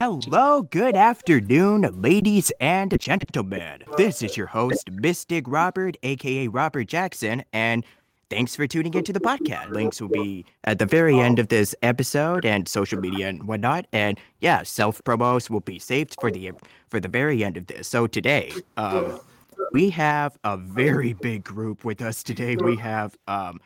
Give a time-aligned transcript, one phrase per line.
[0.00, 3.82] Hello, good afternoon, ladies and gentlemen.
[3.98, 7.84] This is your host, Mystic Robert, aka Robert Jackson, and
[8.30, 9.68] thanks for tuning into the podcast.
[9.68, 13.88] Links will be at the very end of this episode and social media and whatnot.
[13.92, 16.52] And yeah, self promos will be saved for the
[16.88, 17.86] for the very end of this.
[17.86, 19.20] So today, um,
[19.72, 22.56] we have a very big group with us today.
[22.56, 23.60] We have um,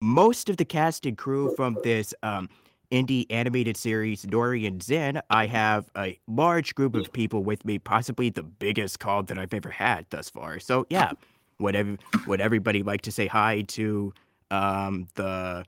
[0.00, 2.48] most of the cast and crew from this um,
[2.92, 7.78] indie animated series Nori and Zen, I have a large group of people with me,
[7.78, 10.60] possibly the biggest call that I've ever had thus far.
[10.60, 11.12] So yeah,
[11.58, 14.12] would ev- would everybody like to say hi to
[14.50, 15.64] um, the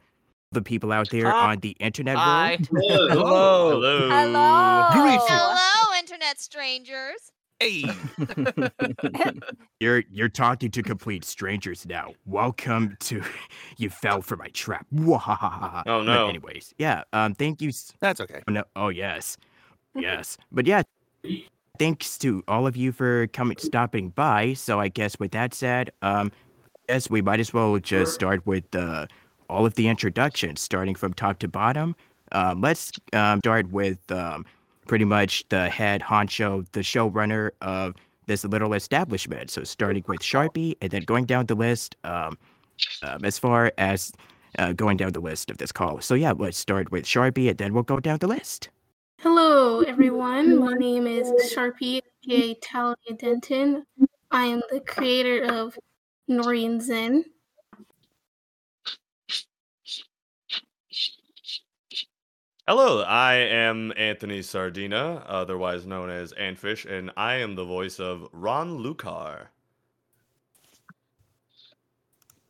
[0.52, 1.52] the people out there Hi.
[1.52, 2.58] on the internet Hi.
[2.70, 2.88] world?
[3.10, 3.70] Hello.
[3.70, 4.08] Hello.
[4.10, 4.88] Hello.
[4.92, 5.22] Greetings.
[5.26, 7.32] Hello, internet strangers.
[7.64, 7.84] Hey.
[9.80, 12.12] You're you're talking to complete strangers now.
[12.26, 13.22] Welcome to
[13.78, 14.86] you fell for my trap.
[14.94, 16.28] Oh, But no.
[16.28, 17.04] anyways, yeah.
[17.14, 17.70] Um, thank you.
[17.70, 18.42] s- That's okay.
[18.46, 18.64] Oh, no.
[18.76, 19.38] Oh yes,
[19.94, 20.36] yes.
[20.52, 20.82] But yeah,
[21.78, 24.52] thanks to all of you for coming, stopping by.
[24.52, 26.32] So I guess with that said, um,
[26.88, 29.06] yes, we might as well just start with uh,
[29.48, 31.96] all of the introductions, starting from top to bottom.
[32.32, 34.44] Um, let's um, start with um,
[34.86, 37.94] pretty much the head honcho, the showrunner of
[38.26, 39.50] this little establishment.
[39.50, 42.38] So starting with Sharpie and then going down the list um,
[43.02, 44.12] um, as far as
[44.58, 46.00] uh, going down the list of this call.
[46.00, 48.68] So yeah, let's start with Sharpie and then we'll go down the list.
[49.20, 50.58] Hello, everyone.
[50.58, 53.86] My name is Sharpie, aka Talia Denton.
[54.30, 55.78] I am the creator of
[56.28, 57.24] Nori and Zen.
[62.66, 68.26] Hello, I am Anthony Sardina, otherwise known as Anfish, and I am the voice of
[68.32, 69.50] Ron Lucar.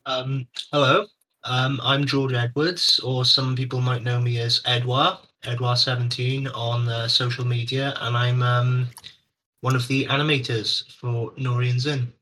[0.05, 1.07] Um, hello,
[1.43, 7.09] um, I'm George Edwards, or some people might know me as Edouard, Edouard17 on uh,
[7.09, 8.87] social media, and I'm um,
[9.59, 12.13] one of the animators for Nori and Zin.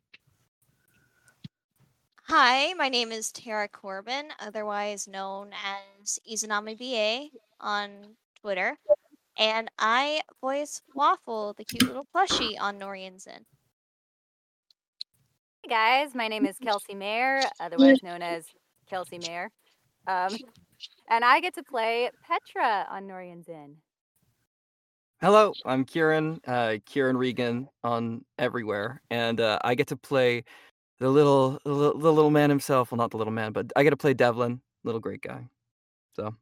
[2.23, 5.51] Hi, my name is Tara Corbin, otherwise known
[6.01, 8.77] as Izanami BA on Twitter.
[9.39, 13.45] And I voice Waffle, the cute little plushie on Nori and Zen.
[15.63, 18.45] Hey guys, my name is Kelsey Mayer, otherwise known as
[18.87, 19.49] Kelsey Mayer.
[20.07, 20.35] Um,
[21.09, 23.77] and I get to play Petra on Norian Zin.
[25.21, 30.43] Hello, I'm Kieran, uh, Kieran Regan on everywhere, and uh, I get to play
[30.99, 32.91] the little, the little, the little man himself.
[32.91, 35.47] Well, not the little man, but I get to play Devlin, little great guy.
[36.17, 36.35] So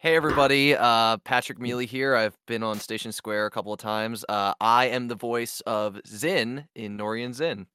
[0.00, 2.14] Hey everybody, uh, Patrick Mealy here.
[2.14, 4.24] I've been on Station Square a couple of times.
[4.28, 7.66] Uh, I am the voice of Zin in Nori and Zin.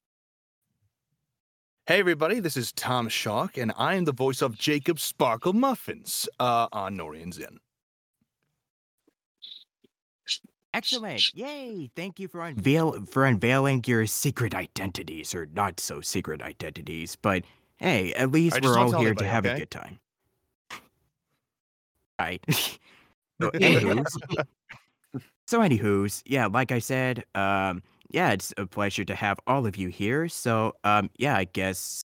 [1.85, 6.29] Hey everybody, this is Tom Shock, and I am the voice of Jacob Sparkle Muffins
[6.39, 7.59] uh, on Nori and Zen.
[10.73, 11.33] Excellent!
[11.35, 11.91] Yay!
[11.93, 17.17] Thank you for unveil for unveiling your secret identities, or not so secret identities.
[17.21, 17.43] But
[17.77, 19.99] hey, at least Alright, we're all tell here anybody, to have a good time.
[22.23, 22.43] Right.
[23.41, 24.17] so, anywho's,
[25.47, 29.75] so anywho's, yeah, like I said, um, yeah, it's a pleasure to have all of
[29.75, 30.29] you here.
[30.29, 32.03] So, um, yeah, I guess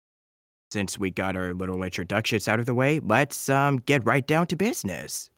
[0.72, 4.48] since we got our little introductions out of the way, let's um get right down
[4.48, 5.30] to business.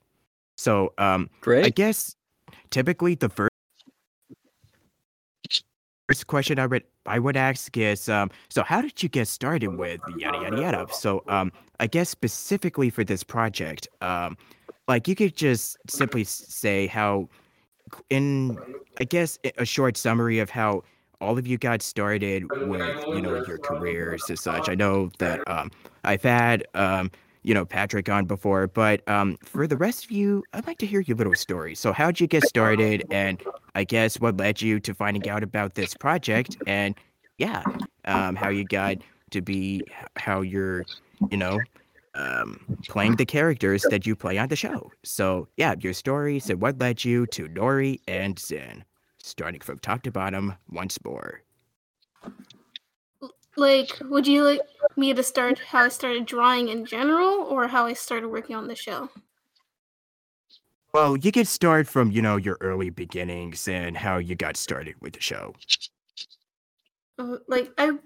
[0.57, 1.65] So, um, great.
[1.65, 2.15] I guess
[2.69, 3.49] typically the first
[6.07, 9.77] first question I would I would ask is um so how did you get started
[9.77, 10.87] with yada yada yada?
[10.93, 14.37] So um I guess specifically for this project, um
[14.87, 17.29] like you could just simply say how
[18.09, 18.57] in
[18.99, 20.83] I guess a short summary of how
[21.21, 24.69] all of you got started with you know your careers as such.
[24.69, 25.71] I know that um
[26.03, 27.11] I've had um
[27.43, 30.85] you know Patrick on before, but um for the rest of you, I'd like to
[30.85, 31.75] hear your little story.
[31.75, 33.41] So how'd you get started, and
[33.75, 36.95] I guess what led you to finding out about this project, and
[37.37, 37.63] yeah,
[38.05, 38.97] um how you got
[39.31, 39.81] to be
[40.17, 40.85] how you're
[41.31, 41.59] you know
[42.15, 44.91] um playing the characters that you play on the show.
[45.03, 48.85] So yeah, your stories and what led you to Nori and Zen,
[49.17, 51.41] starting from top to bottom once more.
[53.55, 54.61] Like, would you like
[54.95, 58.67] me to start how I started drawing in general, or how I started working on
[58.67, 59.09] the show?
[60.91, 64.95] Well, you could start from, you know, your early beginnings and how you got started
[65.01, 65.53] with the show.
[67.17, 67.99] Uh, Like, I've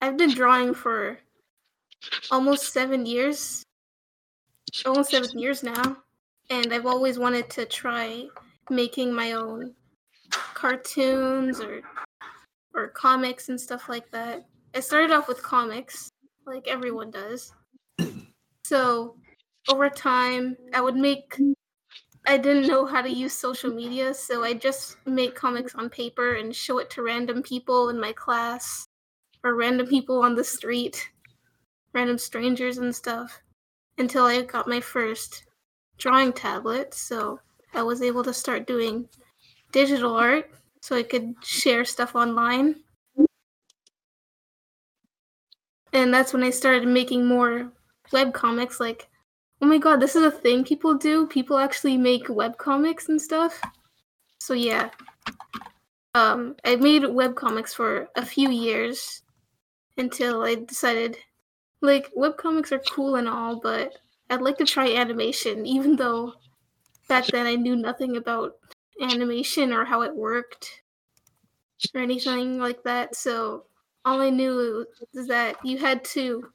[0.00, 1.18] I've been drawing for
[2.30, 3.62] almost seven years,
[4.84, 5.98] almost seven years now,
[6.50, 8.26] and I've always wanted to try
[8.70, 9.74] making my own
[10.30, 11.82] cartoons or
[12.74, 14.44] or comics and stuff like that.
[14.74, 16.10] I started off with comics,
[16.46, 17.52] like everyone does.
[18.64, 19.16] So
[19.68, 21.38] over time, I would make
[22.26, 26.36] I didn't know how to use social media, so I just make comics on paper
[26.36, 28.86] and show it to random people in my class
[29.44, 31.10] or random people on the street,
[31.94, 33.40] random strangers and stuff
[33.98, 35.44] until I got my first
[35.98, 36.92] drawing tablet.
[36.92, 37.40] So
[37.72, 39.08] I was able to start doing
[39.72, 40.50] digital art
[40.80, 42.76] so I could share stuff online.
[45.92, 47.72] And that's when I started making more
[48.12, 49.08] web comics like
[49.62, 51.26] oh my god, this is a thing people do.
[51.26, 53.60] People actually make web comics and stuff.
[54.40, 54.90] So yeah.
[56.14, 59.22] Um I made web comics for a few years
[59.96, 61.16] until I decided
[61.84, 63.92] like web comics are cool and all, but
[64.30, 66.32] I'd like to try animation even though
[67.08, 68.56] back then I knew nothing about
[69.00, 70.82] animation or how it worked
[71.94, 73.14] or anything like that.
[73.14, 73.64] So
[74.04, 76.48] all I knew is that you had to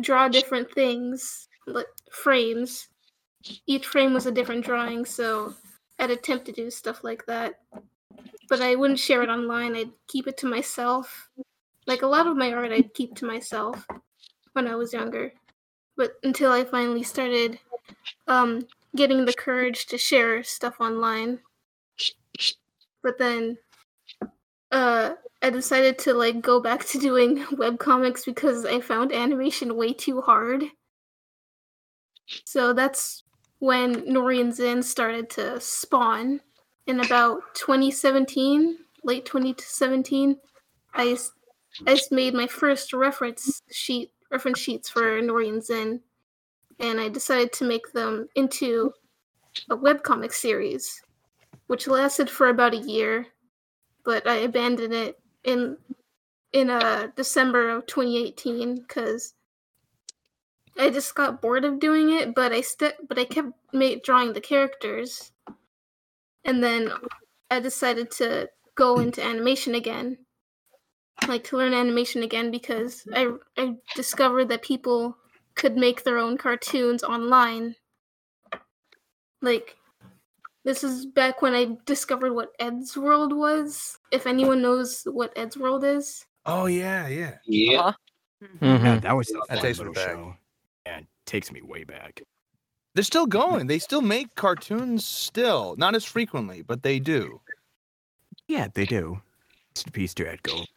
[0.00, 2.88] draw different things, like frames.
[3.66, 5.54] Each frame was a different drawing, so
[5.98, 7.54] I'd attempt to do stuff like that.
[8.48, 9.74] But I wouldn't share it online.
[9.74, 11.28] I'd keep it to myself.
[11.86, 13.86] Like a lot of my art, I'd keep to myself
[14.52, 15.32] when I was younger.
[15.96, 17.58] But until I finally started
[18.26, 18.66] um,
[18.96, 21.40] getting the courage to share stuff online.
[23.02, 23.58] But then
[24.70, 29.76] uh, I decided to like go back to doing web comics because I found animation
[29.76, 30.64] way too hard.
[32.44, 33.24] So that's
[33.58, 36.40] when Norian Zin started to spawn
[36.86, 40.36] in about 2017, late 2017.
[40.94, 41.16] I
[41.86, 46.00] I made my first reference sheet reference sheets for Norian Zen,
[46.80, 48.92] and I decided to make them into
[49.70, 51.02] a webcomic series,
[51.66, 53.26] which lasted for about a year,
[54.04, 55.76] but I abandoned it in
[56.52, 59.34] in uh December of 2018 because
[60.78, 62.34] I just got bored of doing it.
[62.34, 65.32] But I st- but I kept ma- drawing the characters,
[66.44, 66.90] and then
[67.50, 70.18] I decided to go into animation again,
[71.28, 75.16] like to learn animation again because I I discovered that people
[75.54, 77.76] could make their own cartoons online.
[79.40, 79.76] Like
[80.64, 83.98] this is back when I discovered what Eddsworld was.
[84.10, 86.24] If anyone knows what Eddsworld is.
[86.46, 87.34] Oh yeah, yeah.
[87.46, 87.80] Yeah.
[87.80, 87.96] Uh-huh.
[88.60, 90.08] Yeah, that was a That takes me back.
[90.08, 90.34] show.
[90.86, 92.22] Yeah, it takes me way back.
[92.94, 93.68] They're still going.
[93.68, 95.76] They still make cartoons still.
[95.76, 97.40] Not as frequently, but they do.
[98.48, 99.20] Yeah, they do.
[99.74, 100.68] Rest in peace to Edd Gould.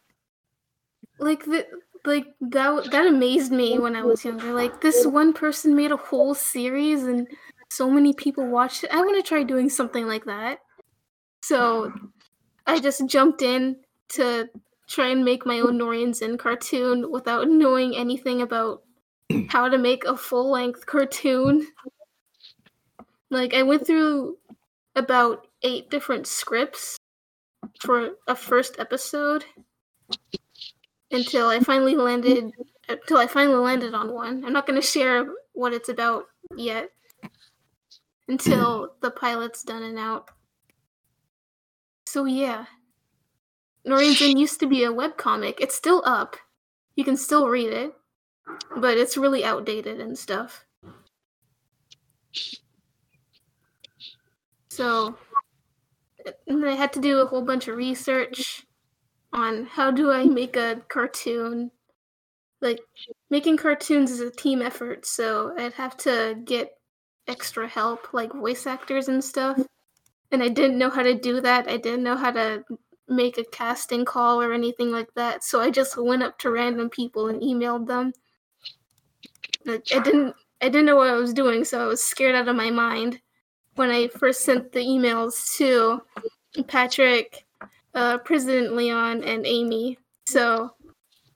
[1.18, 1.66] Like the
[2.04, 4.52] like that that amazed me when I was younger.
[4.52, 7.26] Like this one person made a whole series and
[7.70, 8.90] so many people watched it.
[8.92, 10.60] I want to try doing something like that.
[11.42, 11.92] So
[12.66, 13.76] I just jumped in
[14.10, 14.48] to
[14.88, 18.82] try and make my own Norian Zin cartoon without knowing anything about
[19.48, 21.66] how to make a full length cartoon.
[23.30, 24.36] Like I went through
[24.94, 26.96] about eight different scripts
[27.80, 29.44] for a first episode
[31.10, 32.52] until I finally landed
[32.88, 34.44] until I finally landed on one.
[34.44, 36.24] I'm not going to share what it's about
[36.56, 36.90] yet
[38.28, 40.30] until the pilot's done and out.
[42.06, 42.66] So yeah.
[43.84, 45.56] Norwegian used to be a webcomic.
[45.60, 46.36] It's still up.
[46.96, 47.92] You can still read it,
[48.76, 50.64] but it's really outdated and stuff.
[54.68, 55.16] So
[56.46, 58.65] and I had to do a whole bunch of research
[59.36, 61.70] on how do I make a cartoon.
[62.62, 62.80] Like
[63.30, 66.72] making cartoons is a team effort, so I'd have to get
[67.28, 69.60] extra help like voice actors and stuff.
[70.32, 71.68] And I didn't know how to do that.
[71.68, 72.64] I didn't know how to
[73.08, 75.44] make a casting call or anything like that.
[75.44, 78.12] So I just went up to random people and emailed them.
[79.64, 82.48] Like, I didn't I didn't know what I was doing, so I was scared out
[82.48, 83.20] of my mind
[83.74, 86.00] when I first sent the emails to
[86.66, 87.45] Patrick,
[87.96, 89.98] uh, President Leon, and Amy.
[90.28, 90.70] So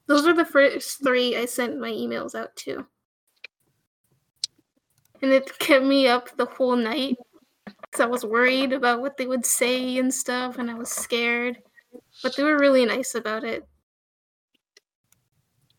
[0.06, 2.86] those were the first three I sent my emails out to.
[5.22, 7.16] And it kept me up the whole night
[7.64, 11.58] because I was worried about what they would say and stuff, and I was scared.
[12.22, 13.66] But they were really nice about it.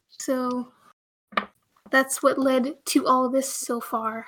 [0.10, 0.72] So
[1.92, 4.26] that's what led to all this so far.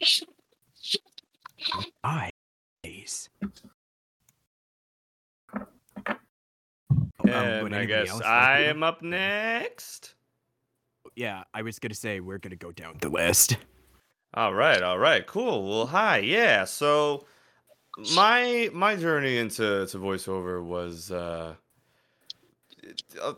[2.02, 3.28] Nice.
[7.26, 10.14] And I guess I am up next.
[11.16, 13.56] Yeah, I was gonna say we're gonna go down the list.
[14.34, 15.68] All right, all right, cool.
[15.68, 16.64] Well, hi, yeah.
[16.64, 17.24] So
[18.14, 21.54] my my journey into to voiceover was uh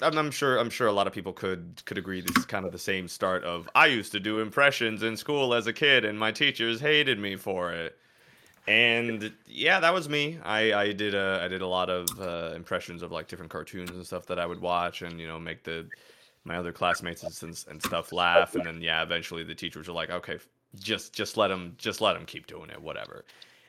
[0.02, 2.64] I'm, I'm sure I'm sure a lot of people could could agree this is kind
[2.64, 6.04] of the same start of I used to do impressions in school as a kid
[6.04, 7.96] and my teachers hated me for it.
[8.68, 10.38] And yeah, that was me.
[10.42, 13.90] I I did a I did a lot of uh, impressions of like different cartoons
[13.90, 15.88] and stuff that I would watch and you know make the
[16.44, 20.10] my other classmates and, and stuff laugh and then yeah, eventually the teachers were like,
[20.10, 20.38] "Okay,
[20.74, 23.24] just just let them just let him keep doing it, whatever."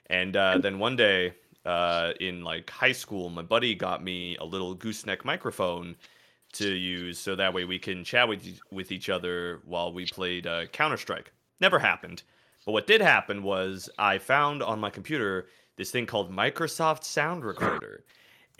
[0.09, 1.33] And uh, then one day
[1.65, 5.95] uh, in like high school, my buddy got me a little gooseneck microphone
[6.53, 10.47] to use, so that way we can chat with with each other while we played
[10.47, 11.31] uh, Counter Strike.
[11.59, 12.23] Never happened,
[12.67, 15.47] but what did happen was I found on my computer
[15.77, 18.03] this thing called Microsoft Sound Recorder.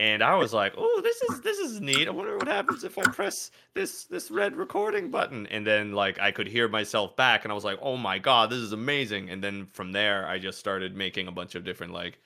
[0.00, 2.08] And I was like, "Oh, this is this is neat.
[2.08, 6.18] I wonder what happens if I press this this red recording button." And then like
[6.20, 9.28] I could hear myself back, and I was like, "Oh my god, this is amazing!"
[9.28, 12.18] And then from there, I just started making a bunch of different like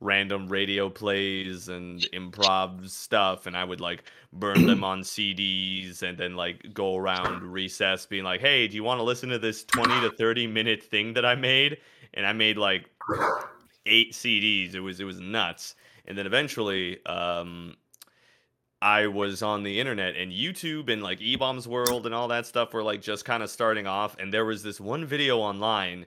[0.00, 6.16] random radio plays and improv stuff and I would like burn them on CDs and
[6.16, 9.64] then like go around recess being like, "Hey, do you want to listen to this
[9.64, 11.78] 20 to 30 minute thing that I made?"
[12.14, 12.88] And I made like
[13.86, 14.74] 8 CDs.
[14.74, 15.74] It was it was nuts.
[16.06, 17.76] And then eventually um
[18.80, 22.72] I was on the internet and YouTube and like eBaum's World and all that stuff
[22.72, 26.06] were like just kind of starting off and there was this one video online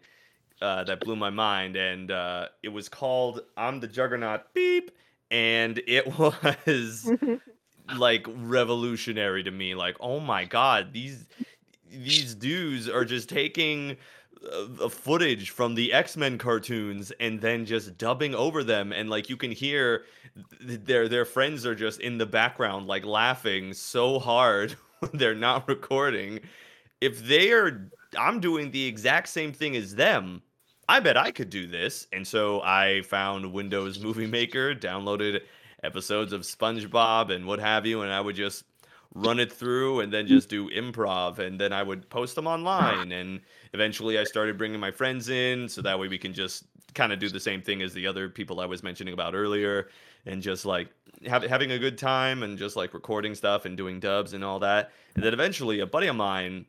[0.61, 4.91] uh, that blew my mind, and uh, it was called "I'm the Juggernaut." Beep,
[5.29, 7.11] and it was
[7.95, 9.75] like revolutionary to me.
[9.75, 11.27] Like, oh my god, these
[11.89, 13.97] these dudes are just taking
[14.49, 19.37] uh, footage from the X-Men cartoons and then just dubbing over them and like you
[19.37, 20.05] can hear
[20.59, 24.75] their their friends are just in the background like laughing so hard
[25.13, 26.39] they're not recording
[27.01, 27.87] if they are
[28.17, 30.41] I'm doing the exact same thing as them
[30.87, 32.07] I bet I could do this.
[32.11, 35.41] And so I found Windows Movie Maker, downloaded
[35.83, 38.65] episodes of SpongeBob and what have you, and I would just
[39.13, 43.11] run it through and then just do improv and then I would post them online
[43.11, 43.41] and
[43.73, 47.19] eventually I started bringing my friends in so that way we can just kind of
[47.19, 49.89] do the same thing as the other people I was mentioning about earlier
[50.25, 50.87] and just like
[51.25, 54.59] have, having a good time and just like recording stuff and doing dubs and all
[54.59, 56.65] that and then eventually a buddy of mine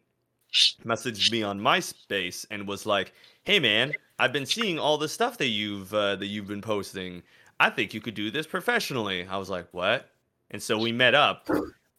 [0.85, 3.13] messaged me on MySpace and was like,
[3.45, 7.23] "Hey man, I've been seeing all the stuff that you've uh, that you've been posting.
[7.61, 10.11] I think you could do this professionally." I was like, "What?"
[10.51, 11.49] And so we met up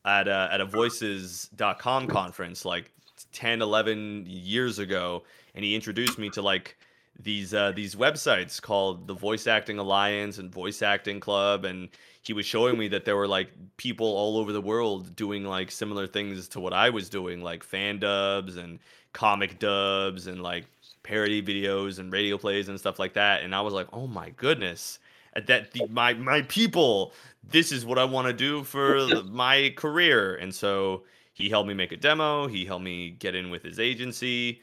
[0.06, 2.92] at a, at a voices.com conference like
[3.32, 5.24] 10 11 years ago
[5.56, 6.78] and he introduced me to like
[7.20, 11.90] these uh, these websites called the Voice Acting Alliance and Voice Acting Club, and
[12.24, 15.70] he was showing me that there were like people all over the world doing like
[15.70, 18.80] similar things to what I was doing, like fan dubs and
[19.14, 20.66] comic dubs and like
[21.04, 23.44] parody videos and radio plays and stuff like that.
[23.44, 25.00] And I was like, oh my goodness,
[25.36, 30.36] that the, my my people, this is what I want to do for my career.
[30.36, 32.48] And so he helped me make a demo.
[32.48, 34.62] He helped me get in with his agency.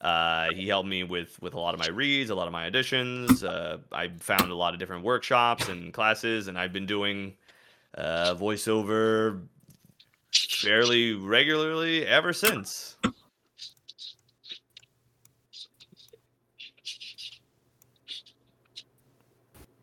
[0.00, 2.68] Uh, he helped me with with a lot of my reads, a lot of my
[2.68, 3.44] auditions.
[3.44, 7.34] Uh, I found a lot of different workshops and classes, and I've been doing
[7.94, 9.42] uh, voiceover
[10.32, 12.96] fairly regularly ever since.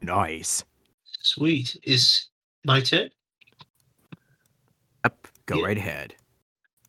[0.01, 0.63] Nice.
[1.21, 1.77] Sweet.
[1.83, 2.27] Is
[2.65, 3.09] my turn?
[5.05, 5.27] Yep.
[5.45, 5.65] Go Yeah.
[5.65, 6.15] right ahead.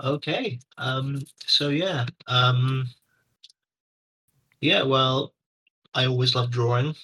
[0.03, 0.59] Okay.
[0.79, 1.21] Um.
[1.47, 2.07] So yeah.
[2.27, 2.87] Um.
[4.61, 4.83] Yeah.
[4.83, 5.35] Well,
[5.95, 6.95] I always love drawing.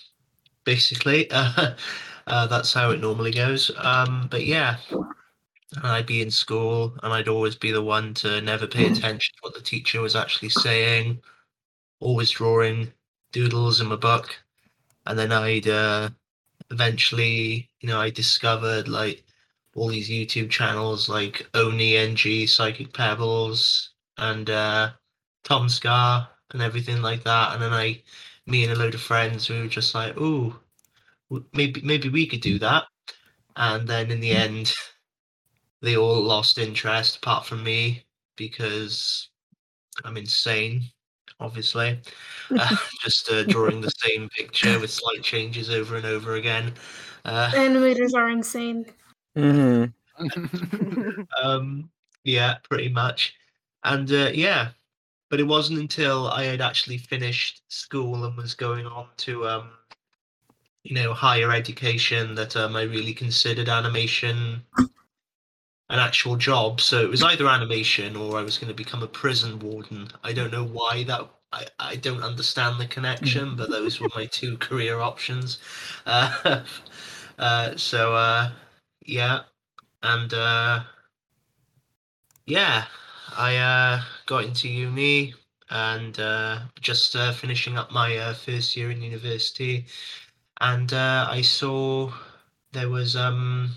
[0.65, 1.75] Basically, uh,
[2.27, 3.71] uh, that's how it normally goes.
[3.77, 4.29] Um.
[4.31, 4.77] But yeah,
[5.83, 9.41] I'd be in school, and I'd always be the one to never pay attention to
[9.43, 11.21] what the teacher was actually saying.
[12.01, 12.93] Always drawing
[13.33, 14.35] doodles in my book,
[15.07, 16.11] and then I'd uh,
[16.71, 19.25] eventually, you know, I discovered like
[19.75, 24.91] all these YouTube channels like OneyNG, Psychic Pebbles, and uh,
[25.45, 27.53] TomSka, and everything like that.
[27.55, 28.03] And then I,
[28.47, 30.59] me and a load of friends, we were just like, "Ooh,
[31.53, 32.85] maybe maybe we could do that."
[33.57, 34.73] And then in the end,
[35.81, 38.05] they all lost interest, apart from me,
[38.37, 39.31] because
[40.05, 40.91] I'm insane,
[41.41, 42.01] obviously.
[42.51, 46.73] Uh, just uh, drawing the same picture with slight changes over and over again.
[47.25, 48.87] Uh, Animators are insane.
[49.35, 49.85] hmm
[51.43, 51.91] um
[52.25, 53.35] yeah pretty much
[53.85, 54.71] and uh, yeah
[55.29, 59.71] but it wasn't until i had actually finished school and was going on to um
[60.85, 64.63] you know higher education that um, i really considered animation
[65.89, 66.81] an actual job.
[66.81, 70.09] So it was either animation or i was going to become a prison warden.
[70.25, 74.27] I don't know why that I, I don't understand the connection but those were my
[74.27, 75.59] two career options.
[76.07, 76.63] Uh,
[77.39, 78.51] uh, so uh,
[79.05, 79.41] yeah
[80.03, 80.85] and uh,
[82.47, 82.85] yeah,
[83.37, 85.35] I uh, got into uni
[85.69, 89.87] and uh, just finishing up my first year in university,
[90.61, 92.13] and I saw
[92.73, 93.75] there was um,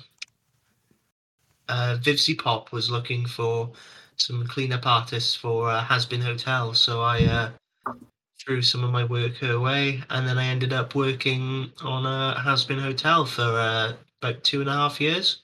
[1.69, 3.71] uh, VivziePop was looking for
[4.17, 7.51] some cleanup artists for uh, Hazbin Hotel, so I uh,
[8.39, 12.35] threw some of my work her way, and then I ended up working on a
[12.39, 15.43] Hazbin Hotel for uh, about two and a half years,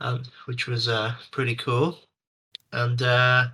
[0.00, 1.98] um, which was uh, pretty cool.
[2.72, 3.48] And uh,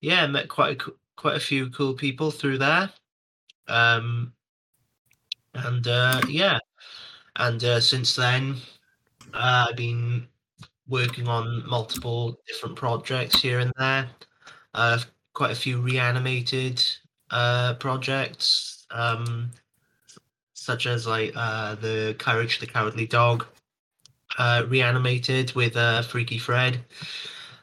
[0.00, 2.90] yeah, met quite a, quite a few cool people through there.
[3.68, 4.32] Um,
[5.54, 6.58] and uh, yeah,
[7.36, 8.56] and uh, since then,
[9.34, 10.28] uh, I've been
[10.88, 14.08] working on multiple different projects here and there.
[14.74, 14.98] Uh,
[15.34, 16.82] quite a few reanimated
[17.30, 19.50] uh, projects, um,
[20.54, 23.46] such as like uh, the Courage the Cowardly Dog,
[24.38, 26.80] uh, reanimated with uh, Freaky Fred.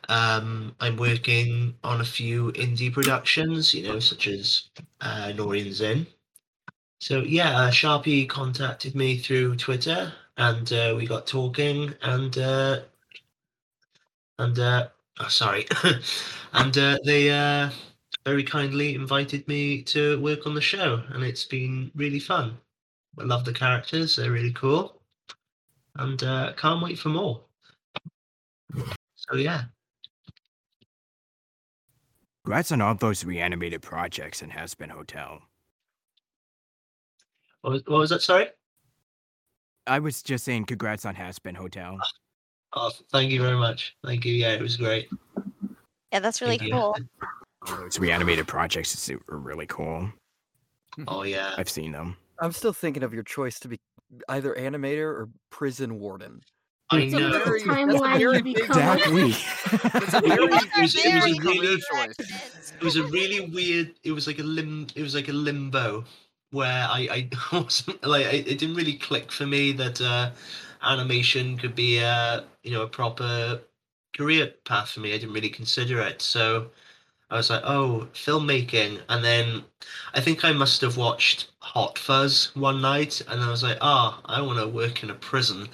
[0.10, 4.70] Um, I'm working on a few indie productions, you know, such as
[5.01, 6.06] uh, Norian Zen.
[7.00, 12.38] So yeah, uh, Sharpie contacted me through Twitter, and we got talking, and
[14.39, 14.87] and uh,
[15.19, 15.65] oh, sorry,
[16.53, 17.69] and uh, they uh,
[18.25, 22.57] very kindly invited me to work on the show, and it's been really fun.
[23.19, 25.01] I love the characters; they're really cool,
[25.95, 27.41] and uh, can't wait for more.
[29.15, 29.63] So yeah,
[32.43, 35.39] Congrats on all those reanimated projects and Hazbin Hotel.
[37.61, 38.21] what was, what was that?
[38.21, 38.47] Sorry.
[39.87, 41.97] I was just saying congrats on Hazbin Hotel.
[42.75, 43.96] Oh, thank you very much.
[44.03, 44.34] Thank you.
[44.34, 45.09] Yeah, it was great.
[46.12, 46.96] Yeah, that's really Thank cool.
[47.68, 50.09] All those reanimated projects is- are really cool.
[51.07, 51.53] Oh yeah.
[51.57, 52.18] I've seen them.
[52.40, 53.79] I'm still thinking of your choice to be
[54.29, 56.42] either animator or prison warden.
[56.90, 57.44] I That's a know.
[57.44, 59.31] very- that's a very you big Exactly.
[59.31, 62.74] That's a It very, was- it was- it was a really- choice.
[62.79, 63.94] It was a really weird.
[64.03, 64.88] It was like a lim.
[64.96, 66.03] It was like a limbo
[66.51, 70.31] where I I wasn't like it, it didn't really click for me that uh,
[70.83, 73.61] animation could be a you know a proper
[74.15, 75.13] career path for me.
[75.13, 76.22] I didn't really consider it.
[76.22, 76.72] So
[77.29, 79.65] I was like, oh, filmmaking, and then
[80.13, 84.22] I think I must have watched Hot Fuzz one night, and I was like, oh,
[84.25, 85.67] I want to work in a prison.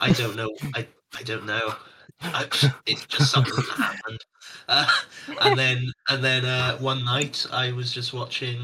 [0.00, 0.50] I don't know.
[0.74, 0.86] I
[1.18, 1.74] I don't know.
[2.22, 2.46] I,
[2.86, 4.20] it's just something that happened.
[4.68, 4.86] Uh,
[5.42, 8.58] and then and then uh, one night I was just watching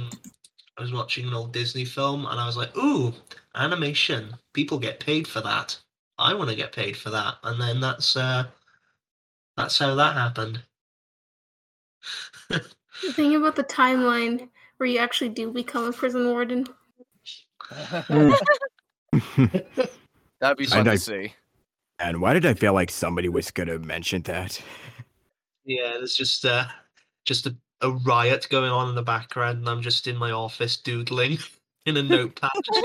[0.79, 3.15] I was watching an old Disney film and I was like, ooh,
[3.57, 4.37] animation.
[4.53, 5.79] People get paid for that.
[6.19, 7.35] I want to get paid for that.
[7.45, 8.45] And then that's uh
[9.57, 10.63] that's how that happened.
[13.03, 16.67] The thing about the timeline where you actually do become a prison warden.
[20.41, 21.35] That'd be And fun I- to see.
[21.99, 24.61] and why did I feel like somebody was gonna mention that?
[25.67, 26.65] Yeah, there's just uh
[27.27, 30.79] just a, a riot going on in the background and I'm just in my office
[30.79, 31.37] doodling
[31.87, 32.51] in a notepad.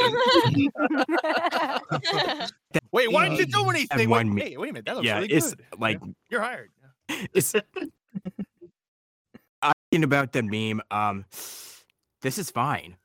[2.91, 4.09] Wait, why didn't you do anything?
[4.09, 4.85] one Wait, me- hey, wait a minute.
[4.85, 5.65] That looks yeah, really it's good.
[5.79, 6.69] like You're hired.
[7.33, 7.53] it's.
[9.61, 10.81] I'm thinking about the meme.
[10.91, 11.25] Um,
[12.21, 12.95] this is fine.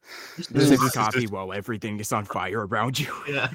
[0.41, 3.13] Sip your coffee while everything is on fire around you.
[3.29, 3.51] yeah.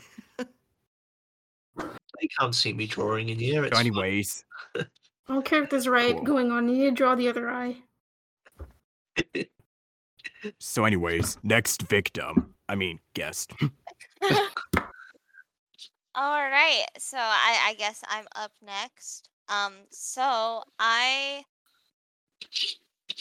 [1.78, 3.64] They can't see me drawing in here.
[3.66, 3.88] It's So fine.
[3.88, 4.46] anyways,
[4.78, 4.86] I
[5.28, 6.26] don't care if there's riot Cool.
[6.26, 6.70] going on.
[6.70, 7.78] You need to draw the other eye.
[10.60, 12.54] So anyways, next victim.
[12.68, 13.52] I mean guest.
[16.14, 19.30] All right, so I, I guess I'm up next.
[19.48, 21.44] Um, so I,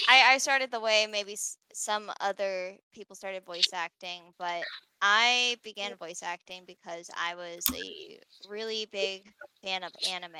[0.09, 4.65] I, I started the way maybe s- some other people started voice acting, but
[5.01, 9.23] I began voice acting because I was a really big
[9.63, 10.35] fan of anime.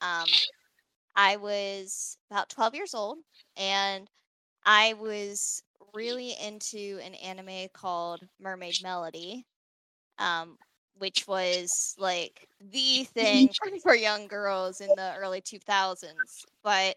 [0.00, 0.26] Um,
[1.16, 3.18] I was about 12 years old,
[3.56, 4.08] and
[4.64, 5.62] I was
[5.94, 9.46] really into an anime called Mermaid Melody.
[10.18, 10.58] Um,
[10.96, 16.96] which was like the thing for young girls in the early 2000s but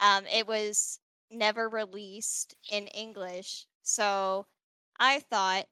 [0.00, 4.46] um, it was never released in english so
[4.98, 5.66] i thought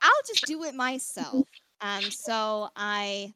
[0.00, 1.48] i'll just do it myself
[1.80, 3.32] um, so i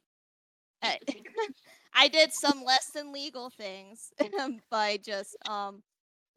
[0.83, 0.95] uh,
[1.95, 4.13] i did some less than legal things
[4.71, 5.83] by just um,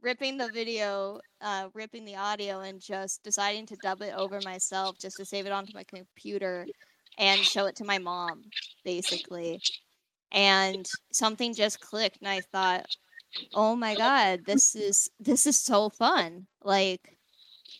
[0.01, 4.97] ripping the video uh, ripping the audio and just deciding to dub it over myself
[4.99, 6.67] just to save it onto my computer
[7.17, 8.43] and show it to my mom
[8.83, 9.62] basically.
[10.31, 12.85] And something just clicked and i thought
[13.53, 16.47] oh my god this is this is so fun.
[16.63, 17.17] Like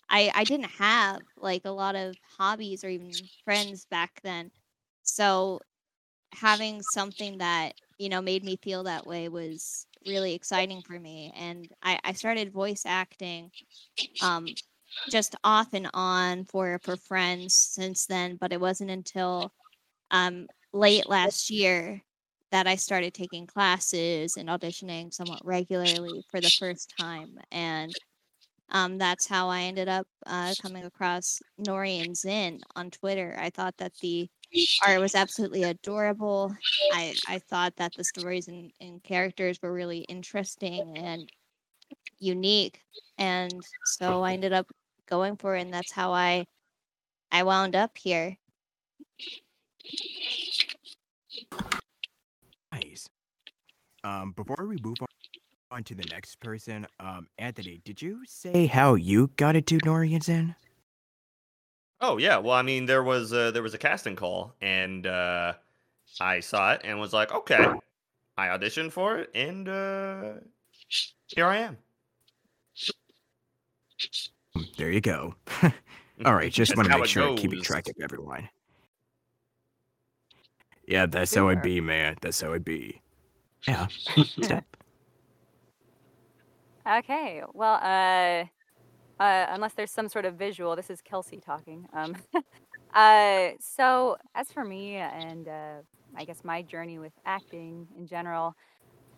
[0.10, 4.52] i i didn't have like a lot of hobbies or even friends back then.
[5.04, 5.62] So
[6.34, 11.34] having something that you know made me feel that way was really exciting for me
[11.38, 13.52] and i, I started voice acting
[14.22, 14.46] um,
[15.10, 19.52] just off and on for for friends since then but it wasn't until
[20.12, 22.02] um, late last year
[22.52, 27.94] that i started taking classes and auditioning somewhat regularly for the first time and
[28.72, 33.36] um, that's how i ended up uh, coming across nori and zin on twitter.
[33.40, 34.30] I thought that the
[34.86, 36.56] art was absolutely adorable.
[36.94, 41.32] I I thought that the stories and, and characters were really interesting and
[42.20, 42.82] unique,
[43.18, 43.54] and
[43.86, 44.68] so I ended up
[45.08, 46.46] going for it, and that's how I
[47.32, 48.38] I wound up here.
[52.72, 53.08] Nice.
[54.04, 55.08] Um, before we move on,
[55.72, 60.14] on to the next person, um, Anthony, did you say how you got into Nori
[60.14, 60.56] and Zin?
[62.02, 65.54] Oh yeah, well I mean there was a, there was a casting call and uh,
[66.20, 67.68] I saw it and was like, okay.
[68.38, 70.34] I auditioned for it and uh,
[71.28, 71.78] here I am.
[74.78, 75.36] There you go.
[76.26, 78.50] All right, just want to make sure I'm keeping track of everyone.
[80.88, 81.62] Yeah, that's how it Super.
[81.62, 82.16] be, man.
[82.22, 83.02] That's how it be.
[83.68, 83.88] Yeah.
[84.42, 84.66] Step.
[86.90, 87.44] Okay.
[87.54, 88.46] Well, uh,
[89.20, 91.88] uh, unless there's some sort of visual, this is Kelsey talking.
[91.94, 92.16] Um,
[92.94, 95.76] uh, so as for me and uh,
[96.16, 98.56] I guess my journey with acting in general,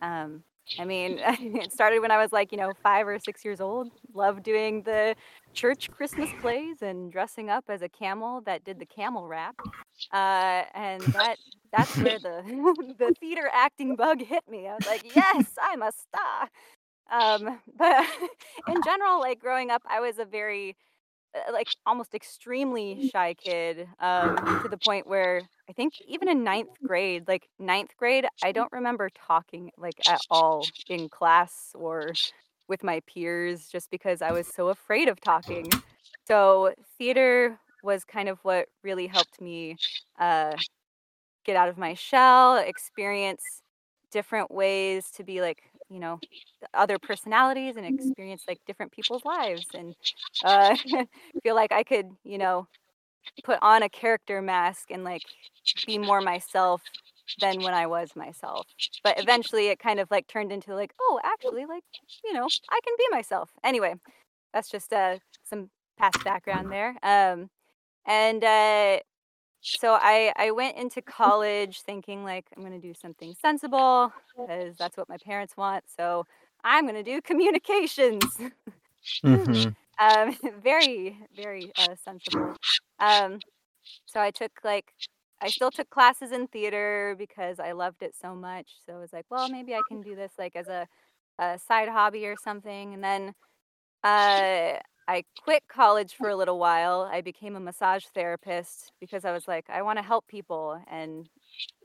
[0.00, 0.42] um,
[0.78, 3.90] I mean, it started when I was like, you know, five or six years old.
[4.14, 5.14] Loved doing the
[5.52, 9.56] church Christmas plays and dressing up as a camel that did the camel rap.
[10.12, 11.36] Uh, and that
[11.72, 12.42] that's where the
[12.98, 14.68] the theater acting bug hit me.
[14.68, 16.48] I was like, yes, I'm a star.
[17.10, 18.06] Um, but
[18.68, 20.76] in general, like growing up, I was a very
[21.34, 26.44] uh, like almost extremely shy kid um, to the point where I think even in
[26.44, 32.12] ninth grade, like ninth grade, I don't remember talking like at all in class or
[32.68, 35.70] with my peers just because I was so afraid of talking.
[36.26, 39.76] So theater was kind of what really helped me
[40.18, 40.52] uh,
[41.44, 43.62] get out of my shell, experience
[44.10, 45.62] different ways to be like
[45.92, 46.20] you know
[46.74, 49.94] other personalities and experience like different people's lives and
[50.44, 50.76] uh,
[51.44, 52.66] feel like I could you know
[53.44, 55.22] put on a character mask and like
[55.86, 56.82] be more myself
[57.38, 58.66] than when I was myself.
[59.04, 61.84] But eventually it kind of like turned into like, oh, actually, like,
[62.24, 63.50] you know, I can be myself.
[63.64, 63.94] Anyway,
[64.54, 66.96] that's just uh some past background there.
[67.02, 67.50] Um
[68.06, 69.00] and uh
[69.62, 74.76] so I I went into college thinking like I'm going to do something sensible because
[74.76, 75.84] that's what my parents want.
[75.96, 76.26] So
[76.64, 78.24] I'm going to do communications.
[79.24, 79.70] Mm-hmm.
[79.98, 82.54] um very very uh, sensible
[83.00, 83.40] um
[84.06, 84.92] so i took like
[85.40, 89.12] i still took classes in theater because i loved it so much so i was
[89.12, 90.86] like well maybe i can do this like as a,
[91.38, 93.34] a side hobby or something and then
[94.04, 99.32] uh i quit college for a little while i became a massage therapist because i
[99.32, 101.28] was like i want to help people and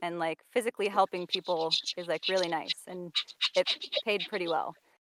[0.02, 3.12] and like physically helping people is like really nice and
[3.56, 3.66] it
[4.04, 4.74] paid pretty well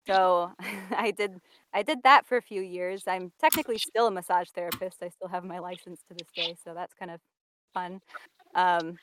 [0.08, 0.52] so
[0.98, 1.32] i did
[1.74, 3.04] I did that for a few years.
[3.08, 5.04] I'm technically still a massage therapist.
[5.04, 7.20] I still have my license to this day, so that's kind of
[7.74, 8.02] fun.
[8.56, 8.98] Um,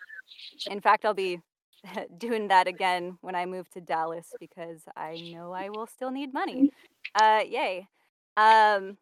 [0.71, 1.41] in fact, I'll be
[2.19, 6.33] doing that again when I move to Dallas because I know I will still need
[6.33, 6.71] money.
[7.15, 7.89] Uh, yay.
[8.37, 8.99] Um,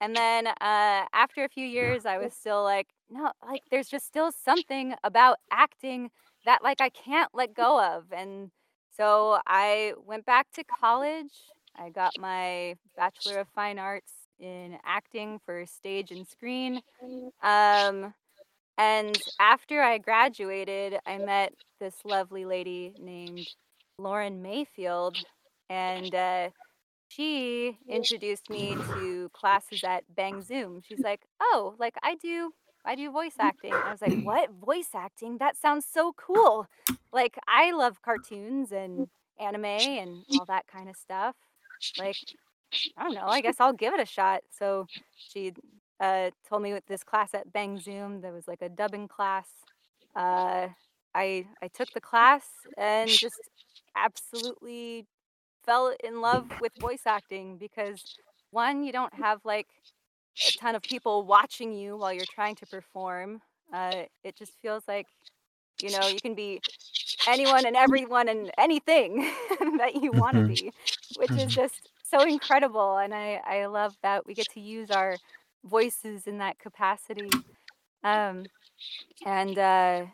[0.00, 0.54] and then uh,
[1.12, 5.36] after a few years, I was still like, no, like there's just still something about
[5.50, 6.10] acting
[6.44, 8.04] that like I can't let go of.
[8.12, 8.50] And
[8.96, 11.32] so I went back to college.
[11.76, 16.82] I got my Bachelor of Fine Arts in acting for stage and screen.
[17.42, 18.14] Um,
[18.78, 23.48] and after I graduated, I met this lovely lady named
[23.98, 25.16] Lauren Mayfield,
[25.70, 26.50] and uh,
[27.14, 30.82] she introduced me to classes at Bang Zoom.
[30.86, 32.52] She's like, "Oh, like I do,
[32.84, 35.38] I do voice acting." I was like, "What voice acting?
[35.38, 36.66] That sounds so cool!
[37.12, 41.36] Like I love cartoons and anime and all that kind of stuff.
[41.98, 42.16] Like
[42.96, 43.26] I don't know.
[43.26, 45.52] I guess I'll give it a shot." So she
[46.00, 48.20] uh, told me with this class at Bang Zoom.
[48.20, 49.48] There was like a dubbing class.
[50.14, 50.68] Uh,
[51.14, 52.46] I I took the class
[52.76, 53.40] and just
[53.96, 55.06] absolutely
[55.64, 58.06] fell in love with voice acting because
[58.50, 59.68] one, you don't have like
[60.46, 63.40] a ton of people watching you while you're trying to perform.
[63.72, 65.08] Uh, it just feels like
[65.80, 66.62] you know you can be
[67.26, 69.18] anyone and everyone and anything
[69.78, 70.44] that you want to Mhm.
[70.44, 70.72] be,
[71.14, 72.98] which is just so incredible.
[72.98, 75.20] And I I love that we get to use our
[75.64, 77.44] voices in that capacity.
[78.04, 78.48] Um,
[79.24, 80.06] and uh,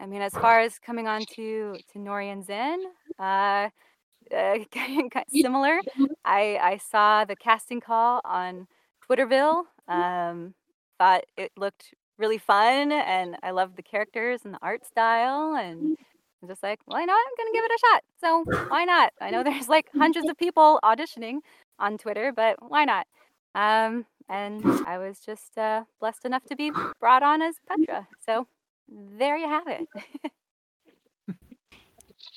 [0.00, 2.84] I mean, as far as coming on to to Norian Zin,
[3.18, 3.70] uh,
[4.34, 4.58] uh,
[5.28, 5.80] similar.
[6.24, 8.66] I I saw the casting call on
[9.08, 9.64] Twitterville.
[9.88, 10.54] Um,
[10.98, 15.96] thought it looked really fun, and I loved the characters and the art style, and
[16.42, 17.12] I'm just like, well, you know.
[17.14, 18.02] I'm gonna give it a shot.
[18.20, 19.12] So why not?
[19.20, 21.38] I know there's like hundreds of people auditioning
[21.78, 23.06] on Twitter, but why not?
[23.54, 28.06] Um, and I was just uh, blessed enough to be brought on as Petra.
[28.24, 28.46] So
[28.88, 29.86] there you have it.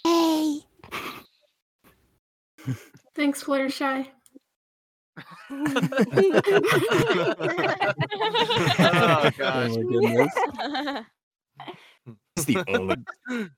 [0.03, 0.61] Hey.
[3.15, 4.07] Thanks, Fluttershy.
[8.79, 9.71] oh gosh.
[9.75, 10.33] Oh my goodness.
[12.37, 12.95] It's the only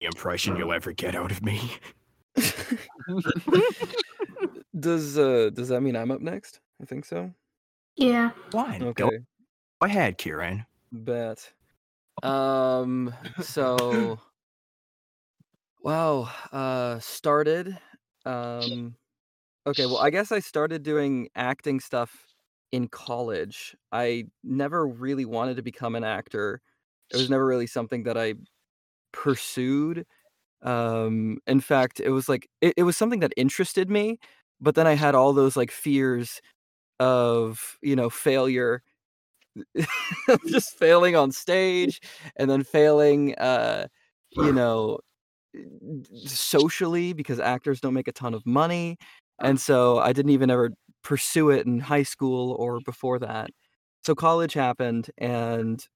[0.00, 1.60] impression you'll ever get out of me.
[4.78, 6.60] does uh does that mean I'm up next?
[6.82, 7.30] I think so.
[7.96, 8.30] Yeah.
[8.50, 8.82] Fine.
[8.82, 9.04] Okay.
[9.04, 9.10] go
[9.82, 10.66] ahead, Kieran.
[10.92, 11.50] Bet.
[12.22, 13.14] Um.
[13.42, 14.18] So.
[15.82, 16.30] Wow.
[16.50, 16.98] Uh.
[16.98, 17.76] Started.
[18.24, 18.96] Um.
[19.66, 19.86] Okay.
[19.86, 22.26] Well, I guess I started doing acting stuff
[22.72, 23.76] in college.
[23.92, 26.62] I never really wanted to become an actor.
[27.12, 28.34] It was never really something that I
[29.12, 30.06] pursued.
[30.62, 31.38] Um.
[31.48, 34.18] In fact, it was like it, it was something that interested me,
[34.60, 36.40] but then I had all those like fears
[37.00, 38.82] of you know failure
[40.46, 42.00] just failing on stage
[42.36, 43.86] and then failing uh
[44.30, 44.98] you know
[46.14, 48.96] socially because actors don't make a ton of money
[49.42, 50.70] and so i didn't even ever
[51.02, 53.50] pursue it in high school or before that
[54.02, 55.86] so college happened and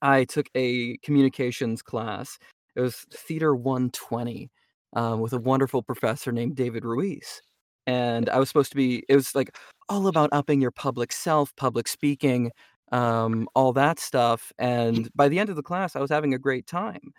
[0.00, 2.38] i took a communications class
[2.74, 4.50] it was theater 120
[4.94, 7.42] um, with a wonderful professor named david ruiz
[7.86, 9.56] and i was supposed to be it was like
[9.88, 12.50] all about upping your public self public speaking
[12.92, 14.52] um, all that stuff.
[14.58, 17.12] And by the end of the class, I was having a great time.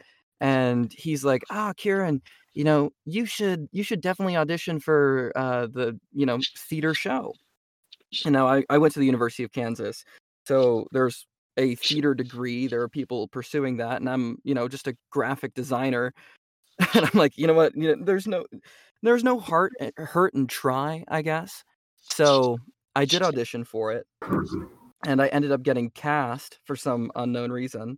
[0.44, 2.22] And he's like, "Ah, Kieran,
[2.54, 7.34] you know, you should you should definitely audition for uh, the you know theater show."
[8.12, 10.04] You know, I, I went to the University of Kansas,
[10.48, 11.26] so there's
[11.58, 12.68] a theater degree.
[12.68, 16.14] There are people pursuing that, and I'm you know just a graphic designer.
[16.96, 17.76] And I'm like, you know what?
[17.76, 18.46] You know, there's no
[19.04, 21.64] there's no heart eh, hurt and try, I guess.
[21.98, 22.58] So
[22.96, 24.06] I did audition for it
[25.06, 27.98] and I ended up getting cast for some unknown reason.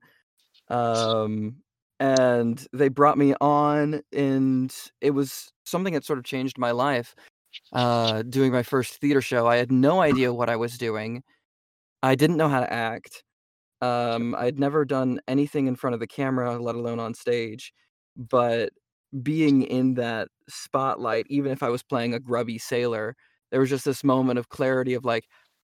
[0.69, 1.57] Um,
[1.99, 7.15] and they brought me on, and it was something that sort of changed my life.
[7.73, 11.23] Uh, doing my first theater show, I had no idea what I was doing.
[12.03, 13.23] I didn't know how to act.
[13.81, 17.73] Um, I'd never done anything in front of the camera, let alone on stage.
[18.17, 18.71] But
[19.23, 23.15] being in that spotlight, even if I was playing a grubby sailor,
[23.51, 25.25] there was just this moment of clarity of like,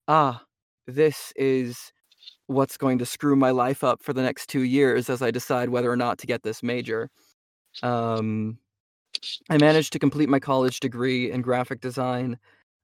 [0.07, 0.43] ah,
[0.88, 1.91] this is
[2.51, 5.69] what's going to screw my life up for the next two years as I decide
[5.69, 7.09] whether or not to get this major.
[7.83, 8.57] Um,
[9.49, 12.37] I managed to complete my college degree in graphic design,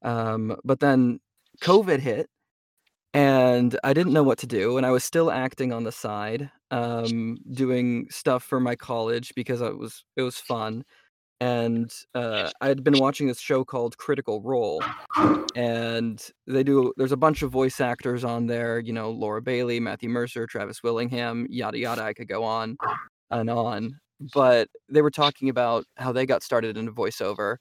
[0.04, 1.20] um, but then
[1.62, 2.30] COVID hit,
[3.14, 6.52] and I didn't know what to do, and I was still acting on the side,
[6.72, 10.84] um, doing stuff for my college because it was it was fun
[11.40, 14.84] and uh, I had been watching this show called Critical Role,
[15.56, 16.94] and they do.
[16.98, 18.80] There's a bunch of voice actors on there.
[18.80, 22.04] You know, Laura Bailey, Matthew Mercer, Travis Willingham, yada yada.
[22.04, 22.78] I could go on
[23.30, 24.00] and on,
[24.34, 27.58] but they were talking about how they got started in voiceover,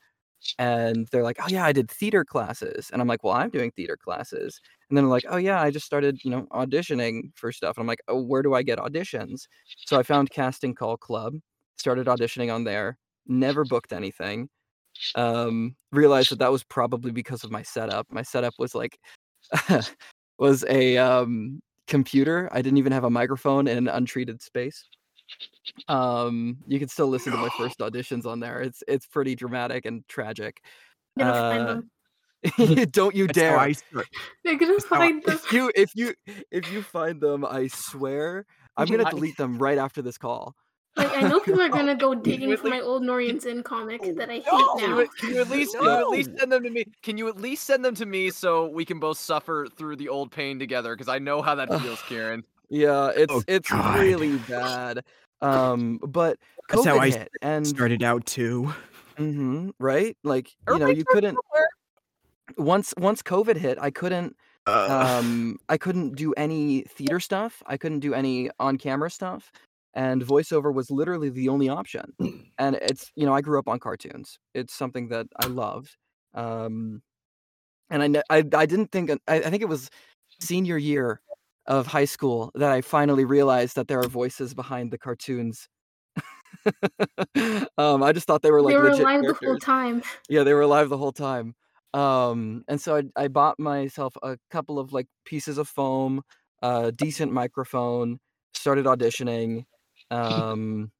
[0.58, 3.72] and they're like, "Oh yeah, I did theater classes," and I'm like, "Well, I'm doing
[3.72, 7.52] theater classes," and then they're like, "Oh yeah, I just started, you know, auditioning for
[7.52, 9.48] stuff," and I'm like, "Oh, where do I get auditions?"
[9.86, 11.34] So I found Casting Call Club,
[11.76, 14.48] started auditioning on there never booked anything.
[15.14, 18.06] Um, realized that that was probably because of my setup.
[18.10, 18.98] My setup was like
[20.38, 22.48] was a um, computer.
[22.52, 24.84] I didn't even have a microphone in an untreated space.
[25.88, 28.60] Um, you can still listen to my first auditions on there.
[28.60, 30.62] It's it's pretty dramatic and tragic.
[31.18, 31.80] Uh,
[32.90, 33.72] don't you That's dare!
[34.44, 35.34] They're gonna find them.
[35.34, 36.14] If you if you
[36.50, 38.44] if you find them, I swear
[38.76, 40.54] I'm gonna delete them right after this call.
[40.96, 44.00] Like I know people are gonna go digging would for my old Norian Zin comic
[44.16, 45.04] that I hate Can you, now.
[45.18, 46.84] can you at least can you at least send them to me?
[47.02, 50.08] Can you at least send them to me so we can both suffer through the
[50.08, 50.94] old pain together?
[50.94, 52.44] Because I know how that feels, Kieran.
[52.70, 53.98] Yeah, it's Oh, it's God.
[54.00, 55.04] really bad.
[55.42, 58.72] Um, but That's how COVID I hit, and Started out too.
[59.18, 61.68] hmm right, like you know, you couldn't somewhere.
[62.56, 64.34] once once COVID hit, I couldn't
[64.66, 67.62] Uh, um I couldn't do any theater stuff.
[67.66, 69.52] I couldn't do any on camera stuff,
[69.96, 72.12] and voiceover was literally the only option.
[72.58, 74.38] And it's you know I grew up on cartoons.
[74.54, 75.94] It's something that I loved.
[76.32, 77.02] Um,
[77.90, 79.90] and I ne- I I didn't think I, I think it was
[80.40, 81.20] senior year
[81.66, 85.68] of high school that I finally realized that there are voices behind the cartoons.
[87.76, 90.02] um, I just thought they were like they were alive the whole time.
[90.30, 91.54] Yeah, they were alive the whole time.
[91.92, 96.22] Um, and so I, I bought myself a couple of like pieces of foam,
[96.62, 98.18] a decent microphone,
[98.54, 99.64] started auditioning,
[100.10, 100.90] um,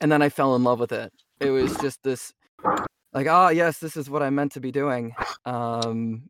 [0.00, 1.12] and then I fell in love with it.
[1.40, 2.32] It was just this,
[3.12, 5.14] like, ah, yes, this is what I meant to be doing.
[5.44, 6.28] Um,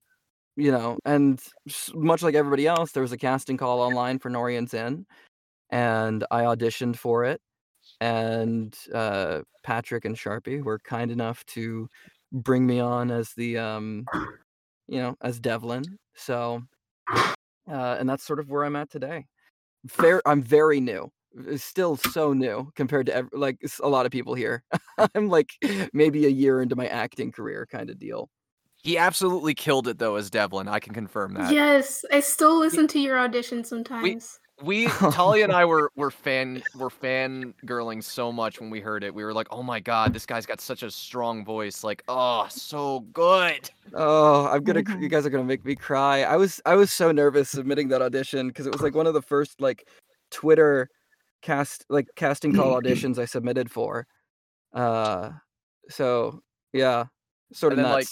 [0.57, 1.41] you know, and
[1.95, 5.07] much like everybody else, there was a casting call online for Nori and Zin,
[5.71, 7.41] and I auditioned for it.
[8.01, 11.89] And uh, Patrick and Sharpie were kind enough to
[12.33, 14.05] bring me on as the, um,
[14.89, 15.85] you know, as Devlin.
[16.15, 16.63] So,
[17.09, 17.35] uh,
[17.67, 19.27] and that's sort of where I'm at today.
[19.87, 21.11] Fair, I'm very new.
[21.47, 24.63] It's still so new compared to ev- like a lot of people here.
[25.15, 25.53] I'm like
[25.93, 28.31] maybe a year into my acting career, kind of deal.
[28.83, 30.69] He absolutely killed it though as Devlin.
[30.69, 31.53] I can confirm that.
[31.53, 34.41] Yes, I still listen to your audition sometimes.
[34.63, 39.05] We Talia and I were were fan were fan girling so much when we heard
[39.05, 39.15] it.
[39.15, 41.85] We were like, "Oh my god, this guy's got such a strong voice.
[41.85, 44.83] Like, oh, so good." Oh, I'm gonna.
[44.83, 46.23] cr- You guys are gonna make me cry.
[46.23, 49.15] I was I was so nervous submitting that audition because it was like one of
[49.15, 49.87] the first like
[50.31, 50.91] Twitter
[51.43, 54.07] cast like casting call auditions I submitted for.
[54.73, 55.33] Uh,
[55.91, 57.07] so yeah,
[57.53, 57.89] sort of And then nuts.
[57.89, 58.11] like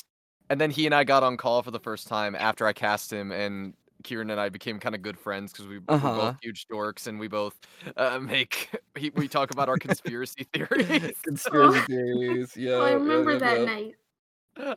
[0.51, 3.13] and then he and I got on call for the first time after I cast
[3.13, 5.97] him and Kieran and I became kind of good friends because we Uh-huh.
[6.01, 7.59] we're both huge dorks and we both
[7.97, 11.11] uh, make he, we talk about our conspiracy theories.
[11.25, 12.57] Conspiracy theories.
[12.57, 13.67] Yeah, oh, I remember yeah, that yeah.
[13.67, 13.97] night.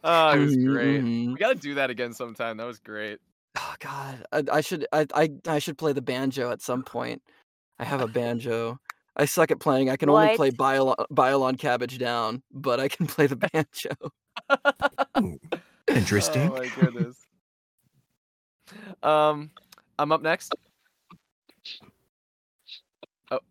[0.03, 1.03] oh, it was Mhm, great.
[1.03, 1.33] mhm.
[1.33, 2.57] We gotta do that again sometime.
[2.57, 3.19] That was great.
[3.57, 7.23] Oh God, I, I should I, I I should play the banjo at some point.
[7.79, 8.79] I have a banjo.
[9.15, 9.89] I suck at playing.
[9.89, 10.57] I can only play What?
[10.57, 13.35] Biolon, Biolon Cabbage Down, but I can play the
[15.19, 15.37] banjo.
[15.87, 16.49] Interesting.
[16.51, 17.17] Oh my goodness.
[19.03, 19.49] Um,
[19.97, 20.53] I'm up next.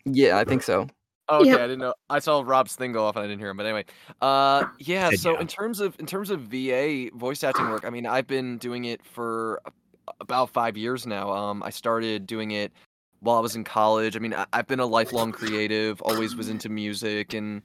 [0.05, 0.88] Yeah, I think so.
[1.29, 1.59] Oh, okay, Yep.
[1.61, 1.95] I didn't know.
[2.09, 3.57] I saw Rob's thing go off and I didn't hear him.
[3.59, 3.85] But anyway,
[4.23, 5.11] uh, yeah.
[5.11, 5.41] Good So job.
[5.43, 8.87] in terms of in terms of VA voice acting work, I mean, I've been doing
[8.87, 9.73] it for a-
[10.21, 11.31] about five years now.
[11.31, 12.73] Um, I started doing it
[13.20, 14.16] while I was in college.
[14.16, 16.00] I mean, I, I've been a lifelong creative.
[16.02, 17.62] Always was into music, and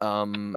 [0.00, 0.56] um,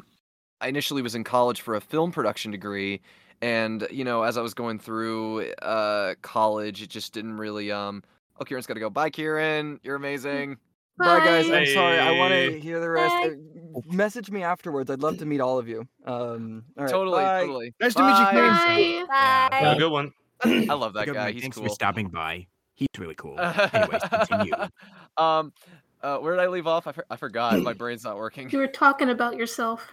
[0.62, 3.01] I initially was in college for a film production degree.
[3.41, 8.03] And you know, as I was going through uh college, it just didn't really um.
[8.39, 8.89] Oh, Kieran's got to go.
[8.89, 9.79] Bye, Kieran.
[9.84, 10.58] You're amazing.
[10.97, 11.47] Bye, guys.
[11.47, 11.60] Bye.
[11.60, 11.99] I'm sorry.
[11.99, 13.13] I want to hear the rest.
[13.13, 13.29] Bye.
[13.75, 14.89] Uh, Message me afterwards.
[14.89, 15.88] I'd love to meet all of you.
[16.05, 17.41] Um, all right, totally, bye.
[17.41, 17.73] totally.
[17.81, 18.53] Nice to meet you, Kieran.
[18.53, 19.05] Bye.
[19.08, 19.58] Bye.
[19.58, 20.12] Have a good one.
[20.43, 21.25] I love that Good guy.
[21.25, 21.34] one.
[21.34, 21.67] He's Thanks cool.
[21.67, 22.47] for stopping by.
[22.76, 23.40] He's really cool.
[23.40, 24.54] Anyways, continue.
[25.18, 25.54] um,
[26.02, 26.88] uh, where did I leave off?
[26.88, 27.60] I, for- I forgot.
[27.62, 28.50] My brain's not working.
[28.50, 29.92] You were talking about yourself.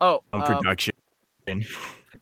[0.00, 0.94] Oh, um, production.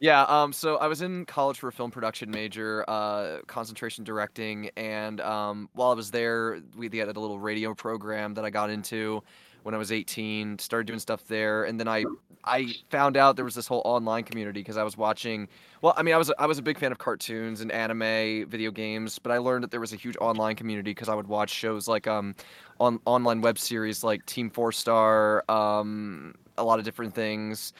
[0.01, 0.23] yeah.
[0.23, 5.21] Um, so I was in college for a film production major, uh, concentration directing, and
[5.21, 8.71] um, while I was there, we they had a little radio program that I got
[8.71, 9.23] into
[9.63, 10.59] when I was 18.
[10.59, 12.05] Started doing stuff there, and then I
[12.45, 15.49] I found out there was this whole online community because I was watching.
[15.83, 18.71] Well, I mean, I was I was a big fan of cartoons and anime, video
[18.71, 21.51] games, but I learned that there was a huge online community because I would watch
[21.51, 22.35] shows like um,
[22.81, 27.73] on online web series like Team Four Star, um, a lot of different things,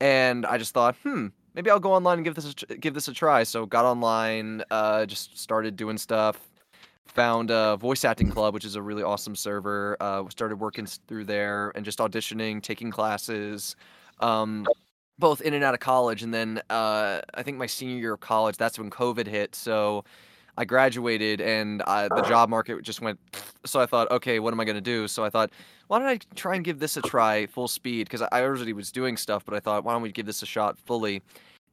[0.00, 3.08] and I just thought, hmm, maybe I'll go online and give this a, give this
[3.08, 3.42] a try.
[3.42, 6.38] So got online, uh, just started doing stuff.
[7.08, 9.96] Found a voice acting club, which is a really awesome server.
[10.00, 13.76] Uh, started working through there and just auditioning, taking classes,
[14.20, 14.66] um,
[15.18, 16.22] both in and out of college.
[16.22, 19.54] And then uh, I think my senior year of college, that's when COVID hit.
[19.54, 20.04] So
[20.56, 23.20] I graduated and I, the job market just went.
[23.66, 25.06] So I thought, okay, what am I going to do?
[25.06, 25.50] So I thought,
[25.88, 28.04] why don't I try and give this a try full speed?
[28.04, 30.46] Because I already was doing stuff, but I thought, why don't we give this a
[30.46, 31.22] shot fully?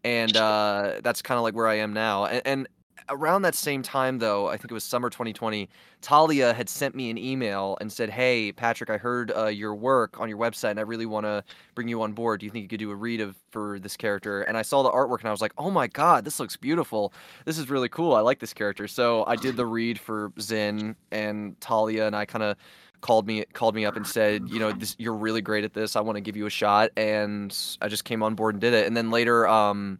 [0.03, 2.25] And uh, that's kind of like where I am now.
[2.25, 2.67] And, and
[3.09, 5.69] around that same time, though, I think it was summer 2020,
[6.01, 10.19] Talia had sent me an email and said, "Hey, Patrick, I heard uh, your work
[10.19, 11.43] on your website, and I really want to
[11.75, 12.39] bring you on board.
[12.39, 14.83] Do you think you could do a read of for this character?" And I saw
[14.83, 17.13] the artwork, and I was like, "Oh my god, this looks beautiful!
[17.45, 18.13] This is really cool.
[18.15, 22.25] I like this character." So I did the read for Zin and Talia, and I
[22.25, 22.57] kind of
[23.01, 25.95] called me called me up and said, "You know, this, you're really great at this.
[25.95, 28.73] I want to give you a shot." And I just came on board and did
[28.73, 28.87] it.
[28.87, 29.99] And then later, um,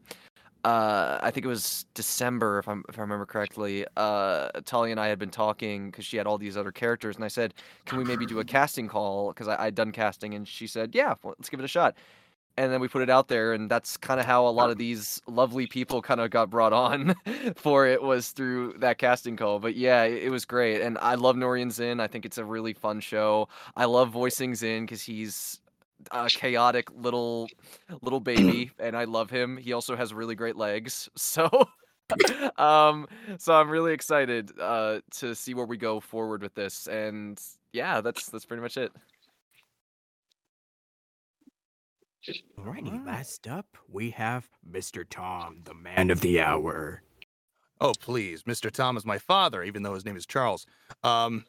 [0.63, 3.85] uh, I think it was December, if if I remember correctly.
[3.97, 7.25] Uh, Talia and I had been talking because she had all these other characters, and
[7.25, 7.53] I said,
[7.85, 11.15] "Can we maybe do a casting call?" Because I'd done casting, and she said, "Yeah,
[11.23, 11.95] well, let's give it a shot."
[12.57, 14.77] And then we put it out there, and that's kind of how a lot of
[14.77, 17.15] these lovely people kind of got brought on
[17.55, 19.59] for it was through that casting call.
[19.59, 21.99] But yeah, it, it was great, and I love Nori and Zin.
[21.99, 23.47] I think it's a really fun show.
[23.75, 25.60] I love voicing Zin because he's
[26.11, 27.49] a chaotic little
[28.01, 29.57] little baby, and I love him.
[29.57, 31.49] He also has really great legs, so
[32.57, 37.41] um, so I'm really excited uh, to see where we go forward with this, and
[37.73, 38.91] yeah, that's that's pretty much it.
[42.59, 45.03] Alrighty, last up we have Mr.
[45.09, 47.01] Tom, the man of the hour.
[47.79, 48.43] Oh, please.
[48.43, 48.69] Mr.
[48.69, 50.67] Tom is my father, even though his name is Charles.
[51.03, 51.45] Um,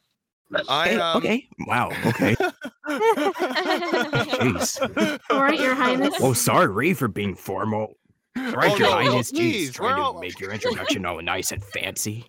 [0.67, 1.47] I, um, okay.
[1.67, 1.91] Wow.
[2.07, 2.35] Okay.
[2.99, 5.19] Jeez.
[5.29, 6.15] All right, Your Highness.
[6.19, 7.97] Oh, sorry for being formal.
[8.35, 9.31] Right, Oh, Your no, no, Highness.
[9.31, 12.25] Jeez, please, trying we're to all- make your introduction all nice and fancy.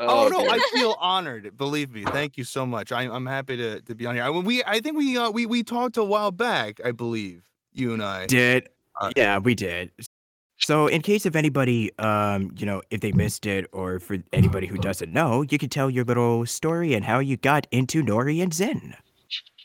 [0.00, 0.50] Oh, no, okay.
[0.52, 1.56] I feel honored.
[1.56, 2.04] Believe me.
[2.04, 2.92] Thank you so much.
[2.92, 4.22] I, I'm happy to, to be on here.
[4.24, 6.80] I, we, I think we, uh, we, we talked a while back.
[6.84, 7.42] I believe
[7.72, 8.26] you and I.
[8.26, 8.68] Did
[9.00, 9.90] Uh, yeah, we did.
[10.60, 14.66] So, in case of anybody, um, you know, if they missed it, or for anybody
[14.68, 18.40] who doesn't know, you could tell your little story and how you got into Nori
[18.42, 18.94] and Zin.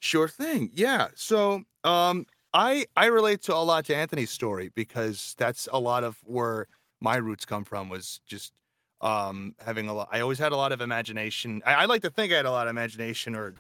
[0.04, 0.70] Sure thing.
[0.74, 1.08] Yeah.
[1.16, 6.04] So, um, I I relate to a lot to Anthony's story because that's a lot
[6.04, 6.68] of where
[6.99, 7.88] my roots come from.
[7.88, 8.51] Was just
[8.99, 10.10] um having a lot.
[10.12, 11.62] I always had a lot of imagination.
[11.66, 13.56] I, I like to think I had a lot of imagination, or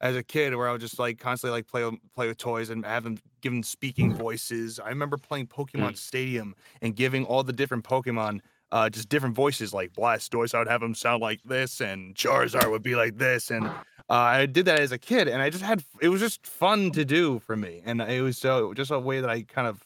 [0.00, 2.70] as a kid, where I would just like constantly like play with, play with toys
[2.70, 4.78] and have them given speaking voices.
[4.78, 8.38] I remember playing Pokemon Stadium and giving all the different Pokemon.
[8.70, 12.70] Uh, just different voices like Blastoise, I would have them sound like this, and Charizard
[12.70, 13.72] would be like this, and uh,
[14.10, 17.04] I did that as a kid, and I just had it was just fun to
[17.04, 19.82] do for me, and it was so just a way that I kind of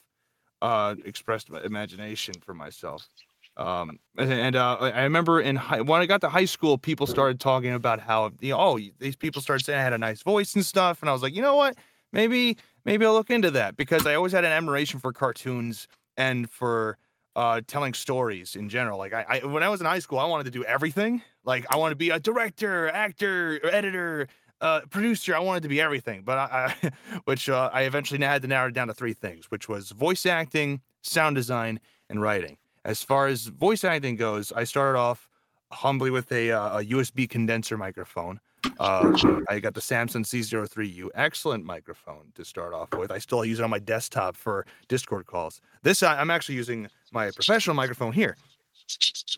[0.61, 3.07] uh, expressed my imagination for myself.
[3.55, 7.05] Um, and uh, I I remember in high, when I got to high school, people
[7.05, 10.23] started talking about how you know, oh these people started saying I had a nice
[10.23, 11.77] voice and stuff, and I was like, you know what,
[12.11, 16.49] maybe maybe I'll look into that because I always had an admiration for cartoons and
[16.49, 16.97] for
[17.35, 18.97] uh, telling stories in general.
[18.97, 21.21] Like I, I, when I was in high school, I wanted to do everything.
[21.43, 24.27] Like I wanted to be a director, actor, editor,
[24.61, 25.35] uh, producer.
[25.35, 26.23] I wanted to be everything.
[26.23, 26.91] But I, I
[27.25, 30.25] which uh, I eventually had to narrow it down to three things, which was voice
[30.25, 31.79] acting, sound design,
[32.09, 32.57] and writing.
[32.85, 35.29] As far as voice acting goes, I started off
[35.71, 38.39] humbly with a, uh, a USB condenser microphone.
[38.79, 39.17] Uh,
[39.49, 43.11] I got the Samson C03U, excellent microphone to start off with.
[43.11, 45.59] I still use it on my desktop for Discord calls.
[45.81, 48.37] This I- I'm actually using my professional microphone here.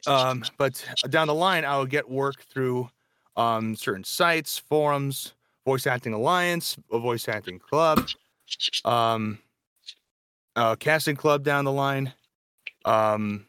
[0.08, 2.90] Um, but down the line, I would get work through
[3.36, 5.34] um, certain sites, forums,
[5.66, 8.08] Voice Acting Alliance, a Voice Acting Club,
[8.86, 9.40] um,
[10.80, 12.14] Casting Club down the line.
[12.86, 13.48] Um,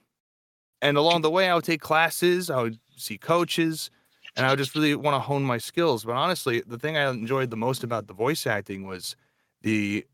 [0.82, 3.90] and along the way, I would take classes, I would see coaches,
[4.36, 6.04] and I would just really want to hone my skills.
[6.04, 9.16] But honestly, the thing I enjoyed the most about the voice acting was
[9.62, 10.06] the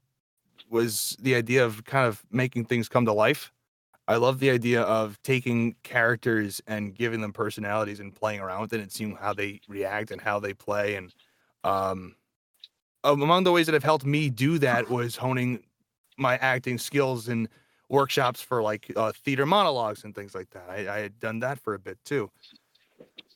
[0.70, 3.52] was the idea of kind of making things come to life.
[4.08, 8.72] I love the idea of taking characters and giving them personalities and playing around with
[8.72, 10.96] it and seeing how they react and how they play.
[10.96, 11.14] And
[11.62, 12.16] um,
[13.04, 15.62] um, among the ways that have helped me do that was honing
[16.16, 17.48] my acting skills in
[17.88, 20.68] workshops for like uh, theater monologues and things like that.
[20.68, 22.30] I, I had done that for a bit too.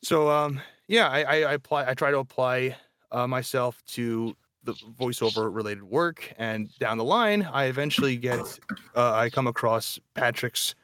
[0.03, 1.89] So um, yeah, I, I, I apply.
[1.89, 2.75] I try to apply
[3.11, 4.35] uh, myself to
[4.67, 8.59] the voiceover related work, and down the line, I eventually get.
[8.95, 10.75] Uh, I come across Patrick's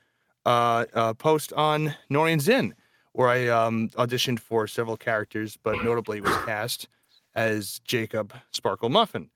[0.45, 2.73] uh, uh, post on Nori and Zin,
[3.11, 6.87] where I um, auditioned for several characters, but notably was cast
[7.35, 9.29] as Jacob Sparkle Muffin.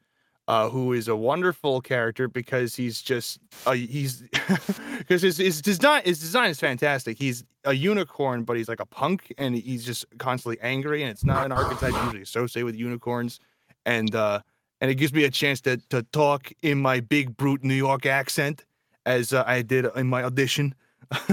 [0.50, 4.22] Uh, who is a wonderful character because he's just uh, he's
[4.98, 7.18] because his, his design his design is fantastic.
[7.18, 11.02] He's a unicorn, but he's like a punk, and he's just constantly angry.
[11.04, 13.42] And it's not an archetype usually associated with unicorns,
[13.88, 14.42] and uh,
[14.82, 18.06] and it gives me a chance to to talk in my big brute New York
[18.06, 18.66] accent
[19.08, 20.76] as uh, I did in my audition,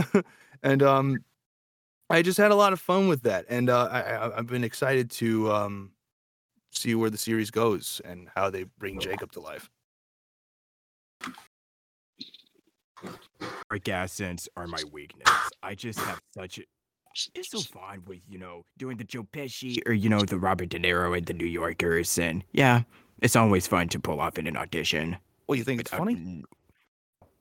[0.63, 1.19] and um,
[2.09, 5.11] I just had a lot of fun with that, and uh, I, I've been excited
[5.13, 5.91] to um
[6.71, 9.71] see where the series goes and how they bring Jacob to life.
[13.73, 15.29] Orgasms are my weakness.
[15.63, 16.61] I just have such
[17.15, 17.39] a.
[17.39, 20.69] It's so fun with, you know, doing the Joe Pesci or, you know, the Robert
[20.69, 22.19] De Niro and the New Yorkers.
[22.19, 22.83] And yeah,
[23.23, 25.17] it's always fun to pull off in an audition.
[25.47, 26.45] Well, you think it's Uh, funny?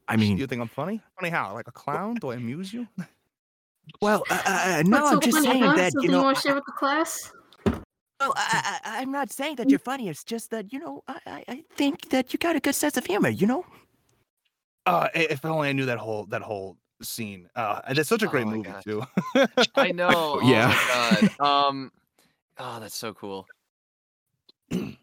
[0.07, 1.01] I mean, you think I'm funny?
[1.19, 1.53] Funny how?
[1.53, 2.15] Like a clown?
[2.15, 2.88] Do I amuse you?
[4.01, 5.76] well, uh, uh, no, What's I'm just funny, saying huh?
[5.76, 7.32] that, Something you know, want to share with the class?
[8.19, 10.07] Well, I, I, I'm not saying that you're funny.
[10.07, 12.95] It's just that you know, I, I, I think that you got a good sense
[12.95, 13.30] of humor.
[13.30, 13.65] You know.
[14.86, 17.50] Uh, if only I knew that whole that whole scene.
[17.56, 18.84] Uh, and it's such a Oh great my movie God.
[18.84, 19.04] too.
[19.76, 20.39] I know.
[20.41, 21.28] Oh Yeah.
[21.39, 21.91] Um.
[22.58, 23.48] Oh, that's so cool.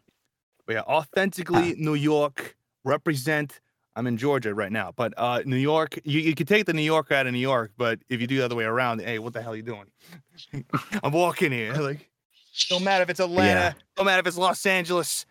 [0.67, 3.59] But yeah, authentically New York represent.
[3.95, 5.99] I'm in Georgia right now, but uh, New York.
[6.05, 8.37] You, you could take the New Yorker out of New York, but if you do
[8.37, 9.85] the other way around, hey, what the hell are you doing?
[11.03, 11.73] I'm walking here.
[11.73, 12.09] Like,
[12.69, 13.75] don't matter if it's Atlanta.
[13.97, 15.25] Don't matter if it's Los Angeles.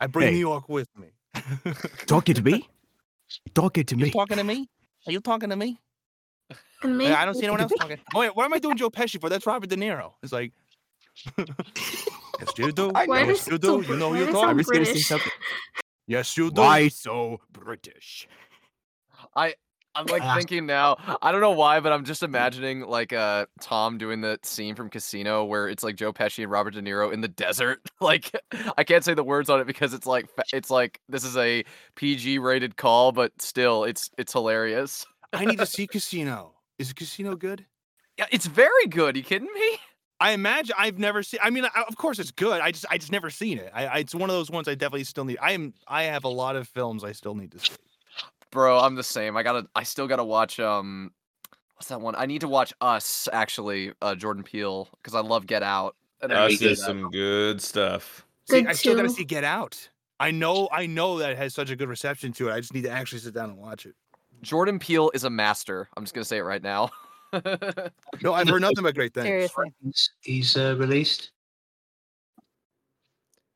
[0.00, 0.34] I bring Hey.
[0.34, 1.08] New York with me.
[2.06, 2.68] Talking to me.
[3.54, 4.10] Talking to you me.
[4.12, 4.68] talking to me?
[5.06, 5.80] Are you talking to me?
[6.82, 7.98] And Yeah, maybe I don't see anyone else talking.
[8.14, 9.28] Oh wait, what am I doing Joe Pesci for?
[9.28, 10.12] That's Robert De Niro.
[10.22, 10.52] It's like,
[11.36, 12.92] yes, you do.
[12.94, 13.28] I Why know.
[13.28, 13.92] Yes, you so do.
[13.92, 14.42] You know you does talk.
[14.42, 15.32] sound I was gonna say something.
[16.06, 16.60] Yes, you do.
[16.60, 18.28] Why so British?
[19.34, 19.54] I
[19.94, 20.34] I'm like Ah.
[20.36, 20.96] thinking now.
[21.20, 24.88] I don't know why, but I'm just imagining like uh Tom doing the scene from
[24.90, 27.80] Casino where it's like Joe Pesci and Robert De Niro in the desert.
[28.00, 28.32] Like
[28.76, 31.62] I can't say the words on it because it's like it's like this is a
[31.94, 35.06] PG rated call, but still it's it's hilarious.
[35.32, 36.54] I need to see Casino.
[36.78, 37.64] Is Casino good?
[38.18, 39.16] Yeah, it's very good.
[39.16, 39.78] You kidding me?
[40.20, 41.40] I imagine I've never seen.
[41.42, 42.60] I mean, I, of course it's good.
[42.60, 43.70] I just I just never seen it.
[43.74, 45.38] I, I it's one of those ones I definitely still need.
[45.40, 47.72] I am I have a lot of films I still need to see.
[48.52, 49.36] Bro, I'm the same.
[49.36, 51.10] I gotta I still gotta watch um
[51.74, 52.14] what's that one?
[52.16, 55.96] I need to watch Us actually, uh Jordan Peele, because I love Get Out.
[56.20, 56.86] And I Us need to do is that.
[56.86, 58.24] some good stuff.
[58.48, 59.88] See, Good I still gotta see Get Out.
[60.20, 62.52] I know I know that it has such a good reception to it.
[62.52, 63.94] I just need to actually sit down and watch it.
[64.42, 65.88] Jordan Peele is a master.
[65.96, 66.90] I'm just gonna say it right now.
[68.20, 69.24] No, I've heard nothing but great things.
[69.24, 69.72] Seriously.
[69.82, 71.31] He's, he's uh, released.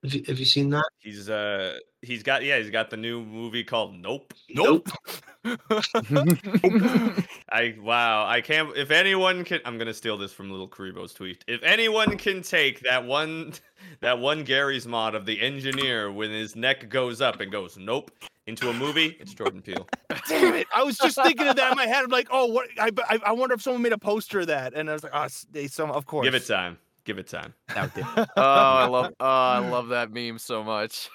[0.06, 0.88] Have you, have you seen that?
[1.00, 4.34] He's uh he's got yeah he's got the new movie called Nope.
[4.50, 4.88] Nope.
[7.50, 11.44] I wow I can't if anyone can I'm gonna steal this from LittleKuriboh's tweet.
[11.48, 13.54] If anyone can take that one
[14.00, 18.12] that one Garry's Mod of the engineer when his neck goes up and goes nope
[18.46, 19.88] into a movie, it's Jordan Peele.
[20.28, 20.68] Damn it!
[20.72, 22.04] I was just thinking of that in my head.
[22.04, 22.68] I'm like, oh, what?
[22.78, 25.10] I, I, I wonder if someone made a poster of that, and I was like,
[25.12, 26.24] oh, they some of course.
[26.24, 26.78] Give it time.
[27.06, 27.54] Give it time.
[27.74, 28.04] Out there.
[28.16, 31.08] oh, I love oh, I love that meme so much.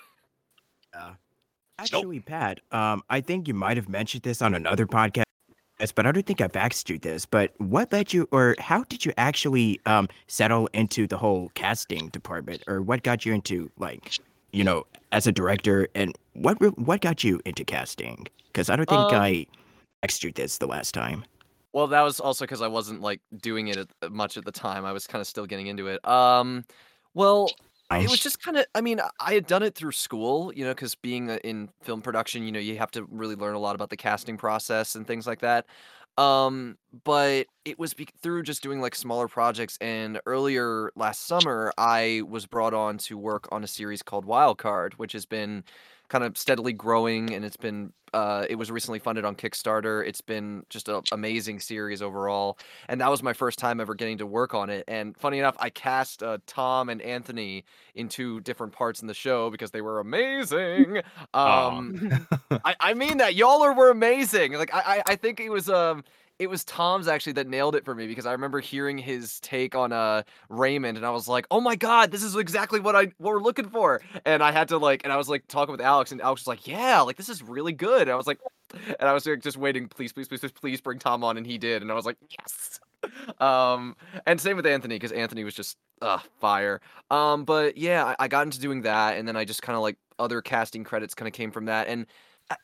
[1.77, 5.23] Actually, Pat, um, I think you might have mentioned this on another podcast,
[5.95, 7.25] but I don't think I've asked you this.
[7.25, 12.09] But what led you, or how did you actually um, settle into the whole casting
[12.09, 14.19] department, or what got you into, like,
[14.51, 18.27] you know, as a director, and what what got you into casting?
[18.47, 19.47] Because I don't think Um, I
[20.03, 21.25] asked you this the last time.
[21.73, 24.85] Well, that was also because I wasn't like doing it at, much at the time.
[24.85, 26.05] I was kind of still getting into it.
[26.07, 26.65] Um,
[27.13, 27.49] well,
[27.99, 30.71] it was just kind of i mean i had done it through school you know
[30.71, 33.75] because being uh, in film production you know you have to really learn a lot
[33.75, 35.65] about the casting process and things like that
[36.17, 41.73] um but it was be- through just doing like smaller projects and earlier last summer
[41.77, 45.63] i was brought on to work on a series called wild card which has been
[46.11, 50.19] kind of steadily growing and it's been uh, it was recently funded on kickstarter it's
[50.19, 52.59] been just an amazing series overall
[52.89, 55.55] and that was my first time ever getting to work on it and funny enough
[55.57, 57.63] i cast uh, tom and anthony
[57.95, 61.01] in two different parts in the show because they were amazing.
[61.33, 62.27] Um,
[62.65, 64.53] I, I mean that y'all are, were amazing.
[64.53, 66.03] Like I, I, I think it was um,
[66.41, 69.75] it was Tom's actually that nailed it for me because I remember hearing his take
[69.75, 73.03] on uh Raymond and I was like, oh my god, this is exactly what I
[73.19, 74.01] what we're looking for.
[74.25, 76.47] And I had to like, and I was like talking with Alex and Alex was
[76.47, 78.01] like, yeah, like this is really good.
[78.01, 78.39] And I was like,
[78.73, 81.45] and I was like just waiting, please, please, please, please, please bring Tom on, and
[81.45, 82.79] he did, and I was like, yes.
[83.39, 83.95] Um,
[84.27, 86.81] and same with Anthony because Anthony was just uh fire.
[87.09, 89.81] Um, but yeah, I, I got into doing that, and then I just kind of
[89.81, 91.87] like other casting credits kind of came from that.
[91.87, 92.05] And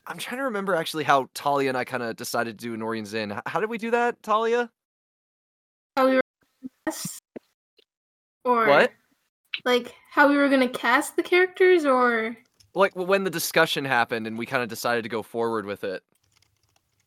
[0.06, 2.98] I'm trying to remember actually how Talia and I kind of decided to do Nori
[2.98, 3.32] and Zin.
[3.32, 4.70] H- How did we do that, Talia?
[5.96, 6.22] How we were
[6.86, 7.20] cast,
[8.44, 8.92] or What?
[9.64, 12.36] like how we were gonna cast the characters, or
[12.74, 16.02] Like when the discussion happened, and we kind of decided to go forward with it.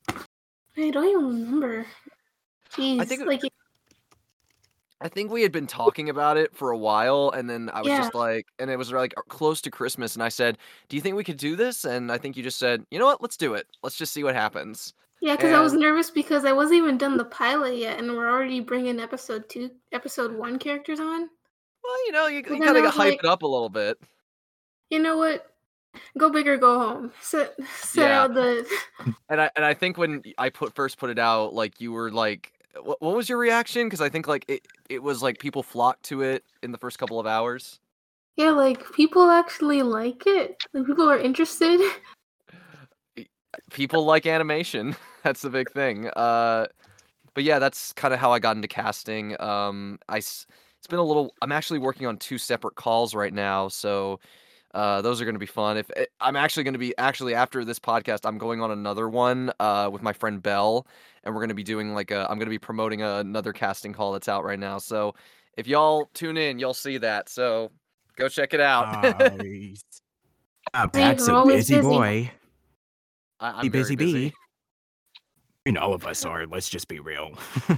[0.10, 1.86] I don't even remember.
[2.72, 3.42] Jeez, think it- like
[5.02, 7.88] I think we had been talking about it for a while, and then I was
[7.90, 7.98] Yeah.
[7.98, 10.58] just like, and it was like uh, close to Christmas, and I said,
[10.90, 13.06] "Do you think we could do this?" And I think you just said, "You know
[13.08, 13.22] what?
[13.22, 13.66] Let's do it.
[13.84, 14.94] Let's just see what happens."
[15.24, 18.30] yeah, because I was nervous because I wasn't even done the pilot yet, and we're
[18.30, 21.30] already bringing episode two, episode one characters on.
[21.84, 23.70] Well, you know, you, you then kind of was hype like- it up a little
[23.70, 24.00] bit.
[24.90, 25.48] You know what?
[26.18, 27.12] Go big or go home.
[27.22, 28.22] Set set Yeah.
[28.24, 28.66] out the.
[29.30, 32.12] And I and I think when I put first put it out, like you were
[32.12, 33.88] like, what, what was your reaction?
[33.88, 37.00] Because I think like it it was like people flocked to it in the first
[37.00, 37.80] couple of hours.
[38.36, 40.64] Yeah, like people actually like it.
[40.74, 41.80] Like people are interested.
[43.70, 44.96] People like animation.
[45.24, 46.08] that's the big thing.
[46.16, 46.68] Uh,
[47.34, 49.40] but yeah, that's kind of how I got into casting.
[49.42, 51.34] Um, I it's been a little.
[51.42, 54.20] I'm actually working on two separate calls right now, so
[54.74, 55.78] uh, those are going to be fun.
[55.78, 59.10] If eh, I'm actually going to be actually after this podcast, I'm going on another
[59.10, 60.88] one uh, with my friend Bell,
[61.24, 62.22] and we're going to be doing like a.
[62.30, 64.78] I'm going to be promoting a, another casting call that's out right now.
[64.78, 65.16] So
[65.58, 67.30] if y'all tune in, you'll see that.
[67.30, 67.72] So
[68.16, 69.04] go check it out.
[69.38, 69.84] Nice.
[70.74, 71.82] Ah, Hey, Pat's a busy busy.
[71.82, 72.32] boy.
[73.40, 74.30] I, I'm Be busy busy.
[74.30, 74.34] bee.
[75.66, 76.46] I mean, all of us are.
[76.46, 77.38] Let's just be real.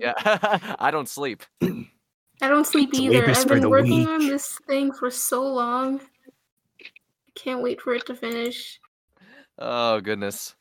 [0.00, 0.12] Yeah,
[0.78, 1.42] I don't sleep.
[1.62, 3.30] I don't sleep Sleep either.
[3.30, 6.00] I've been the working on this thing for so long.
[7.36, 8.80] I can't wait for it to finish.
[9.58, 10.54] Oh goodness.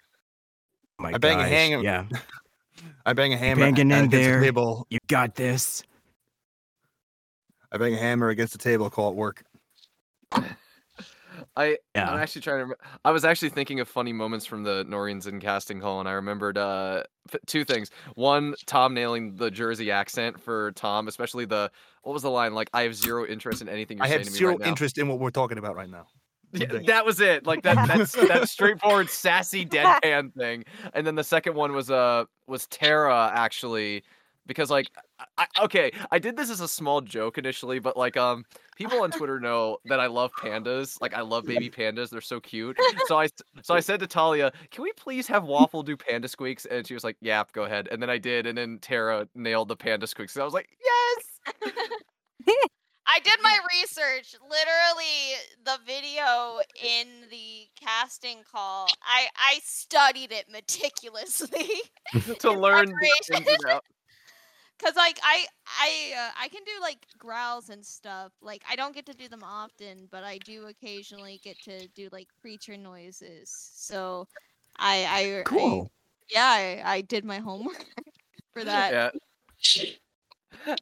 [0.99, 2.05] My I bang a gosh, hang- Yeah.
[3.05, 4.39] I bang a hammer banging in against there.
[4.39, 4.87] the table.
[4.89, 5.83] You got this.
[7.71, 8.89] I bang a hammer against the table.
[8.89, 9.43] Call it work.
[11.55, 12.09] I Yeah.
[12.11, 12.65] I'm actually trying to.
[12.65, 15.99] Rem- I was actually thinking of funny moments from the Nori and Zin casting call,
[15.99, 17.89] and I remembered uh f- two things.
[18.15, 21.71] One, Tom nailing the Jersey accent for Tom, especially the
[22.03, 22.53] what was the line?
[22.53, 24.59] Like, I have zero interest in anything you're I saying have to me zero right
[24.61, 24.67] now.
[24.67, 26.07] interest in what we're talking about right now.
[26.53, 27.45] Yeah, that was it.
[27.45, 30.63] Like that that's that straightforward sassy deadpan thing.
[30.93, 34.03] And then the second one was uh was Tara actually
[34.45, 34.87] because like
[35.19, 35.25] I,
[35.55, 38.45] I- okay, I did this as a small joke initially, but like um
[38.75, 40.99] people on Twitter know that I love pandas.
[41.01, 42.09] Like I love baby pandas.
[42.09, 42.77] They're so cute.
[43.07, 43.27] So I
[43.61, 46.93] so I said to Talia, "Can we please have Waffle do panda squeaks?" And she
[46.93, 50.07] was like, "Yeah, go ahead." And then I did and then Tara nailed the panda
[50.07, 50.35] squeaks.
[50.35, 51.61] And I was like, "Yes!"
[53.05, 54.35] I did my research.
[54.41, 61.69] Literally, the video in the casting call, I I studied it meticulously.
[62.39, 63.35] to learn the preparation.
[63.37, 63.87] ins and outs.
[64.81, 68.33] Cause like I I uh, I can do like growls and stuff.
[68.41, 72.09] Like I don't get to do them often, but I do occasionally get to do
[72.11, 73.49] like creature noises.
[73.75, 74.27] So
[74.77, 75.91] I I I- Cool.
[76.29, 77.85] yeah, I, I did my homework
[78.53, 78.91] for that.
[78.91, 79.11] Yeah.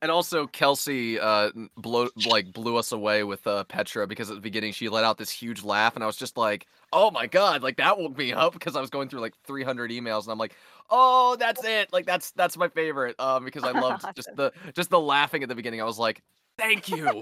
[0.02, 4.42] And also Kelsey uh blow like blew us away with uh Petra because at the
[4.42, 7.64] beginning she let out this huge laugh and I was just like, "Oh my god,
[7.64, 10.38] like that woke me up" because I was going through like 300 emails and I'm
[10.38, 10.56] like,
[10.90, 11.92] "Oh, that's it.
[11.94, 15.50] Like that's that's my favorite." Um because I loved just the just the laughing at
[15.50, 15.82] the beginning.
[15.82, 16.22] I was like,
[16.58, 17.22] "Thank you."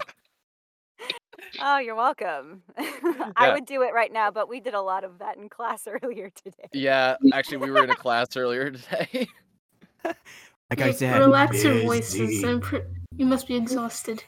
[1.61, 2.63] Oh, you're welcome.
[3.01, 3.31] Yeah.
[3.37, 5.87] I would do it right now, but we did a lot of that in class
[6.03, 6.67] earlier today.
[6.73, 9.27] yeah, actually we were in a class earlier today.
[10.69, 12.19] Like I said, relax your voices.
[12.19, 12.47] busy.
[12.47, 12.83] I'm pre-
[13.17, 14.23] you must be exhausted.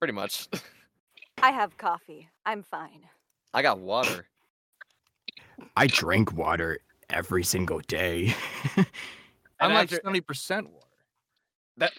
[0.00, 0.48] Pretty much.
[1.42, 2.28] I have coffee.
[2.44, 3.00] I'm fine.
[3.54, 4.26] I got water.
[5.76, 8.34] I drink water every single day.
[9.60, 10.86] I'm like seventy percent water.
[11.78, 11.92] that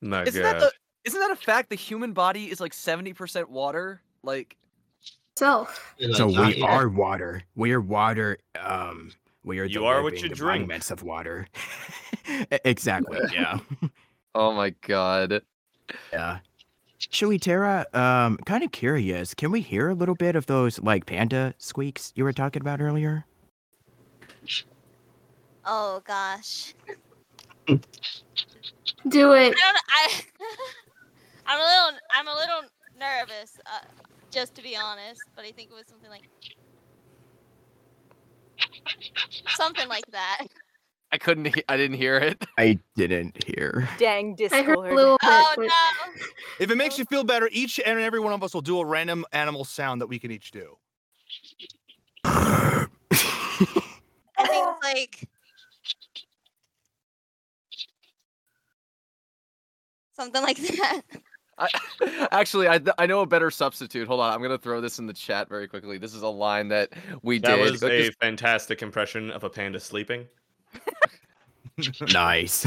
[0.00, 0.54] My isn't God.
[0.54, 0.72] that the
[1.04, 4.02] isn't that a fact the human body is like 70% water?
[4.22, 4.56] Like
[5.38, 5.94] Self.
[6.12, 7.42] So we are water.
[7.54, 8.38] We are water.
[8.60, 9.12] Um,
[9.48, 9.64] we are.
[9.64, 10.62] You the are what living you drink.
[10.62, 11.46] embodiments of water.
[12.64, 13.18] Exactly.
[13.32, 13.58] Yeah.
[14.34, 15.42] Oh my god.
[16.12, 16.38] Yeah.
[16.98, 19.32] Shui Tara, um, kind of curious.
[19.34, 22.80] Can we hear a little bit of those like panda squeaks you were talking about
[22.82, 23.24] earlier?
[25.64, 26.74] Oh gosh.
[27.66, 29.54] Do I it.
[29.56, 30.20] don't I
[31.46, 32.62] I'm a little I'm a little
[32.98, 33.86] nervous, uh,
[34.30, 36.28] just to be honest, but I think it was something like
[39.56, 40.46] something like that.
[41.10, 42.44] I couldn't he- I didn't hear it.
[42.58, 43.88] I didn't hear.
[43.98, 44.66] Dang I Discord.
[44.66, 45.30] heard a little bit.
[45.30, 46.22] Oh but no.
[46.60, 48.84] If it makes you feel better, each and every one of us will do a
[48.84, 50.76] random animal sound that we can each do.
[52.24, 52.86] I
[54.46, 55.28] think it's like
[60.16, 61.02] something like that.
[61.58, 64.06] I, actually, I, I know a better substitute.
[64.06, 65.98] Hold on, I'm gonna throw this in the chat very quickly.
[65.98, 66.92] This is a line that
[67.22, 67.70] we That did.
[67.70, 70.26] was a fantastic impression of a panda sleeping.
[72.12, 72.66] nice.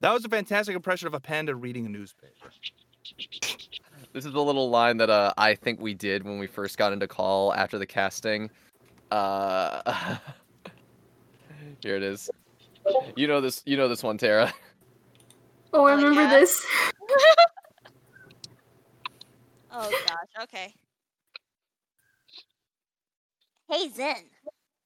[0.00, 2.50] That was a fantastic impression of a panda reading a newspaper.
[4.12, 6.92] This is a little line that uh, I think we did when we first got
[6.92, 8.50] into call after the casting.
[9.10, 10.16] Uh,
[11.82, 12.30] here it is.
[13.16, 13.62] You know this.
[13.66, 14.52] You know this one, Tara.
[15.72, 16.30] Oh, I remember yeah?
[16.30, 16.66] this.
[19.78, 20.72] Oh gosh, okay.
[23.70, 24.30] Hey Zen,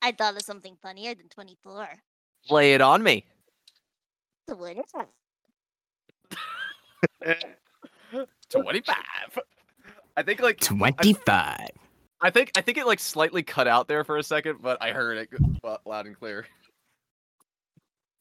[0.03, 1.87] I thought of something funnier than 24.
[2.51, 3.25] Lay it on me.
[4.49, 4.85] So what is
[7.23, 7.45] it?
[8.51, 9.39] Twenty-five.
[10.17, 11.61] I think like 25.
[12.21, 14.91] I think I think it like slightly cut out there for a second, but I
[14.91, 15.29] heard it
[15.87, 16.47] loud and clear.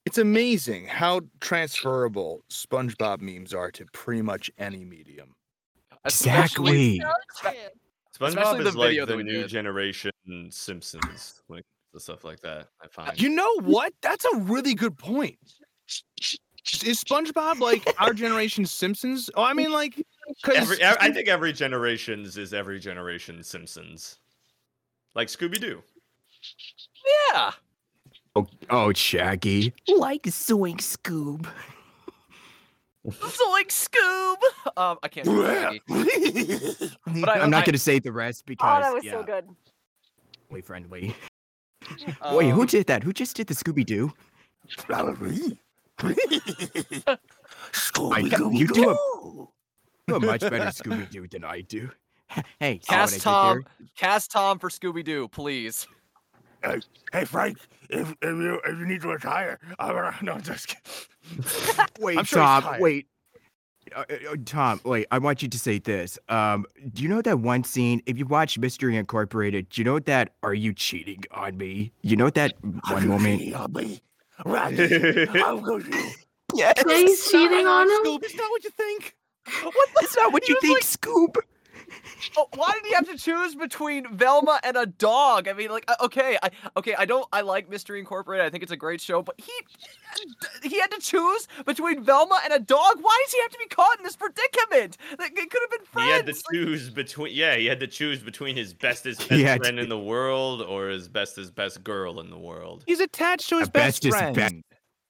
[0.06, 5.34] It's amazing how transferable SpongeBob memes are to pretty much any medium.
[6.06, 7.60] Especially- Exactly.
[8.14, 8.26] So.
[8.26, 9.48] SpongeBob Especially the is like video that the new did.
[9.48, 10.12] generation
[10.50, 12.68] Simpsons, like the stuff like that.
[12.84, 13.22] I find.
[13.22, 13.94] You know what?
[14.02, 15.38] That's a really good point.
[16.84, 19.30] Is SpongeBob like our generation Simpsons?
[19.36, 19.96] Oh, I mean, like,
[20.44, 24.20] because Every, I I think every generation's is every generation Simpsons,
[25.16, 25.82] like Scooby Doo.
[27.34, 27.52] Yeah.
[28.36, 29.74] Oh, oh, Shaggy.
[29.88, 31.48] Like Zoink Scoob.
[33.12, 34.38] Zoink Scoob.
[34.78, 35.26] Um, I can't.
[37.22, 39.12] but I, I'm not I- going to say the rest because Oh, that was yeah,
[39.12, 39.46] so good.
[40.50, 41.16] family friendly.
[42.32, 43.04] Wait, who Um, did that?
[43.04, 44.12] Who just did the Scooby Doo?
[46.00, 46.06] I,
[48.52, 48.96] you do a,
[50.08, 51.90] do a much better Scooby Doo than I do.
[52.60, 53.66] Hey, saw what I Cast Tom.
[53.98, 55.88] Cast Tom for Scooby Doo, please.
[56.64, 56.80] Hey,
[57.12, 57.58] hey, Frank,
[57.90, 61.86] if, if you if you need to retire, I'm gonna, no, just kidding.
[62.00, 62.80] Wait, I'm sure Tom.
[62.80, 63.08] Wait.
[63.96, 65.08] Uh, uh, uh, Tom, wait.
[65.10, 66.20] I want you to say this.
[66.30, 68.04] Um, do you know that one scene?
[68.06, 71.92] If you watch Mystery Incorporated, do you know that "Are you cheating on me"?
[72.04, 72.54] You know that
[72.90, 73.52] one moment.
[73.56, 74.00] on me,
[74.46, 75.26] Randy.
[75.40, 76.04] How could you?
[76.56, 76.74] Yes.
[76.84, 77.98] Yeah, he's cheating on him.
[78.06, 79.16] Scoop, it's not what you think.
[79.64, 81.38] What That's not what you think, like- Scoop.
[82.38, 85.48] Oh, why did he have to choose between Velma and a dog?
[85.48, 88.46] I mean, like, uh, okay, I okay, I don't, I like Mystery Incorporated.
[88.46, 89.52] I think it's a great show, but he,
[90.68, 92.98] he had to choose between Velma and a dog.
[93.02, 94.98] Why does he have to be caught in this predicament?
[95.18, 96.08] Like, It could have been friends.
[96.08, 99.62] He had to choose between yeah, he had to choose between his bestest He best
[99.62, 102.84] friend to- in the world or his bestest best girl in the world.
[102.88, 104.36] He's attached to his A best bestest friend.
[104.36, 104.56] best-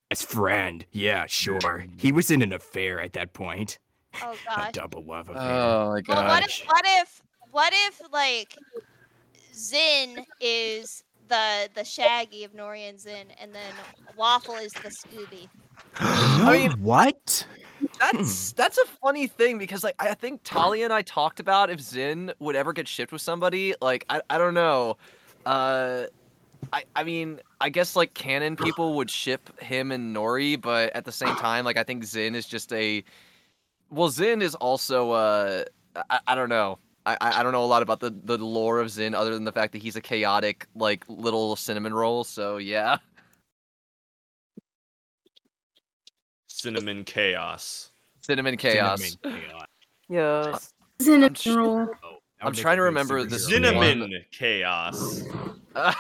[0.10, 0.86] Best friend.
[0.92, 1.86] Yeah, sure.
[1.98, 3.78] He was in an affair at that point.
[4.24, 5.42] Oh A double love affair.
[5.42, 8.58] Oh my Well, what if what if what if like
[9.54, 13.74] Zin is the the Shaggy of Nori and Zin, and then
[14.16, 15.48] Waffle is the Scooby?
[16.00, 17.46] I mean- what?
[18.00, 21.80] That's that's a funny thing because like I think Talia and I talked about if
[21.80, 23.74] Zin would ever get shipped with somebody.
[23.82, 24.98] Like I, I don't know.
[25.46, 26.06] Uh
[26.74, 31.06] I I mean I guess like canon people would ship him and Nori, but at
[31.06, 33.04] the same time, like I think Zin is just a
[33.90, 35.64] well Zin is also uh
[36.10, 36.80] I, I don't know.
[37.06, 39.44] I, I I don't know a lot about the, the lore of Zin other than
[39.44, 42.24] the fact that he's a chaotic like little cinnamon roll.
[42.24, 42.98] So yeah.
[46.48, 47.92] Cinnamon chaos.
[48.22, 49.02] Cinnamon chaos.
[49.24, 49.68] Cinnamon chaos.
[50.10, 50.74] Yes.
[51.00, 51.88] Cinnamon sh- roll.
[52.04, 53.50] Oh, I'm would make trying to remember the superhero.
[53.50, 55.24] Cinnamon chaos.
[55.76, 55.94] Uh,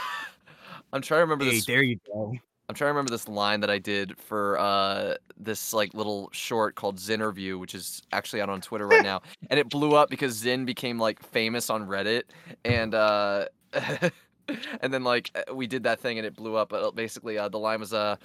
[0.94, 2.34] I'm trying to remember Hey, this there you go.
[2.70, 6.76] I'm trying to remember this line that I did for uh this like little short
[6.76, 10.34] called Zinterview, which is actually out on Twitter right now, and it blew up because
[10.34, 12.24] Zin became like famous on Reddit,
[12.64, 16.70] and uh, and then like uh, we did that thing and it blew up.
[16.70, 18.18] But basically, uh, the line was uh,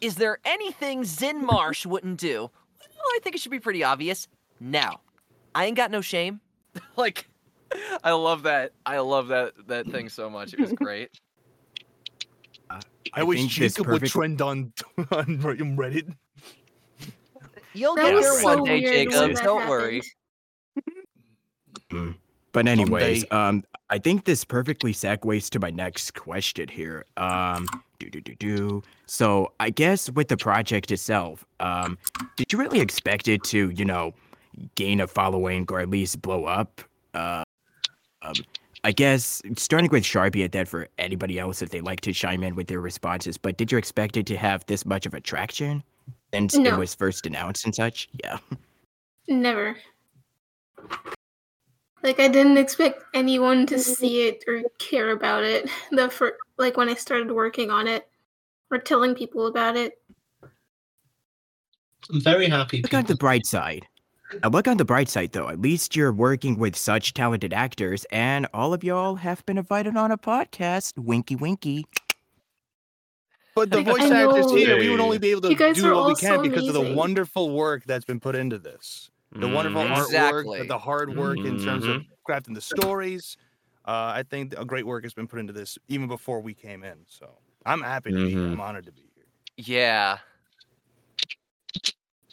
[0.00, 4.28] "Is there anything Zin Marsh wouldn't do?" Well, I think it should be pretty obvious.
[4.60, 5.00] Now,
[5.52, 6.40] I ain't got no shame.
[6.96, 7.26] like,
[8.04, 8.70] I love that.
[8.86, 10.54] I love that that thing so much.
[10.54, 11.10] It was great.
[13.14, 16.14] I, wish think this Jacob would trend on on Reddit.
[17.72, 19.36] You'll That get was there so one day, weird Jacob.
[19.42, 20.02] Don't worry.
[21.90, 22.14] happened.
[22.52, 27.04] But anyways, um, I think this perfectly segues to my next question here.
[27.16, 27.68] Um,
[28.00, 28.82] do do do do.
[29.06, 31.96] So I guess with the project itself, um,
[32.36, 34.14] did you really expect it to, you know,
[34.74, 36.80] gain a following or at least blow up?
[37.14, 37.44] Uh,
[38.22, 38.34] um,
[38.82, 42.42] I guess starting with Sharpie at that for anybody else if they like to chime
[42.42, 43.36] in with their responses.
[43.36, 45.82] But did you expect it to have this much of attraction
[46.32, 48.08] since it was first announced and such?
[48.22, 48.38] Yeah.
[49.28, 49.76] Never.
[52.02, 55.68] Like I didn't expect anyone to see it or care about it.
[55.90, 58.08] The fir- like when I started working on it
[58.70, 59.98] or telling people about it.
[62.10, 62.80] I'm very happy.
[62.80, 63.86] Look on the bright side.
[64.42, 65.48] Now look on the bright side, though.
[65.48, 69.96] At least you're working with such talented actors, and all of y'all have been invited
[69.96, 70.96] on a podcast.
[70.98, 71.84] Winky, winky.
[73.54, 75.76] But the I voice actors know- here, we would only be able to You guys
[75.76, 76.96] do are what we can so because of the amazing.
[76.96, 79.10] wonderful work that's been put into this.
[79.32, 79.94] The wonderful Mhm.
[79.94, 80.58] artwork, Exactly.
[80.60, 83.36] the- the hard work in terms of crafting the stories.
[83.86, 86.84] Uh, I think a great work has been put into this even before we came
[86.84, 86.98] in.
[87.08, 87.28] So
[87.66, 88.38] I'm happy to be here.
[88.40, 88.52] Mhm.
[88.52, 89.24] I'm honored to be here.
[89.56, 90.18] Yeah.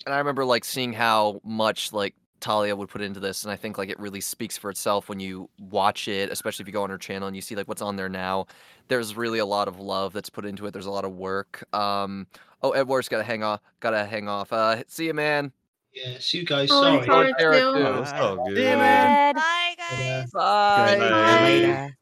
[0.08, 3.58] And I remember like seeing how much like Talia would put into this, and I
[3.58, 6.84] think like it really speaks for itself when you watch it, especially if you go
[6.84, 8.48] on her channel and you see like what's on there now.
[8.88, 10.72] There's really a lot of love that's put into it.
[10.72, 11.66] There's a lot of work.
[11.76, 12.26] Um
[12.64, 14.54] oh Edward's gotta hang off gotta hang off.
[14.54, 15.52] Uh see you man.
[15.92, 16.70] Yeah, see you guys.
[16.72, 17.06] Oh, Sorry.
[17.06, 17.74] Sorry Tara, too.
[17.74, 17.80] too.
[17.80, 18.58] Oh, it's all good.
[18.58, 19.36] Yeah, man.
[19.36, 20.32] Bye, guys.
[20.32, 20.96] Bye.
[20.98, 21.10] Good.
[21.10, 21.42] Bye.
[21.42, 21.98] Later.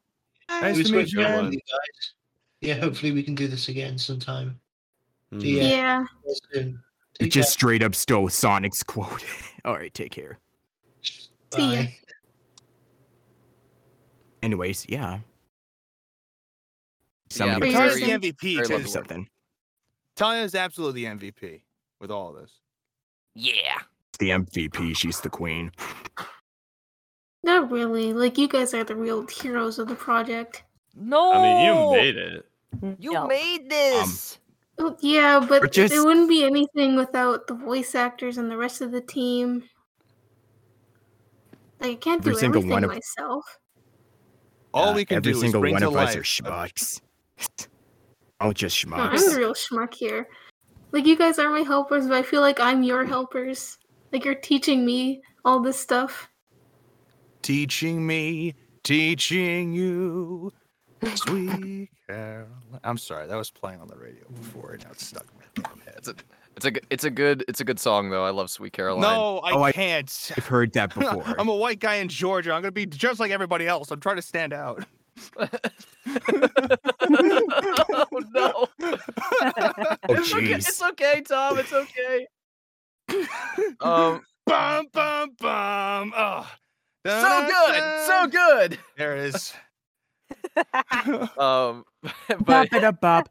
[0.50, 1.22] Nice to meet you.
[1.24, 1.54] chatting man.
[1.54, 2.14] you guys.
[2.62, 4.60] Yeah, hopefully we can do this again sometime.
[5.40, 5.66] See ya.
[5.68, 6.06] Yeah.
[7.18, 7.26] Soon.
[7.26, 9.24] You Take just straight up stole Sonic's quote.
[9.66, 10.38] all right, take care.
[11.02, 11.60] care.
[11.62, 11.82] See ya.
[11.84, 11.96] Bye.
[14.44, 15.12] Anyways, yeah.
[15.14, 15.20] Yeah,
[17.30, 18.22] Somebody but Are you Talia's listening?
[18.22, 18.56] the MVP.
[18.56, 18.74] Very too.
[18.74, 19.28] lovely something.
[20.16, 21.62] Talia is absolutely the MVP
[22.00, 22.52] with all of this.
[23.34, 23.78] Yeah.
[24.10, 24.96] It's the MVP.
[24.96, 25.72] She's the queen.
[27.44, 28.14] Not really.
[28.14, 30.64] Like you guys are the real heroes of the project.
[30.96, 32.46] No I mean, you made it.
[33.00, 33.28] You No.
[33.28, 34.38] made this.
[34.38, 34.45] Um,
[34.78, 38.58] Oh, yeah, but Or just- it wouldn't be anything without the voice actors and the
[38.58, 39.64] rest of the team.
[41.80, 43.46] Like I can't Every do single everything one of- myself.
[44.74, 46.10] All Uh, we can every do single is bring one to of life.
[46.10, 47.02] us are schmucks.
[48.42, 49.32] oh, just No, I'm schmucks.
[49.34, 50.28] the real schmuck here.
[50.92, 53.78] Like you guys are my helpers, but I feel like I'm your helpers.
[54.12, 56.30] Like you're teaching me all this stuff.
[57.42, 60.52] Teaching me, teaching you.
[61.16, 62.48] Sweet Caroline.
[62.84, 65.26] I'm sorry, that was playing on the radio before, and now it's stuck
[65.56, 65.96] in my damn head.
[65.98, 66.16] It's a
[66.56, 68.24] it's a g- it's a good it's a good song though.
[68.26, 69.02] I love Sweet Caroline.
[69.02, 70.32] No, I Oh, I- can't.
[70.38, 71.24] I've heard that before.
[71.40, 72.52] I'm a white guy in Georgia.
[72.54, 73.92] I'm gonna be just like everybody else.
[73.92, 74.84] I'm trying to stand out.
[75.38, 75.48] oh
[78.34, 78.68] no.
[80.08, 80.48] Oh, it's okay.
[80.48, 80.56] jeez.
[80.58, 81.58] It's okay, Tom.
[81.58, 82.28] It's okay.
[83.82, 86.14] um, bum bum bum.
[86.16, 86.48] Oh,
[87.06, 88.80] so good, so good.
[88.98, 89.54] There it is.
[91.38, 91.84] Um,
[92.28, 93.30] but Bop it up, bop.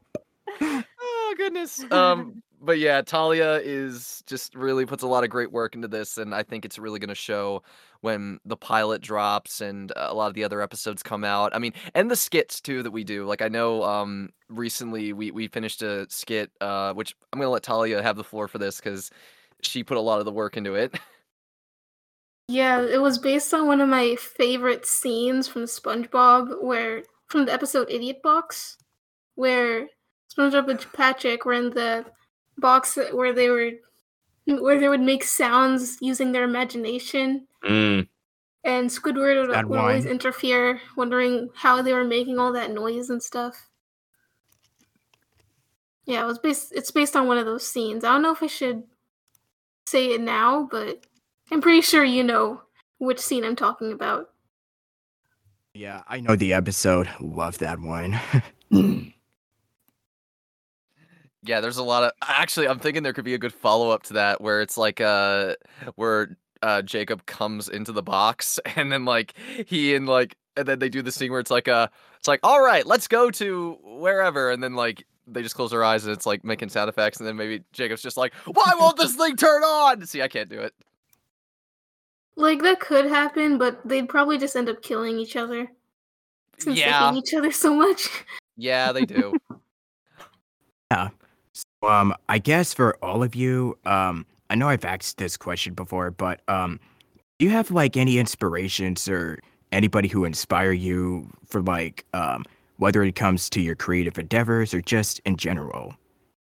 [0.61, 1.85] oh goodness.
[1.91, 6.19] Um, but yeah, Talia is just really puts a lot of great work into this,
[6.19, 7.63] and I think it's really going to show
[8.01, 11.55] when the pilot drops and uh, a lot of the other episodes come out.
[11.55, 13.25] I mean, and the skits too that we do.
[13.25, 17.63] Like I know, um, recently we we finished a skit, uh, which I'm gonna let
[17.63, 19.11] Talia have the floor for this because
[19.63, 20.95] she put a lot of the work into it.
[22.49, 27.53] Yeah, it was based on one of my favorite scenes from SpongeBob, where from the
[27.53, 28.77] episode Idiot Box,
[29.35, 29.89] where
[30.37, 32.05] SpongeBob and Patrick were in the
[32.59, 33.71] box where they were
[34.47, 38.07] where they would make sounds using their imagination, Mm.
[38.63, 43.23] and Squidward would, would always interfere, wondering how they were making all that noise and
[43.23, 43.71] stuff.
[46.05, 46.73] Yeah, it was based.
[46.73, 48.05] It's based on one of those scenes.
[48.05, 48.83] I don't know if I should
[49.87, 51.07] say it now, but
[51.51, 52.63] I'm pretty sure you know
[52.99, 54.31] which scene I'm talking about.
[55.75, 57.09] Yeah, I know the episode.
[57.21, 58.19] Love that one.
[61.47, 64.03] Yeah, there's a lot of actually I'm thinking there could be a good follow up
[64.05, 65.57] to that where it's like uh
[65.95, 69.35] where uh Jacob comes into the box and then like
[69.67, 71.89] he and like and then they do the scene where it's like uh
[72.19, 75.85] it's like all right, let's go to wherever and then like they just close their
[75.85, 78.97] eyes and it's like making sound effects and then maybe Jacob's just like why won't
[78.97, 80.07] this thing turn on?
[80.07, 80.73] See, I can't do it.
[82.37, 85.71] Like that could happen, but they'd probably just end up killing each other
[86.59, 87.11] since Yeah.
[87.11, 88.09] they hate each other so much.
[88.57, 89.35] Yeah, they do.
[90.93, 91.09] Yeah.
[91.53, 95.75] So, um, I guess for all of you, um, I know I've asked this question
[95.75, 96.79] before, but um,
[97.41, 99.41] do you have like any inspirations or
[99.73, 102.45] anybody who inspire you for like um,
[102.77, 105.97] whether it comes to your creative endeavors or just in general?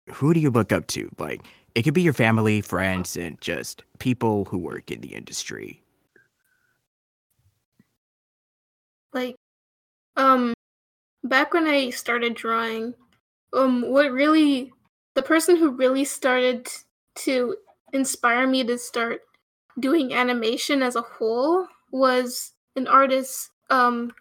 [0.09, 1.07] Who do you look up to?
[1.19, 1.41] Like,
[1.75, 5.81] it could be your family, friends, and just people who work in the industry.
[9.13, 9.35] like
[10.17, 10.53] um
[11.23, 12.93] back when I started drawing,
[13.53, 14.71] um what really
[15.15, 16.67] the person who really started
[17.15, 17.55] to
[17.93, 19.21] inspire me to start
[19.79, 24.13] doing animation as a whole was an artist um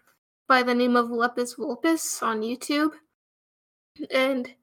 [0.47, 2.91] by the name of Lepus Vulpus on YouTube.
[4.11, 4.53] And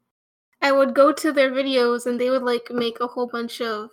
[0.61, 3.91] I would go to their videos and they would like make a whole bunch of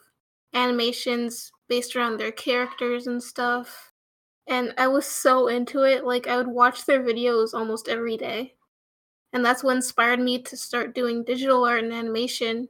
[0.53, 3.91] animations based around their characters and stuff
[4.47, 6.05] and I was so into it.
[6.05, 8.53] Like I would watch their videos almost every day.
[9.34, 12.70] And that's what inspired me to start doing digital art and animation.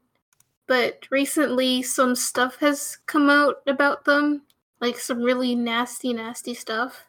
[0.67, 4.43] But recently some stuff has come out about them,
[4.81, 7.05] like some really nasty nasty stuff,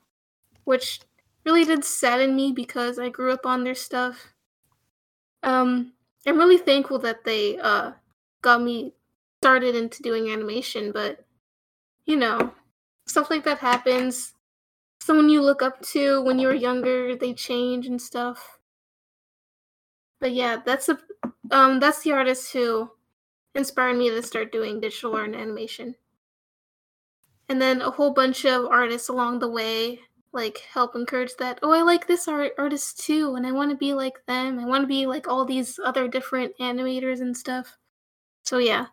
[0.65, 1.01] which
[1.45, 4.33] really did sadden me because I grew up on their stuff.
[5.43, 5.93] Um
[6.27, 7.93] I'm really thankful that they uh
[8.43, 8.93] got me
[9.41, 11.25] started into doing animation, but
[12.05, 12.53] you know,
[13.07, 14.35] stuff like that happens.
[15.01, 18.59] Someone you look up to when you were younger they change and stuff.
[20.21, 20.99] But yeah that's a
[21.51, 22.91] um that's the artist who
[23.55, 25.95] inspired me to start doing digital art and animation.
[27.49, 30.01] And then a whole bunch of artists along the way
[30.37, 33.77] like help encourage that oh i like this art artist too and i want to
[33.77, 37.79] be like them i want to be like all these other different animators and stuff.
[38.45, 38.87] So yeah.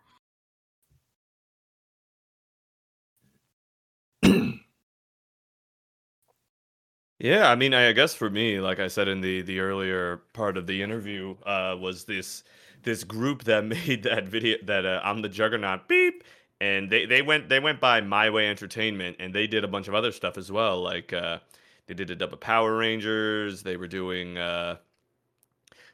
[7.20, 10.58] Yeah, I mean, I guess for me, like I said in the the earlier part
[10.58, 12.44] of the interview, uh, was this
[12.84, 16.24] this group that made that video that uh, I'm the Juggernaut beep,
[16.62, 19.88] and they they went they went by My Way Entertainment, and they did a bunch
[19.88, 20.82] of other stuff as well.
[20.82, 21.40] Like uh,
[21.88, 23.64] they did a dub of Power Rangers.
[23.64, 24.78] They were doing uh,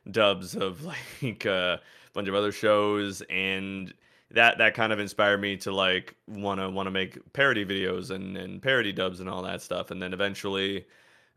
[0.10, 0.84] dubs of
[1.22, 3.94] like uh, a bunch of other shows, and
[4.32, 8.12] that that kind of inspired me to like want to want to make parody videos
[8.12, 9.92] and and parody dubs and all that stuff.
[9.92, 10.86] And then eventually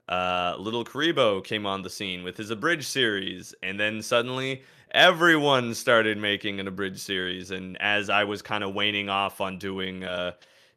[0.09, 4.63] uh, Little Karibo came on the scene with his abridged series, and then suddenly
[4.93, 7.51] everyone started making an abridged series.
[7.51, 10.33] And as I was kind of waning off on doing uh,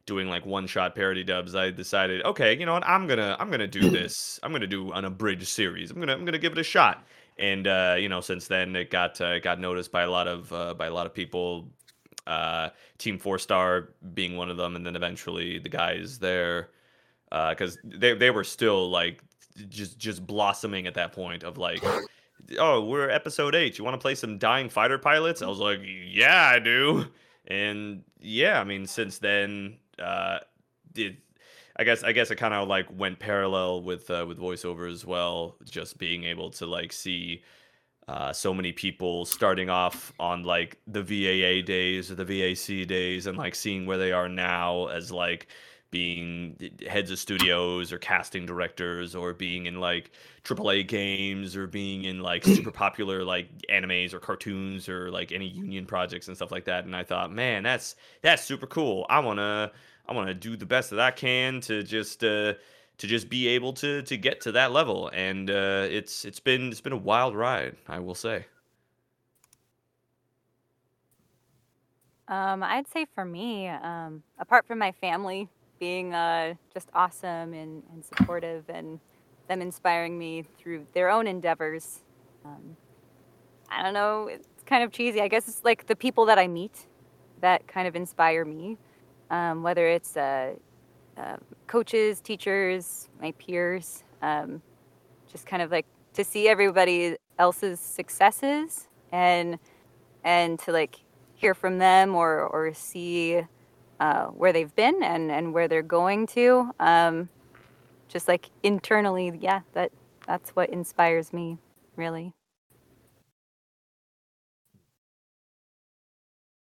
[0.06, 3.50] doing like one shot parody dubs, I decided, okay, you know what, I'm gonna I'm
[3.50, 4.40] gonna do this.
[4.42, 5.90] I'm gonna do an abridged series.
[5.90, 7.06] I'm gonna I'm gonna give it a shot.
[7.38, 10.26] And uh, you know, since then it got uh, it got noticed by a lot
[10.26, 11.68] of uh, by a lot of people.
[12.26, 16.70] Uh, Team Four Star being one of them, and then eventually the guys there
[17.30, 19.22] because they they were still like
[19.68, 21.84] just just blossoming at that point of like
[22.58, 25.80] oh we're episode 8 you want to play some dying fighter pilots i was like
[25.82, 27.06] yeah i do
[27.46, 30.38] and yeah i mean since then uh
[30.94, 31.16] it
[31.78, 35.04] I guess I guess it kind of like went parallel with uh, with voiceover as
[35.04, 35.56] well.
[35.64, 37.42] Just being able to like see
[38.08, 43.26] uh, so many people starting off on like the VAA days or the VAC days,
[43.26, 45.48] and like seeing where they are now as like
[45.96, 46.54] being
[46.86, 50.10] heads of studios or casting directors or being in like
[50.44, 55.48] AAA games or being in like super popular like animes or cartoons or like any
[55.48, 56.84] union projects and stuff like that.
[56.84, 59.06] And I thought, man, that's that's super cool.
[59.08, 59.72] I wanna
[60.06, 62.52] I want to do the best that I can to just uh,
[62.98, 65.10] to just be able to to get to that level.
[65.14, 68.44] And uh, it's it's been it's been a wild ride, I will say.
[72.28, 77.82] Um, I'd say for me, um, apart from my family being uh, just awesome and,
[77.92, 79.00] and supportive and
[79.48, 82.00] them inspiring me through their own endeavors,
[82.44, 82.76] um,
[83.70, 85.20] I don't know, it's kind of cheesy.
[85.20, 86.86] I guess it's like the people that I meet
[87.40, 88.78] that kind of inspire me
[89.30, 90.54] um, whether it's uh,
[91.16, 94.62] uh, coaches, teachers, my peers, um,
[95.30, 99.58] just kind of like to see everybody else's successes and
[100.24, 101.00] and to like
[101.34, 103.42] hear from them or or see
[104.00, 106.70] uh, where they've been and and where they're going to.
[106.80, 107.28] Um,
[108.08, 109.92] just like internally, yeah, that
[110.26, 111.58] that's what inspires me,
[111.96, 112.32] really.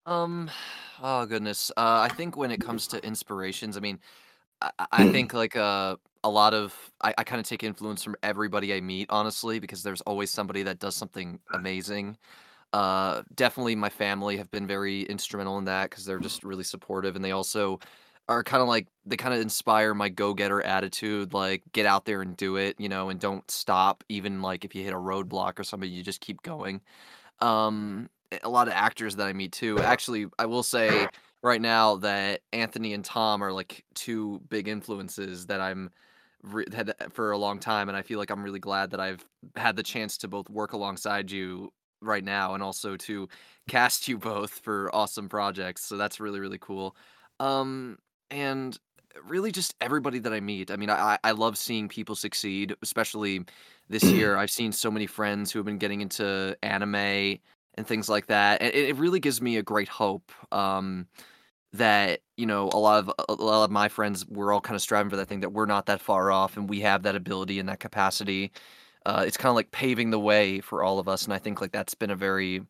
[0.05, 0.49] Um,
[1.01, 1.71] oh goodness.
[1.77, 3.99] Uh, I think when it comes to inspirations, I mean,
[4.61, 8.15] I, I think like uh, a lot of I, I kind of take influence from
[8.23, 12.17] everybody I meet, honestly, because there's always somebody that does something amazing.
[12.73, 17.15] Uh, definitely my family have been very instrumental in that because they're just really supportive,
[17.15, 17.79] and they also
[18.29, 22.21] are kind of like they kind of inspire my go-getter attitude, like get out there
[22.21, 25.59] and do it, you know, and don't stop, even like if you hit a roadblock
[25.59, 26.81] or something, you just keep going.
[27.39, 28.09] Um,
[28.43, 29.79] a lot of actors that I meet too.
[29.79, 31.07] Actually, I will say
[31.41, 35.89] right now that Anthony and Tom are like two big influences that I'm
[36.43, 39.25] re- had for a long time, and I feel like I'm really glad that I've
[39.55, 43.27] had the chance to both work alongside you right now and also to
[43.69, 45.83] cast you both for awesome projects.
[45.85, 46.95] So that's really really cool.
[47.39, 47.97] Um,
[48.29, 48.77] and
[49.25, 50.71] really just everybody that I meet.
[50.71, 53.45] I mean, I I love seeing people succeed, especially
[53.89, 54.37] this year.
[54.37, 57.39] I've seen so many friends who have been getting into anime
[57.75, 58.61] and things like that.
[58.61, 61.07] And it, it really gives me a great hope um,
[61.73, 64.81] that you know a lot of a lot of my friends we're all kind of
[64.81, 67.59] striving for that thing that we're not that far off and we have that ability
[67.59, 68.51] and that capacity.
[69.05, 71.61] Uh, it's kind of like paving the way for all of us, and I think
[71.61, 72.61] like that's been a very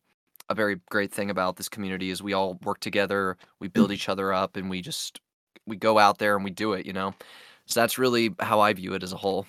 [0.48, 4.08] a very great thing about this community is we all work together, we build each
[4.08, 5.20] other up, and we just
[5.66, 6.86] we go out there and we do it.
[6.86, 7.14] You know,
[7.66, 9.46] so that's really how I view it as a whole.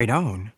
[0.00, 0.52] Right on.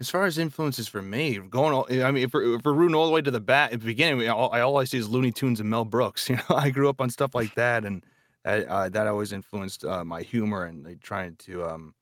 [0.00, 2.96] As far as influences for me, going all, I mean, if we're, if we're rooting
[2.96, 5.08] all the way to the bat at the beginning, all, I all I see is
[5.08, 6.28] Looney Tunes and Mel Brooks.
[6.28, 8.04] You know, I grew up on stuff like that, and
[8.44, 11.94] that, uh, that always influenced uh, my humor and like, trying to, um,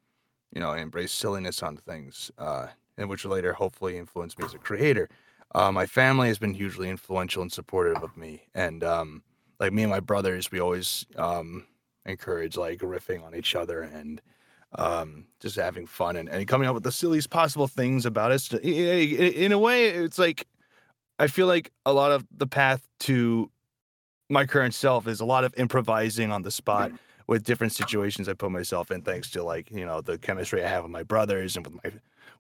[0.53, 2.67] you know, embrace silliness on things, uh,
[2.99, 5.09] and which later hopefully influenced me as a creator.
[5.55, 9.23] Uh, my family has been hugely influential and supportive of me, and um,
[9.59, 11.67] like me and my brothers, we always um,
[12.07, 14.21] encourage like riffing on each other and
[14.77, 18.53] um, just having fun and, and coming up with the silliest possible things about us.
[18.55, 20.47] In a way, it's like
[21.19, 23.51] I feel like a lot of the path to
[24.31, 26.93] my current self is a lot of improvising on the spot
[27.27, 30.69] with different situations I put myself in, thanks to like you know the chemistry I
[30.69, 31.91] have with my brothers and with my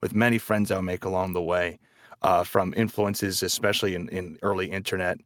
[0.01, 1.79] with many friends I'll make along the way,
[2.23, 5.19] uh, from influences, especially in, in early internet,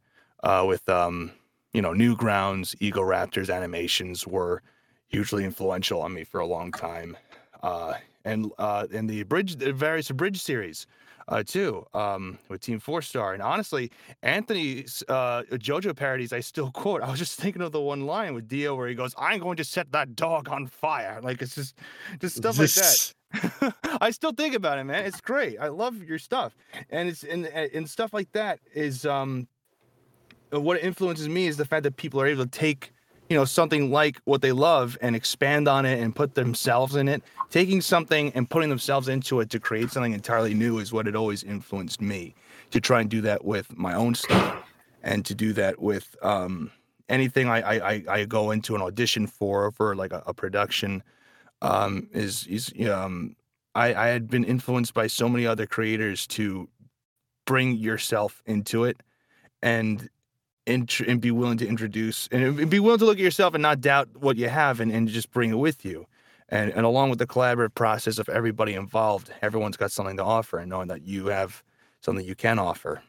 [0.43, 1.31] uh, with um,
[1.73, 4.61] you know Newgrounds, Egoraptor's animations were
[5.07, 7.15] hugely influential on me for a long time,
[7.63, 7.93] uh,
[8.25, 10.87] and uh, in the bridge, the various abridged series,
[11.27, 13.33] uh, too, um, with Team Four Star.
[13.33, 17.01] And honestly, Anthony's uh, JoJo parodies, I still quote.
[17.01, 19.57] I was just thinking of the one line with Dio where he goes, "I'm going
[19.57, 21.75] to set that dog on fire." Like it's just,
[22.19, 23.13] just stuff like that.
[24.01, 25.05] I still think about it, man.
[25.05, 25.57] It's great.
[25.59, 26.55] I love your stuff,
[26.89, 29.47] and it's and and stuff like that is um,
[30.51, 32.91] what influences me is the fact that people are able to take
[33.29, 37.07] you know something like what they love and expand on it and put themselves in
[37.07, 37.23] it.
[37.49, 41.15] Taking something and putting themselves into it to create something entirely new is what it
[41.15, 42.35] always influenced me
[42.71, 44.63] to try and do that with my own stuff
[45.03, 46.71] and to do that with um,
[47.09, 51.03] anything I, I I- go into an audition for for like a, a production
[51.61, 53.35] um, is is um,
[53.73, 56.69] I, I had been influenced by so many other creators to
[57.45, 59.01] bring yourself into it.
[59.61, 60.09] And
[60.65, 63.81] int- and be willing to introduce and be willing to look at yourself and not
[63.81, 66.05] doubt what you have and, and just bring it with you.
[66.49, 70.59] And and along with the collaborative process of everybody involved, everyone's got something to offer
[70.59, 71.63] and knowing that you have
[72.01, 73.01] something you can offer.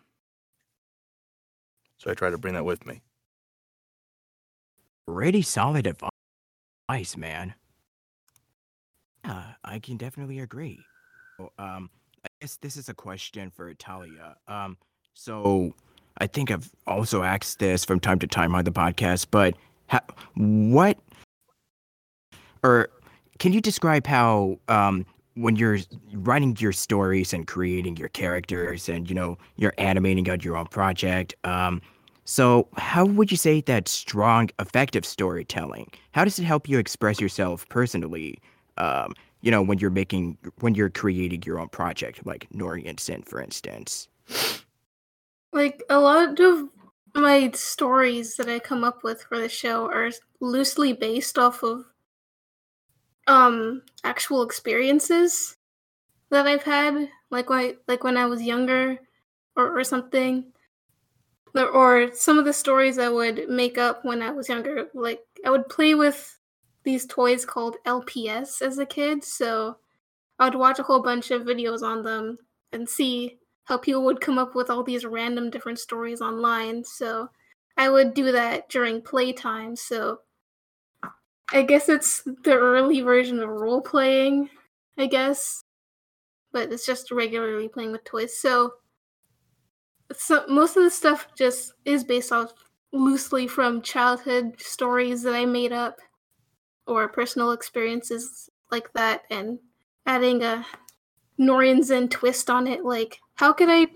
[1.99, 3.03] So I try to bring that with me.
[5.07, 7.55] Pretty solid advice, man.
[9.25, 10.81] Yeah, I can definitely agree.
[11.39, 11.91] So, um,
[12.25, 14.37] I guess this is a question for Talia.
[14.49, 14.77] Um,
[15.15, 15.75] so
[16.19, 19.55] I think I've also asked this from time to time on the podcast, but
[19.89, 20.01] ha-
[20.35, 20.99] what
[22.63, 22.89] or
[23.39, 25.79] can you describe how um when you're
[26.15, 30.67] writing your stories and creating your characters and you know you're animating out your own
[30.67, 31.81] project um
[32.25, 37.21] so how would you say that strong effective storytelling how does it help you express
[37.21, 38.39] yourself personally
[38.79, 39.13] um
[39.43, 43.23] you know when you're making when you're creating your own project like Nori and Zin
[43.23, 44.09] for instance
[45.57, 46.69] Like a lot of
[47.15, 51.87] my stories that I come up with for the show are loosely based off of
[53.27, 55.57] um actual experiences
[56.29, 58.99] that I've had, like when like when I was younger,
[59.57, 60.53] or or something,
[61.55, 64.89] or, or some of the stories I would make up when I was younger.
[64.93, 66.39] Like I would play with
[66.85, 69.79] these toys called LPS as a kid, so
[70.39, 72.37] I would watch a whole bunch of videos on them
[72.73, 76.85] and see how people would come up with all these random different stories online.
[76.85, 77.29] So
[77.77, 79.77] I would do that during playtime.
[79.77, 80.21] So
[81.53, 84.51] I guess it's the early version of role playing,
[84.97, 85.63] I guess.
[86.53, 88.39] But it's just regularly playing with toys.
[88.39, 88.75] So,
[90.15, 92.55] so most of the stuff just is based off
[92.93, 95.99] loosely from childhood stories that I made up
[96.87, 99.59] or personal experiences like that and
[100.07, 100.65] adding a
[101.39, 102.85] Nori and Zin twist on it.
[102.85, 103.89] Like, how could I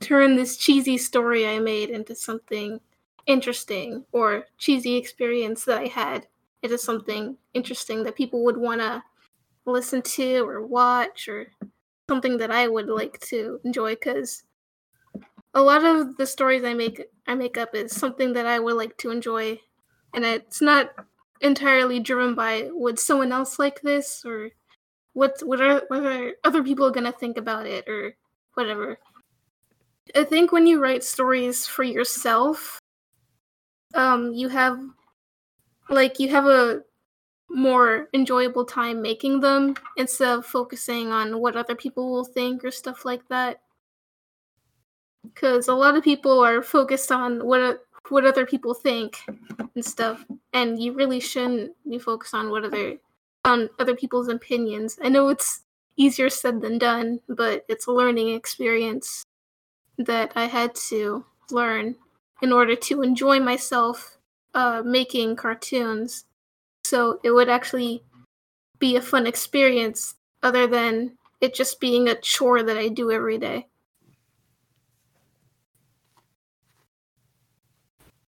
[0.00, 2.80] turn this cheesy story I made into something
[3.26, 6.26] interesting or cheesy experience that I had
[6.62, 9.02] into something interesting that people would want to
[9.66, 11.48] listen to or watch or
[12.08, 14.44] something that I would like to enjoy because
[15.54, 18.76] a lot of the stories I make I make up is something that I would
[18.76, 19.60] like to enjoy
[20.14, 20.90] and it's not
[21.40, 24.50] entirely driven by would someone else like this or
[25.18, 28.14] what what are what are other people gonna think about it or
[28.54, 28.98] whatever.
[30.14, 32.78] I think when you write stories for yourself,
[33.94, 34.78] um, you have
[35.90, 36.82] like you have a
[37.50, 42.70] more enjoyable time making them instead of focusing on what other people will think or
[42.70, 43.60] stuff like that.
[45.24, 49.18] Because a lot of people are focused on what what other people think
[49.74, 52.98] and stuff, and you really shouldn't be focused on what other
[53.44, 54.98] on other people's opinions.
[55.02, 55.62] I know it's
[55.96, 59.24] easier said than done, but it's a learning experience
[59.98, 61.96] that I had to learn
[62.40, 64.18] in order to enjoy myself
[64.54, 66.24] uh, making cartoons.
[66.84, 68.04] So it would actually
[68.78, 73.38] be a fun experience other than it just being a chore that I do every
[73.38, 73.66] day.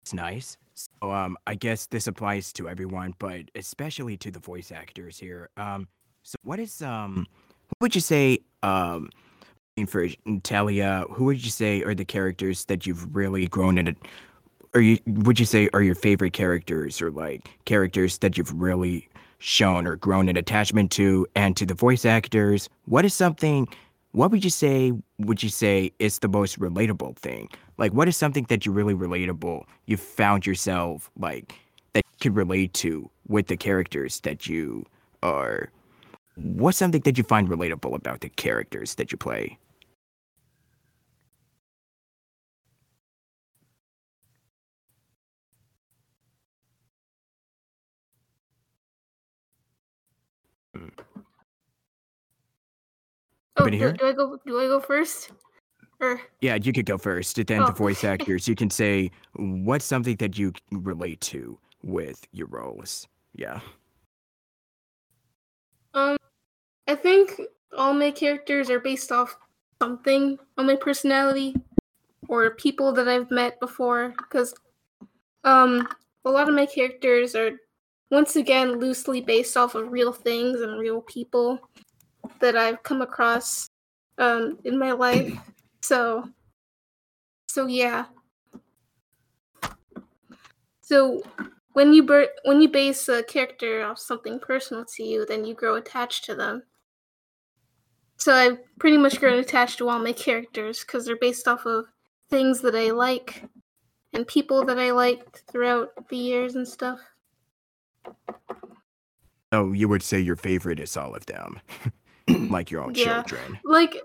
[0.02, 0.56] It's nice.
[1.02, 5.50] So um I guess this applies to everyone, but especially to the voice actors here.
[5.56, 5.88] Um
[6.22, 7.26] so what is um
[7.68, 9.10] what would you say um
[9.86, 10.08] for
[10.42, 13.96] Talia, who would you say are the characters that you've really grown in?
[14.74, 19.08] Or you would you say are your favorite characters or like characters that you've really
[19.38, 23.66] shown or grown an attachment to and to the voice actors what is something
[24.12, 27.48] what would you say would you say is the most relatable thing?
[27.78, 31.54] Like what is something that you really relatable you found yourself like
[31.94, 34.84] that you could relate to with the characters that you
[35.22, 35.70] are?
[36.36, 39.58] What's something that you find relatable about the characters that you play
[50.74, 51.09] hmm.
[53.56, 54.38] Oh, do, do I go?
[54.46, 55.32] Do I go first?
[56.00, 57.36] Or Yeah, you could go first.
[57.36, 62.26] Then the Oh, voice actors, you can say what's something that you relate to with
[62.32, 63.06] your roles.
[63.34, 63.60] Yeah.
[65.94, 66.16] um,
[66.86, 67.40] I think
[67.76, 69.36] all my characters are based off
[69.82, 71.54] something on my personality
[72.28, 74.14] or people that I've met before.
[74.16, 74.54] Because
[75.44, 75.86] um,
[76.24, 77.52] a lot of my characters are
[78.10, 81.60] once again loosely based off of real things and real people
[82.40, 83.68] that I've come across
[84.18, 85.32] um in my life.
[85.82, 86.28] So,
[87.48, 88.04] so yeah.
[90.82, 91.22] So
[91.72, 95.54] when you ber- when you base a character off something personal to you, then you
[95.54, 96.64] grow attached to them.
[98.18, 101.86] So I've pretty much grown attached to all my characters because they're based off of
[102.28, 103.44] things that I like
[104.12, 107.00] and people that I liked throughout the years and stuff.
[109.52, 111.60] Oh, you would say your favorite is all of them,
[112.50, 113.22] like your own Yeah.
[113.22, 113.58] children.
[113.64, 113.96] Like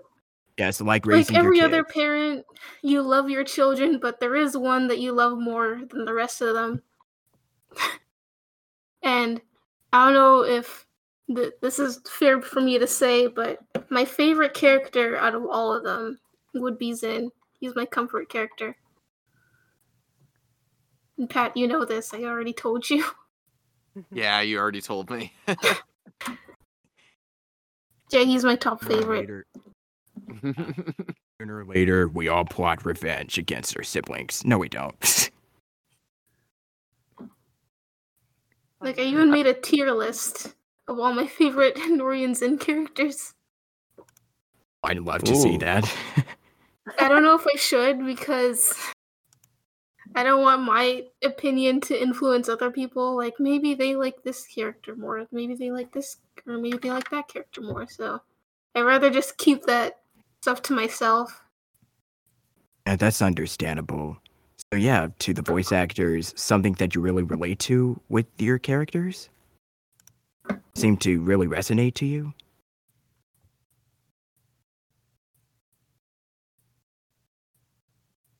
[0.58, 2.44] Yes, like like raising every your other parent,
[2.82, 6.40] you love your children, but there is one that you love more than the rest
[6.40, 6.82] of them.
[9.02, 9.40] and
[9.92, 10.86] I don't know if
[11.34, 13.58] th- this is fair for me to say, but
[13.90, 16.18] my favorite character out of all of them
[16.54, 17.30] would be Zin.
[17.60, 18.76] He's my comfort character.
[21.18, 22.14] And Pat, you know this.
[22.14, 23.04] I already told you.
[24.12, 25.32] Yeah, you already told me.
[28.10, 29.20] Yeah, he's my top Sooner favorite.
[29.20, 29.46] Later,
[31.40, 34.44] sooner or later, we all plot revenge against our siblings.
[34.44, 35.30] No, we don't.
[38.80, 40.54] Like I even made a tier list
[40.86, 43.32] of all my favorite Nori and Zin characters.
[44.84, 45.92] I'd love to see that.
[47.00, 48.72] I don't know if I should because
[50.14, 53.16] I don't want my opinion to influence other people.
[53.16, 57.10] Like maybe they like this character more, maybe they like this, or maybe they like
[57.10, 57.86] that character more.
[57.88, 58.20] So
[58.74, 60.00] I'd rather just keep that
[60.42, 61.42] stuff to myself.
[62.86, 64.18] Yeah, that's understandable.
[64.72, 69.28] So yeah, to the voice actors, something that you really relate to with your characters
[70.74, 72.32] seem to really resonate to you.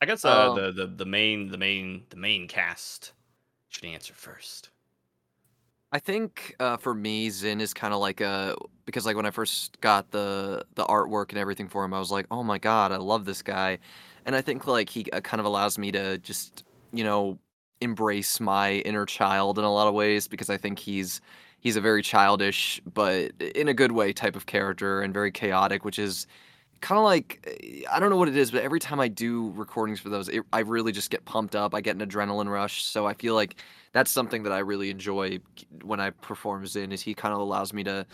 [0.01, 3.13] I guess uh, Um, the, the the main the main the main cast
[3.69, 4.71] should answer first.
[5.93, 9.31] I think uh, for me, Zin is kind of like a because like when I
[9.31, 12.93] first got the the artwork and everything for him, I was like, oh my god,
[12.93, 13.79] I love this guy,
[14.25, 17.39] and I think like he uh, kind of allows me to just you know
[17.81, 21.21] embrace my inner child in a lot of ways because I think he's
[21.61, 25.85] he's a very childish but in a good way type of character and very chaotic,
[25.85, 26.27] which is
[26.81, 29.51] kind of like eh, I don't know what it is, but every time I do
[29.53, 31.75] recordings for those, it, I really just get pumped up.
[31.75, 33.57] I get an adrenaline rush, so I feel like
[33.93, 35.41] that's something that I really enjoy
[35.83, 36.93] when I perform Zin.
[36.93, 38.07] Is he kind of allows me to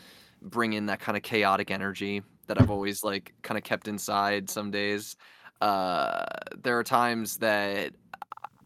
[0.43, 4.51] bring in that kind of chaotic energy that I've always like kind of kept inside.
[4.51, 5.17] Some days,
[5.61, 6.25] uh,
[6.63, 7.93] there are times that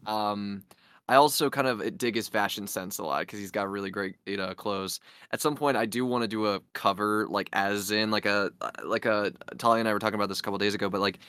[0.05, 0.63] um.
[1.09, 4.15] I also kind of dig his fashion sense a lot because he's got really great
[4.25, 4.99] you know clothes.
[5.31, 8.51] At some point, I do want to do a cover like as in like a
[8.83, 11.19] like a Talia and I were talking about this a couple days ago, but like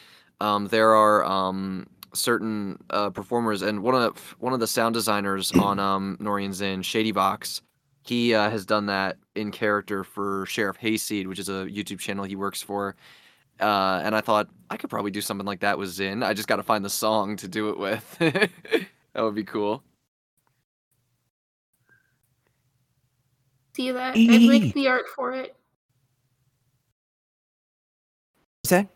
[0.40, 5.52] um, there are um, certain uh, performers, and one of one of the sound designers
[5.52, 7.62] on um, Nori and Zin, Shady Box,
[8.02, 12.24] he uh, has done that in character for Sheriff Hayseed, which is a YouTube channel
[12.24, 12.96] he works for.
[13.60, 16.22] Uh, and I thought I could probably do something like that with Zin.
[16.22, 18.88] I just got to find the song to do it with.
[19.14, 19.82] that would be cool.
[23.74, 24.16] See that?
[24.16, 25.56] I'd make the art for it.
[28.62, 28.88] What's that?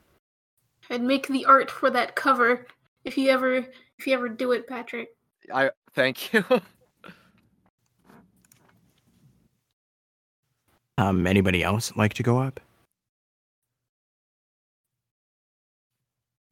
[0.90, 2.66] I'd make the art for that cover
[3.05, 3.55] if you ever
[3.98, 5.10] if you ever do it, Patrick.
[5.52, 6.44] I thank you.
[10.98, 12.60] Um, anybody else like to go up?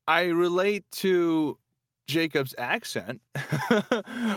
[0.08, 1.56] I relate to
[2.10, 3.20] Jacob's accent.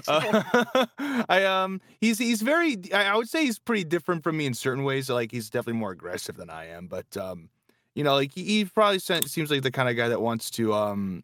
[0.08, 0.86] Uh,
[1.30, 2.78] I um, he's he's very.
[2.94, 5.10] I would say he's pretty different from me in certain ways.
[5.10, 6.88] Like he's definitely more aggressive than I am.
[6.88, 7.50] But um,
[7.96, 10.74] you know, like he, he probably seems like the kind of guy that wants to
[10.74, 11.24] um,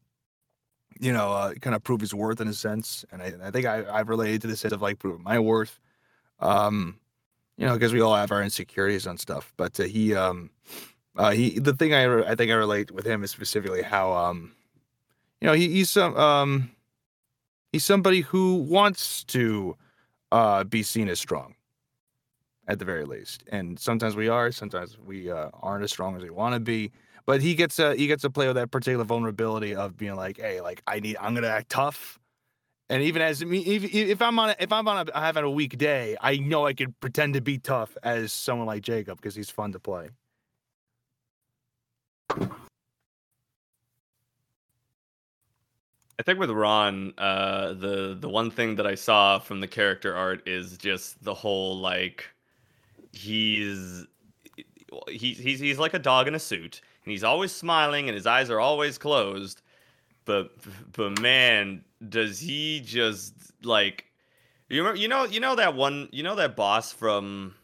[0.99, 3.05] you know, uh, kind of prove his worth in a sense.
[3.11, 5.79] And I, I think I, I've related to the sense of like proving my worth.
[6.39, 6.99] Um,
[7.57, 9.53] you know, because we all have our insecurities and stuff.
[9.57, 10.49] But uh, he um,
[11.17, 14.53] uh, he the thing I I think I relate with him is specifically how um,
[15.41, 16.71] you know, he, he's some um,
[17.71, 19.75] he's somebody who wants to
[20.31, 21.55] uh be seen as strong,
[22.67, 23.43] at the very least.
[23.51, 26.91] And sometimes we are, sometimes we uh, aren't as strong as we want to be.
[27.25, 30.37] But he gets uh, he gets to play with that particular vulnerability of being like,
[30.37, 32.19] hey, like I need, I'm gonna act tough.
[32.89, 35.51] And even as me, if, if I'm on, a, if I'm on a, having a
[35.51, 39.35] weak day, I know I can pretend to be tough as someone like Jacob because
[39.35, 40.09] he's fun to play.
[46.19, 50.13] I think with Ron, uh, the the one thing that I saw from the character
[50.13, 52.25] art is just the whole like
[53.13, 54.05] he's
[55.07, 58.49] he's he's like a dog in a suit, and he's always smiling, and his eyes
[58.49, 59.61] are always closed.
[60.25, 60.51] But
[60.91, 63.33] but man, does he just
[63.63, 64.03] like
[64.67, 64.99] you remember?
[64.99, 67.55] You know you know that one you know that boss from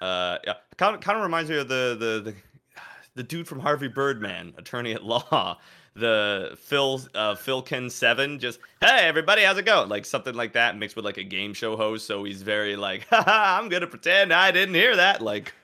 [0.00, 2.34] uh yeah kind of kind of reminds me of the the the
[3.16, 5.58] the dude from Harvey Birdman, attorney at law
[5.94, 9.88] the Phil uh Phil Ken Sebben, just hey everybody, how's it going?
[9.88, 12.06] Like something like that, mixed with like a game show host.
[12.06, 15.22] So he's very like, haha, I'm gonna pretend I didn't hear that.
[15.22, 15.54] Like,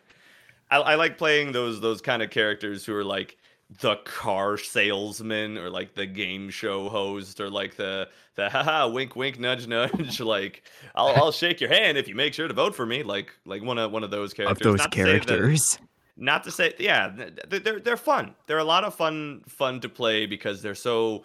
[0.71, 3.37] I, I like playing those those kind of characters who are like
[3.81, 9.15] the car salesman or like the game show host or like the the haha wink
[9.15, 10.63] wink nudge nudge like
[10.95, 13.63] I'll I'll shake your hand if you make sure to vote for me like like
[13.63, 15.79] one of one of those characters Of those Not to say that- characters.
[16.21, 18.35] Not to say yeah th- th- they're they're fun.
[18.47, 21.25] They're a lot of fun fun to play because they're so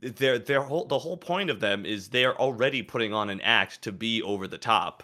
[0.00, 3.82] they're their whole the whole point of them is they're already putting on an act
[3.82, 5.02] to be over the top.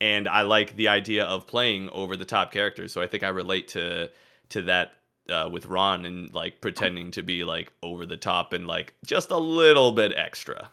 [0.00, 2.92] And i like the idea of playing over the top characters.
[2.92, 4.10] So i think i relate to
[4.50, 4.92] to that
[5.30, 9.30] uh, with ron and like pretending to be like over the top and like just
[9.30, 10.70] a little bit extra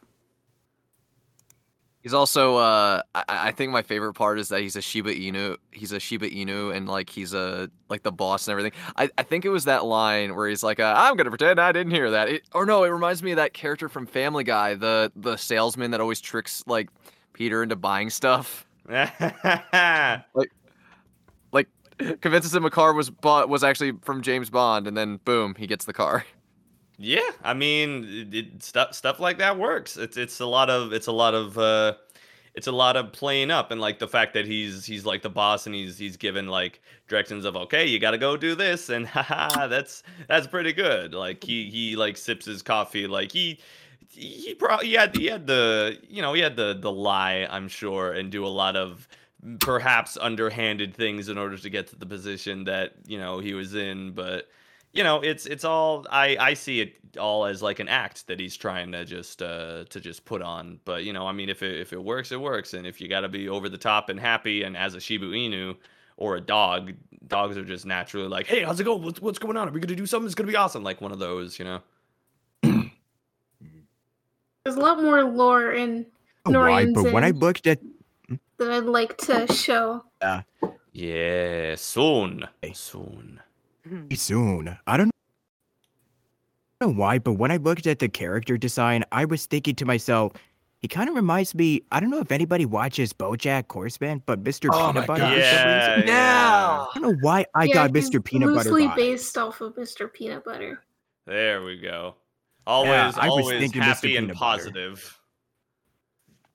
[2.07, 5.57] He's also uh I, I think my favorite part is that he's a Shiba Inu.
[5.71, 8.71] He's a Shiba Inu and like he's a like the boss and everything.
[8.95, 11.73] I, I think it was that line where he's like, uh, I'm gonna pretend I
[11.73, 12.29] didn't hear that.
[12.29, 15.91] It, or no, it reminds me of that character from Family Guy, the the salesman
[15.91, 16.87] that always tricks like
[17.33, 18.65] Peter into buying stuff.
[21.51, 21.67] Like
[22.21, 25.67] convinces him a car was bought was actually from James Bond, and then boom, he
[25.67, 26.23] gets the car.
[26.97, 29.97] Yeah, I mean, it, it, stuff stuff like that works.
[29.97, 31.93] It's it's a lot of it's a lot of uh,
[32.55, 35.29] it's a lot of playing up and like the fact that he's he's like the
[35.29, 38.89] boss and he's he's given like directions of okay, you got to go do this
[38.89, 41.13] and haha, that's that's pretty good.
[41.13, 43.59] Like he he like sips his coffee like he
[44.09, 47.67] he probably he had he had the you know he had the the lie I'm
[47.67, 49.07] sure and do a lot of
[49.59, 53.75] perhaps underhanded things in order to get to the position that you know he was
[53.75, 54.47] in but
[54.93, 58.39] you know it's it's all i i see it all as like an act that
[58.39, 60.79] he's trying to just uh to just put on.
[60.85, 62.73] But you know i mean if it if it works it works.
[62.73, 65.25] And if you got to be over the top and happy and as a Shiba
[65.25, 65.75] Inu
[66.17, 66.93] or a dog
[67.27, 69.01] dogs are just naturally like hey how's it going?
[69.03, 69.67] What's, what's going on?
[69.67, 70.25] Are we gonna do something?
[70.27, 70.83] It's gonna be awesome.
[70.83, 71.81] Like one of those you know?
[74.63, 76.05] There's a lot more lore in
[76.45, 76.85] Oh, why?
[76.85, 77.79] Norians But when I and- looked at
[78.57, 80.03] that I'd like to show.
[80.21, 80.41] Yeah.
[80.91, 82.47] yeah soon.
[82.73, 83.39] Soon
[83.87, 84.13] Mm-hmm.
[84.15, 85.11] soon, I don't
[86.81, 90.33] know why, but when I looked at the character design, I was thinking to myself,
[90.79, 91.81] he kind of reminds me.
[91.91, 94.69] I don't know if anybody watches BoJack Horseman, but Mr.
[94.71, 95.21] Oh Peanut my Butter.
[95.21, 95.33] gosh.
[95.33, 95.67] for some
[95.99, 96.07] reason.
[96.07, 98.23] yeah yeah I don't know why I Yeah, got Mr.
[98.23, 98.69] Peanut Butter.
[98.71, 98.95] loosely vibes.
[98.95, 100.11] based off of Mr.
[100.11, 100.83] Peanut Butter.
[101.25, 102.15] There we go.
[102.67, 103.85] Always, I was always thinking Mr.
[103.85, 104.57] happy and Peanut Butter.
[104.65, 105.19] positive.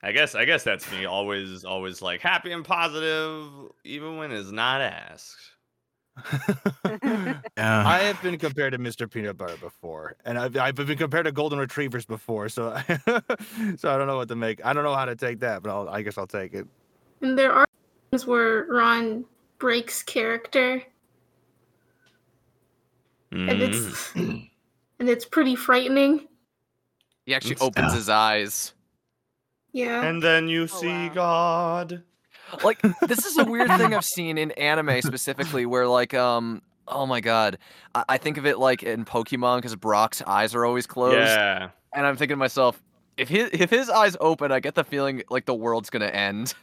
[0.05, 1.05] I guess, I guess that's me.
[1.05, 3.49] Always, always like happy and positive,
[3.85, 5.52] even when it's not asked.
[7.59, 9.11] Uh, I have been compared to Mr.
[9.11, 12.75] Peanut Butter before, and I've, I've been compared to Golden Retrievers before, so
[13.77, 14.65] so I don't know what to make.
[14.65, 16.67] I don't know how to take that, but I'll, I guess I'll take it.
[17.21, 17.67] And there are
[18.11, 19.25] times where Ron
[19.59, 20.83] breaks character,
[23.33, 23.61] and Mm.
[23.61, 26.27] it's and it's pretty frightening.
[27.27, 28.73] He actually It's- opens his eyes.
[29.73, 30.03] Yeah.
[30.05, 31.15] And then you Oh, see wow.
[31.15, 32.03] God.
[32.65, 37.07] Like this is a weird thing I've seen in anime specifically, where like um oh
[37.07, 37.59] my god,
[37.95, 41.71] I, I think of it like in Pokemon because Brock's eyes are always closed, Yeah.
[41.95, 42.83] and I'm thinking to myself,
[43.17, 46.55] if his if his eyes open, I get the feeling like the world's gonna end.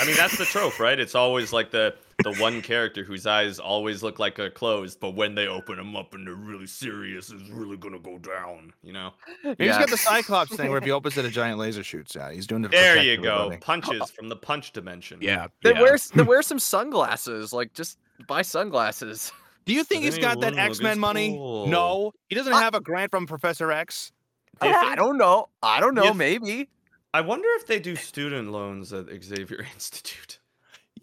[0.00, 0.98] I mean, that's the trope, right?
[0.98, 5.14] It's always like the the one character whose eyes always look like they're closed, but
[5.14, 8.72] when they open them up and they're really serious, it's really gonna go down.
[8.82, 9.12] You know.
[9.58, 12.32] he's got the Cyclops thing where if he opens it, a giant laser shoots out.
[12.32, 12.68] He's doing it.
[12.70, 13.34] to There you go.
[13.46, 13.60] everybody.
[13.60, 15.18] Punches from the punch dimension.
[15.20, 15.48] yeah.
[15.62, 15.82] Then yeah.
[15.82, 19.30] wear s- then wear some sunglasses, like just buy sunglasses.
[19.66, 21.32] Do you think he's got that X Men money?
[21.32, 21.66] cool?
[21.66, 24.12] No, he doesn't I- have a grant from Professor X.
[24.60, 25.48] Do you ah, I think- don't know.
[25.62, 26.04] I don't know.
[26.04, 26.14] Yes.
[26.16, 26.68] Maybe.
[27.12, 30.35] I wonder if they do student loans at Xavier Institute.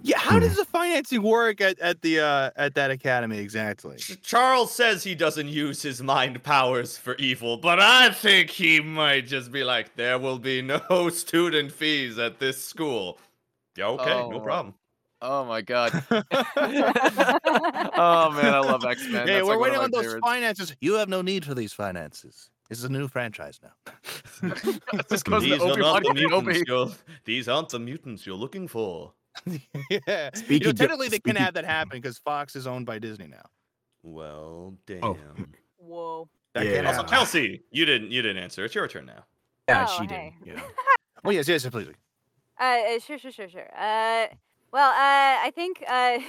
[0.06, 3.98] Yeah, how does the financing work at, at the uh, at that academy exactly?
[4.22, 9.28] Charles says he doesn't use his mind powers for evil, but I think he might
[9.28, 13.18] just be like, there will be no student fees at this school.
[13.78, 14.40] Yeah, okay, no Oh.
[14.42, 14.76] problem.
[15.22, 15.92] Oh my god.
[16.12, 16.22] oh
[18.32, 19.28] man, I love X Men.
[19.28, 20.76] hey, we're waiting on those finances.
[20.82, 22.50] You have no need for these finances.
[22.70, 23.72] This is a new franchise now.
[25.10, 26.90] This goes to These are not the mutants you're,
[27.26, 29.14] These aren't the mutants you're looking for.
[29.46, 29.60] yeah.
[29.90, 33.00] you know, Speaking of- technically, they can have that happen because Fox is owned by
[33.00, 33.46] Disney now.
[34.04, 35.04] Well, damn.
[35.04, 35.18] Oh.
[35.78, 36.30] Whoa.
[36.54, 36.76] That Yeah.
[36.78, 37.04] can Also.
[37.04, 38.64] Kelsey, you didn't you didn't answer.
[38.66, 39.24] It's your turn now.
[39.68, 40.34] Yeah, Oh, she hey.
[40.44, 40.56] did.
[40.56, 40.62] Yeah.
[41.26, 41.88] Oh yes, yes, please.
[42.60, 43.70] Uh, uh, sure, sure, sure, sure.
[43.78, 44.28] Uh,
[44.74, 46.20] well, uh, I think uh,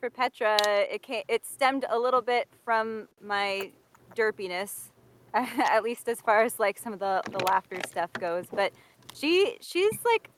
[0.00, 3.70] for Petra, it came, it stemmed a little bit from my
[4.16, 4.88] derpiness,
[5.34, 8.46] at least as far as like some of the the laughter stuff goes.
[8.50, 8.72] But
[9.12, 10.30] she she's like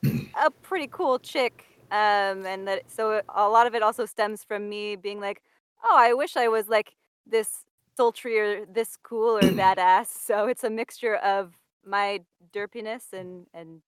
[0.45, 1.65] a pretty cool chick,
[1.95, 5.41] um, and that so a lot of it also stems from me being like,
[5.85, 6.95] oh, I wish I was like
[7.25, 7.65] this
[7.97, 10.09] sultry or this cool or badass.
[10.27, 11.53] So it's a mixture of
[11.87, 12.21] my
[12.53, 13.81] derpiness and and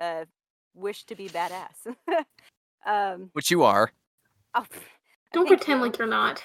[0.00, 0.24] uh,
[0.74, 1.94] wish to be badass.
[2.86, 3.92] um, Which you are.
[4.56, 4.66] oh,
[5.32, 5.86] Don't pretend you.
[5.86, 6.42] like you're not.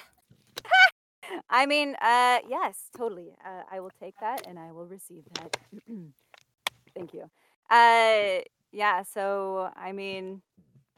[1.48, 3.32] I mean, uh, yes, totally.
[3.44, 5.56] Uh, I will take that and I will receive that.
[6.94, 7.30] Thank you.
[7.70, 8.42] Uh,
[8.72, 9.02] yeah.
[9.02, 10.42] So, I mean,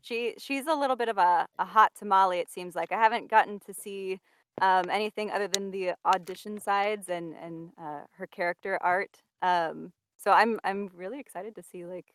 [0.03, 2.39] she she's a little bit of a, a hot tamale.
[2.39, 4.21] It seems like I haven't gotten to see
[4.61, 9.17] um, anything other than the audition sides and and uh, her character art.
[9.41, 12.07] Um, so I'm I'm really excited to see like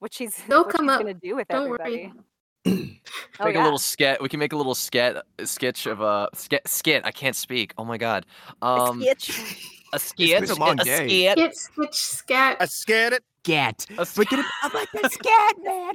[0.00, 1.00] what she's They'll what come she's up.
[1.00, 2.12] gonna do with Don't everybody.
[2.66, 2.96] worry.
[3.40, 4.20] Oh make a little sketch.
[4.20, 6.68] We can make a little sketch sketch of a skit.
[6.68, 7.02] Skit.
[7.06, 7.72] I can't speak.
[7.78, 8.26] Oh my god.
[8.60, 9.30] Um, sketch.
[9.94, 10.40] a skit.
[10.42, 11.08] been a long a day.
[11.08, 11.36] skit.
[11.36, 12.58] Get switch scat.
[12.60, 13.24] I scared it.
[13.44, 13.86] Scat.
[13.96, 14.44] A Look at it.
[14.62, 15.92] I'm like a scat man.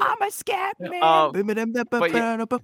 [0.00, 1.02] I'm a scat man.
[1.02, 2.62] Um, but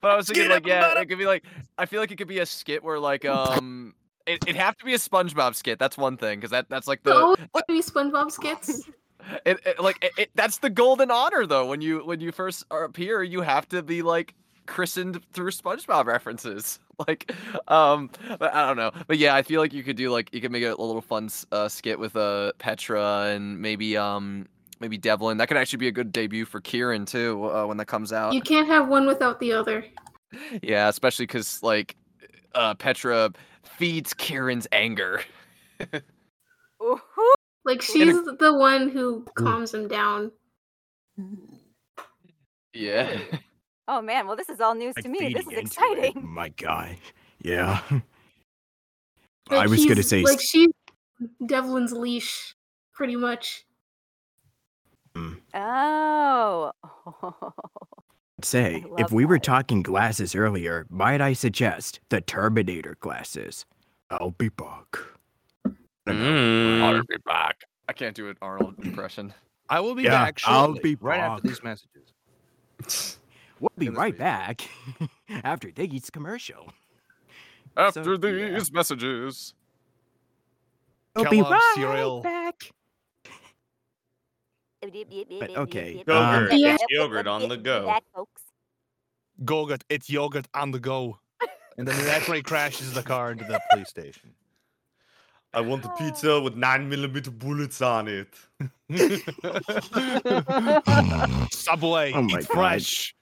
[0.00, 1.44] But I was thinking, like, yeah, it could be like,
[1.78, 3.94] I feel like it could be a skit where, like, um,
[4.26, 5.78] it, it'd have to be a SpongeBob skit.
[5.78, 7.38] That's one thing, because that that's like The the, old
[7.68, 8.82] movie SpongeBob skits.
[9.46, 11.66] it, it- like, it, it, that's the golden honor though.
[11.66, 14.34] When you when you first appear, you have to be like
[14.66, 16.78] christened through SpongeBob references.
[17.06, 17.30] Like,
[17.68, 20.40] um, but I don't know, but yeah, I feel like you could do like you
[20.40, 24.48] could make a, little fun uh, skit with uh Petra and maybe um
[24.80, 25.36] maybe Devlin.
[25.36, 28.32] That could actually be a good debut for Kieran too uh, when that comes out.
[28.32, 29.84] You can't have one without the other.
[30.62, 31.96] Yeah, especially because like
[32.54, 33.30] uh, Petra
[33.62, 35.20] feeds Kieran's anger.
[37.66, 40.30] Like she's the one who calms him down.
[42.72, 43.18] Yeah.
[43.88, 45.32] Oh man, well this is all news Like to me.
[45.32, 45.66] This is feeding into it.
[45.66, 46.26] exciting.
[46.28, 46.96] My God.
[47.40, 47.80] Yeah.
[49.48, 50.70] Like, I was gonna say like s- she's
[51.46, 52.56] Devlin's leash,
[52.92, 53.64] pretty much.
[55.54, 56.72] Oh.
[58.42, 63.64] say, if love we were talking glasses earlier, might I suggest the Terminator glasses?
[64.10, 64.98] I'll be back.
[66.08, 66.82] Mm.
[66.82, 67.56] I'll be back.
[67.88, 69.32] I can't do an Arnold impression.
[69.68, 73.18] I will be Yeah, back I'll shortly, be right after these messages.
[73.60, 74.18] We'll be In right week.
[74.18, 74.68] back
[75.28, 76.72] after Diggy's commercial.
[77.76, 78.60] After So, these yeah.
[78.72, 79.54] messages.
[81.14, 82.20] We'll be right cereal.
[82.20, 82.70] back.
[84.84, 86.52] okay, Yogurt.
[86.52, 86.76] um, Yeah.
[86.90, 87.86] Yogurt on the go.
[87.86, 88.42] Back, folks.
[89.44, 91.18] Go-Gurt, it's yogurt on the go.
[91.78, 94.30] And then that's when he crashes the car into the police station.
[95.52, 98.34] I want a pizza with nine millimeter bullets on it.
[101.52, 102.54] Subway, Oh my eat God.
[102.54, 103.14] fresh.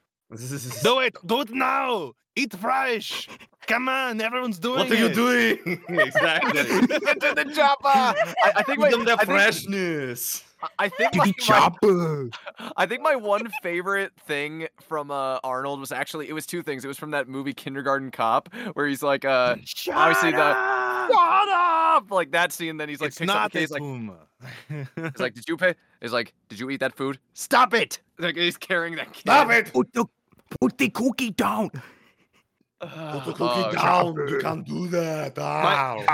[0.83, 2.13] Do it, do it now.
[2.37, 3.29] Eat fresh.
[3.67, 4.91] Come on, everyone's doing it.
[4.91, 5.15] What are you it.
[5.15, 5.83] doing?
[6.01, 6.53] exactly.
[6.63, 7.87] to the chopper.
[7.89, 10.45] I, I think my, the I think, freshness.
[10.79, 12.31] I think my, the my- chopper.
[12.77, 16.85] I think my one favorite thing from uh, Arnold was actually it was two things.
[16.85, 20.43] It was from that movie Kindergarten Cop where he's like uh Shut obviously the- shut
[20.49, 21.09] up
[22.11, 22.77] like that scene.
[22.77, 24.17] Then he's like it's picks not the case like Puma.
[24.69, 25.75] he's like did you pay?
[26.01, 27.19] He's like did you eat that food?
[27.35, 28.01] Stop it!
[28.19, 29.13] Like he's carrying that.
[29.13, 29.21] Kid.
[29.21, 29.73] Stop it!
[29.73, 30.05] Put the,
[30.61, 31.71] put the cookie down.
[31.71, 31.81] Put
[32.81, 34.15] the Oh, cookie God.
[34.15, 34.29] down.
[34.29, 35.37] You can't do that.
[35.37, 36.05] My- Ow.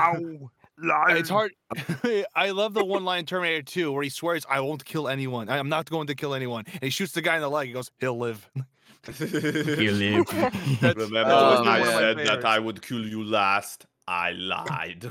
[0.83, 1.07] Ow.
[1.17, 1.53] it's hard.
[2.37, 5.49] I love the one line in Terminator 2 where he swears, I won't kill anyone.
[5.49, 6.65] I- I'm not going to kill anyone.
[6.73, 7.67] And he shoots the guy in the leg.
[7.69, 8.49] He goes, he'll live.
[9.19, 10.27] He'll live.
[10.83, 13.87] Remember Oh, when I said One of my that I would kill you last?
[14.07, 15.11] I lied.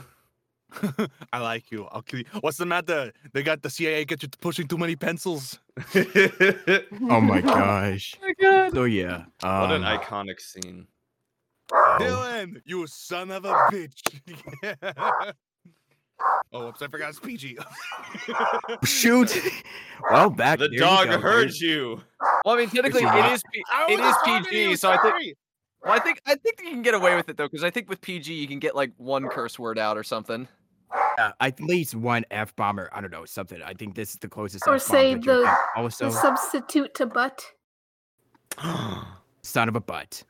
[1.33, 1.85] I like you.
[1.91, 2.25] I'll kill you.
[2.41, 3.11] What's the matter?
[3.33, 5.59] They got the CIA get you pushing too many pencils.
[5.95, 8.15] oh my gosh.
[8.21, 8.73] my God.
[8.73, 9.25] So yeah.
[9.43, 10.87] Um, what an iconic scene.
[11.73, 15.33] oh, Dillon, you son of a bitch.
[16.51, 17.57] oh, whoops, I forgot it's PG.
[18.83, 19.35] Shoot.
[20.09, 21.19] well, back The there you dog go.
[21.19, 22.01] heard you.
[22.45, 24.49] Well, I mean, technically, It's it not- is P- I it was is talking to
[24.49, 25.35] PG, you, so I think
[25.83, 27.89] well, I think I think you can get away with it though, because I think
[27.89, 30.47] with PG you can get like one curse word out or something.
[31.39, 32.89] At least one F bomber.
[32.93, 33.61] I don't know something.
[33.63, 34.67] I think this is the closest.
[34.67, 37.45] Or F-bomb say the- also The substitute to butt.
[39.41, 40.23] son of a butt.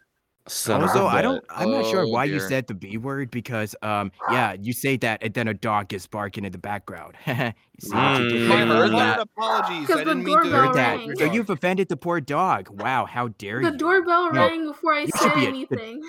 [0.47, 1.47] Son of a also, I don't.
[1.47, 1.57] butt.
[1.59, 4.97] I'm not sure Oh, why you said the B word because um yeah you say
[4.97, 7.13] that and then a dog is barking in the background.
[7.27, 7.33] you
[7.79, 8.51] see what you did Mm.
[8.51, 9.19] I heard word that.
[9.19, 9.81] apologies.
[9.81, 10.43] Because I the didn't mean to.
[10.43, 10.97] doorbell Heard that.
[10.97, 11.15] rang.
[11.17, 12.69] So you've offended the poor dog.
[12.81, 13.71] Wow, how dare The you?
[13.73, 16.01] The doorbell No, rang before I you should said be a- the- anything.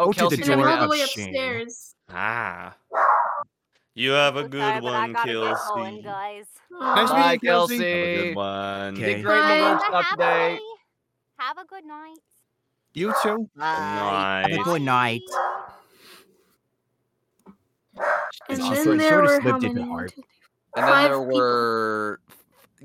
[0.00, 1.94] Oh, Go to the Kelsey's And I'm door all the way upstairs.
[2.08, 2.76] Ah.
[3.98, 6.02] You have a good sorry, one, gotta going, Kelsey.
[6.02, 6.44] guys.
[6.70, 7.14] Nice Aw.
[7.14, 7.76] meeting Bye, you, Kelsey.
[7.78, 8.94] Have a good one.
[8.94, 9.14] Okay.
[9.16, 9.72] Did great in the Bye.
[9.72, 10.58] workshop Have a today.
[11.38, 12.18] Have a good night.
[12.94, 13.50] You too.
[13.56, 14.46] Bye.
[14.48, 15.20] Have a good night.
[18.48, 19.80] And She then sort- there sort were how many?
[19.80, 20.12] One, heart.
[20.76, 21.34] And then Five there people.
[21.36, 22.20] were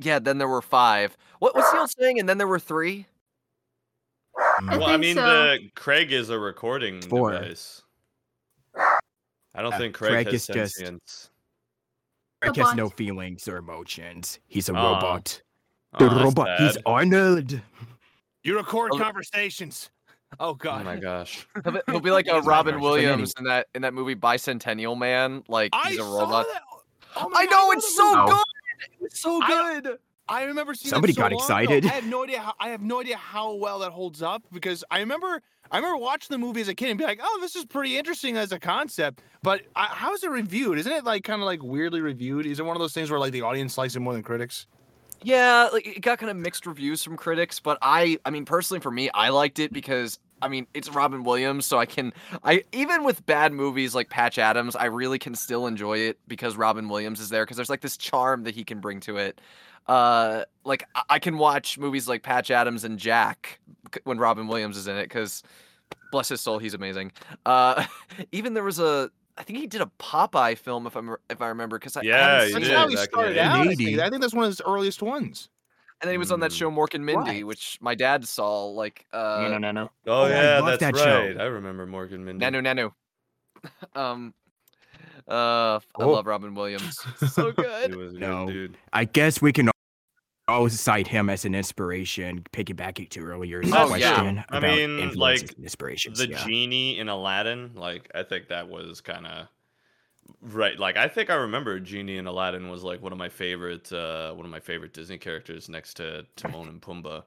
[0.02, 1.16] yeah, then there were five.
[1.38, 2.20] What what's the old saying?
[2.20, 3.06] And then there were three?
[4.36, 5.22] I Well, I mean, so.
[5.22, 7.34] the Craig is a recording Four.
[7.34, 7.83] device.
[9.56, 11.30] I don't Yeah, think Craig, Craig has is just- sentience.
[12.42, 14.40] Craig The has no feelings or emotions.
[14.48, 14.94] He's a Aw.
[14.94, 15.42] robot.
[16.00, 16.60] The that's robot.
[16.60, 16.78] He's.
[16.86, 17.62] Arnold.
[18.44, 18.98] You record Oh.
[18.98, 19.90] conversations.
[20.40, 20.82] Oh, oh god.
[20.82, 21.48] Oh my gosh.
[21.64, 23.94] He'll be, he'll be like a Robin Martian, but any- Williams in that in that
[23.94, 25.44] movie Bicentennial Man.
[25.48, 26.48] Like I he's a saw robot.
[26.52, 26.62] that.
[27.16, 28.32] Oh I God, know love it's that so movie.
[28.32, 28.44] Oh.
[29.00, 29.06] good.
[29.06, 29.98] It's so good.
[30.28, 31.44] I remember seeing that Somebody so got long ago.
[31.44, 31.86] excited.
[31.86, 34.84] I have no idea how I have no idea how well that holds up because
[34.90, 35.42] I remember
[35.74, 37.98] I remember watching the movie as a kid and be like, "Oh, this is pretty
[37.98, 40.78] interesting as a concept." But I, how is it reviewed?
[40.78, 42.46] Isn't it like kind of like weirdly reviewed?
[42.46, 44.68] Is it one of those things where like the audience likes it more than critics?
[45.24, 48.82] Yeah, like it got kind of mixed reviews from critics, but I I mean personally
[48.82, 52.14] for me, I liked it because I mean, it's Robin Williams, so I can
[52.44, 56.56] I even with bad movies like Patch Adams, I really can still enjoy it because
[56.56, 59.42] Robin Williams is there because there's like this charm that he can bring to it.
[59.88, 63.60] Uh like I, can watch movies like Patch Adams and Jack
[64.04, 65.44] when Robin Williams is in it cuz
[66.12, 67.12] bless his soul, he's amazing.
[67.46, 67.86] Uh
[68.32, 71.48] even there was a I think he did a Popeye film if I'm if I
[71.48, 73.36] remember cuz I, I Yeah, haven't he seen That's how he back in the started
[73.36, 73.42] day.
[73.42, 73.68] out.
[73.68, 74.00] I, think.
[74.00, 75.50] I think that's one of his earliest ones.
[76.02, 76.58] And then he was on that Mm.
[76.58, 77.48] show Mork and Mindy, What?
[77.48, 79.84] which my dad saw like uh no, no, no, no.
[80.08, 81.22] Oh, Oh, I yeah, love that's that show.
[81.22, 81.40] right.
[81.40, 82.46] I remember Mork and Mindy.
[82.46, 82.92] Nanu Nanu.
[84.00, 84.34] um
[85.28, 86.12] uh I Oh.
[86.12, 87.00] love Robin Williams.
[87.18, 87.96] So He good.
[87.96, 88.48] was a good No.
[88.48, 88.78] dude.
[88.92, 89.70] I guess we can
[90.48, 94.16] all cite him as an inspiration, piggybacking to earlier's Oh, yeah.
[94.16, 96.20] question I about mean, like, inspirations.
[96.20, 96.46] The yeah.
[96.46, 99.48] genie in Aladdin, like I think that was kind of
[100.42, 100.78] right.
[100.78, 104.34] Like I think I remember Genie in Aladdin was like one of my favorite, uh,
[104.34, 107.24] one of my favorite Disney characters next to Timon and Pumbaa.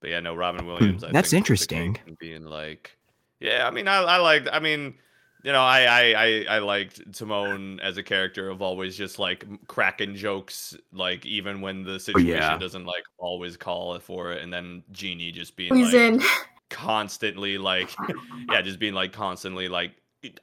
[0.00, 1.04] But yeah, no, Robin Williams.
[1.04, 1.98] I Hmm, that's the king interesting.
[2.18, 2.96] Being like,
[3.38, 4.48] yeah, I mean, I, I liked.
[4.52, 4.94] I mean,
[5.42, 9.44] you know, I, I, I, I liked Timon as a character of always just like
[9.68, 12.58] cracking jokes, like even when the situation Oh, yeah.
[12.58, 16.22] doesn't like always call for it, and then Genie just being He's like in.
[16.70, 17.90] constantly like
[18.48, 19.92] yeah just being like constantly like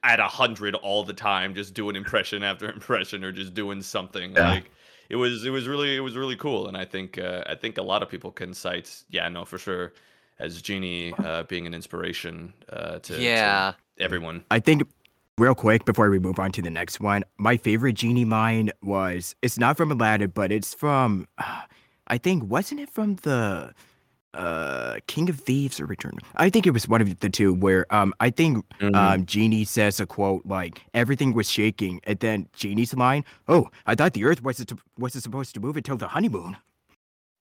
[0.04, 4.34] at a hundred all the time just doing impression after impression or just doing something
[4.36, 4.50] Yeah.
[4.50, 4.72] like
[5.10, 7.78] it was it was really it was really cool and i think uh, i think
[7.78, 9.94] a lot of people can cite yeah no for sure
[10.40, 13.74] as genie uh, being an inspiration uh, to, to Yeah.
[14.00, 14.84] Everyone I think
[15.38, 19.36] real quick before we move on to the next one, my favorite genie mine was
[19.42, 21.62] it's not from Aladdin, but it's from uh,
[22.08, 23.74] I think wasn't it from the
[24.34, 26.18] uh King of Thieves or Return?
[26.36, 28.96] I think it was one of the two where um I think Mm-hmm.
[28.96, 33.96] um Genie says a quote like everything was shaking and then Genie's line, "Oh, I
[33.96, 36.58] thought the earth wasn't wasn't supposed to move until the honeymoon."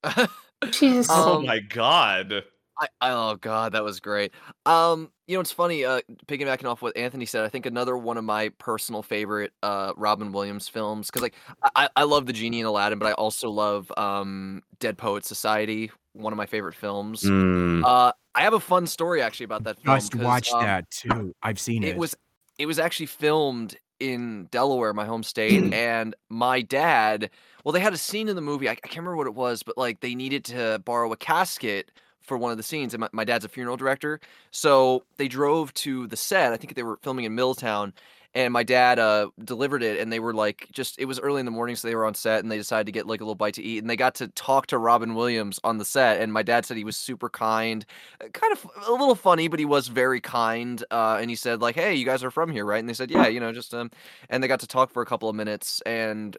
[0.71, 1.11] Jesus.
[1.11, 2.45] oh Um, my god
[2.79, 4.33] I, oh god, that was great.
[4.65, 5.85] Um, you know, it's funny.
[5.85, 9.93] Uh, piggybacking off what Anthony said, I think another one of my personal favorite uh
[9.97, 11.35] Robin Williams films because like
[11.75, 15.91] I, I love the genie in Aladdin, but I also love um Dead Poet Society,
[16.13, 17.23] one of my favorite films.
[17.23, 17.85] Mm.
[17.85, 19.97] Uh, I have a fun story actually about that film.
[19.97, 21.35] Just 'cause, watch um, that too.
[21.43, 21.91] I've seen it.
[21.91, 22.15] it was
[22.59, 27.31] it was actually filmed in Delaware, my home state, and my dad.
[27.65, 28.69] Well, they had a scene in the movie.
[28.69, 31.91] I, I can't remember what it was, but like they needed to borrow a casket
[32.27, 34.21] for one of the scenes, and my, my dad's a funeral director,
[34.51, 36.53] so they drove to the set.
[36.53, 37.93] I think they were filming in Milltown,
[38.35, 41.47] and my dad uh, delivered it, and they were like, just it was early in
[41.47, 43.35] the morning, so they were on set, and they decided to get like a little
[43.35, 46.33] bite to eat, and they got to talk to Robin Williams on the set, and
[46.33, 47.87] my dad said he was super kind,
[48.23, 51.63] uh, kind of a little funny, but he was very kind, uh, and he said
[51.63, 52.81] like, hey, you guys are from here, right?
[52.81, 53.91] And they said, yeah, you know, just um,
[54.29, 56.37] and they got to talk for a couple of minutes, and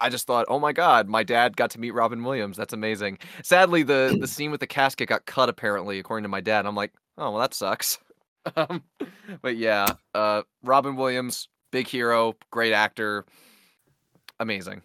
[0.00, 2.56] I just thought, oh my god, my dad got to meet Robin Williams.
[2.56, 3.18] That's amazing.
[3.42, 6.66] Sadly, the the scene with the casket got cut apparently, according to my dad.
[6.66, 7.98] I'm like, oh well, that sucks.
[8.56, 8.82] um,
[9.42, 13.24] but yeah, uh, Robin Williams, big hero, great actor,
[14.40, 14.82] amazing.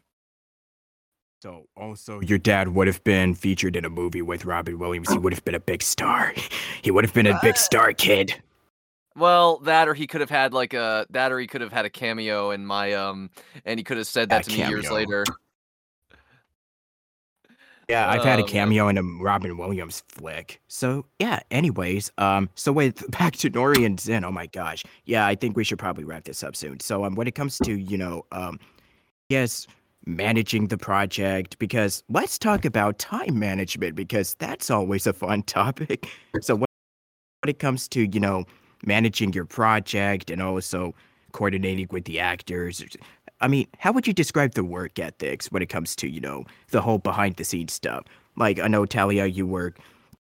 [1.41, 5.11] So also your dad would have been featured in a movie with Robin Williams.
[5.11, 6.33] He would have been a big star.
[6.81, 8.33] He would have been a big star kid.
[9.15, 11.85] Well, that or he could have had like a that or he could have had
[11.85, 13.29] a cameo in my um,
[13.65, 15.25] and he could have said that A to me years later.
[17.89, 20.61] Yeah, I've had a Oh, cameo in a Robin Williams flick.
[20.67, 24.83] So yeah, anyways, um, so with back to Nori and Zin, oh my gosh.
[25.05, 26.79] Yeah, I think we should probably wrap this up soon.
[26.79, 28.59] So um when it comes to, you know, um
[29.29, 29.67] yes,
[30.05, 36.07] managing the project, because let's talk about time management because that's always a fun topic.
[36.41, 36.67] So when
[37.43, 38.45] when it comes to, you know,
[38.85, 40.93] managing your project and also
[41.31, 42.83] coordinating with the actors,
[43.41, 46.45] I mean, how would you describe the work ethics when it comes to, you know,
[46.69, 48.05] the whole behind the scenes stuff?
[48.37, 49.79] Like, I know, Talia, you work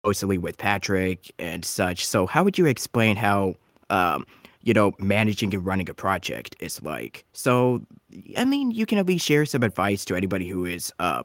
[0.05, 2.07] closely with Patrick and such.
[2.07, 3.57] So, how would you explain how,
[3.91, 4.25] um,
[4.63, 7.25] you know, managing and running a project is like?
[7.33, 7.83] So,
[8.37, 11.23] I mean, you can at least share some advice to anybody who is, uh,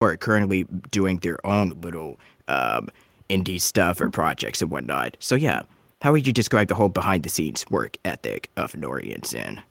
[0.00, 2.88] who are currently doing their own little, um,
[3.28, 5.16] indie stuff or projects and whatnot.
[5.20, 5.62] So, yeah,
[6.00, 9.62] how would you describe the whole behind the scenes work ethic of Nori and?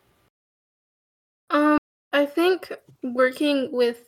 [1.50, 1.78] Um,
[2.14, 2.72] I think
[3.04, 4.04] working with,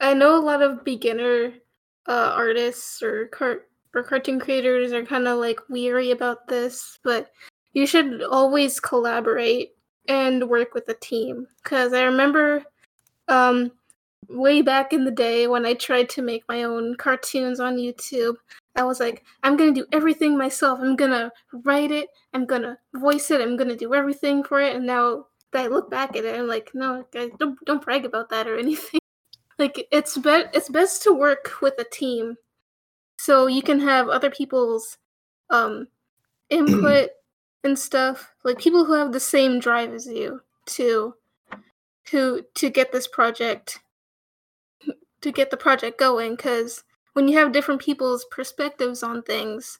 [0.00, 1.52] I know a lot of beginner
[2.06, 3.62] uh, artists or car-
[3.94, 7.30] or cartoon creators are kind of like weary about this, but
[7.74, 9.74] you should always collaborate
[10.08, 11.46] and work with a team.
[11.62, 12.64] Because I remember
[13.28, 13.70] um,
[14.28, 18.36] way back in the day when I tried to make my own cartoons on YouTube,
[18.74, 20.80] I was like, I'm gonna do everything myself.
[20.80, 21.30] I'm gonna
[21.64, 22.08] write it.
[22.32, 23.40] I'm gonna voice it.
[23.40, 24.74] I'm gonna do everything for it.
[24.76, 28.04] And now that I look back at it, I'm like, no, guys, don't don't brag
[28.04, 29.00] about that or anything.
[29.58, 32.36] like it's be- it's best to work with a team,
[33.18, 34.98] so you can have other people's
[35.50, 35.88] um
[36.50, 37.10] input
[37.64, 38.32] and stuff.
[38.44, 41.14] Like people who have the same drive as you to
[42.06, 43.80] to to get this project
[45.20, 49.78] to get the project going because when you have different people's perspectives on things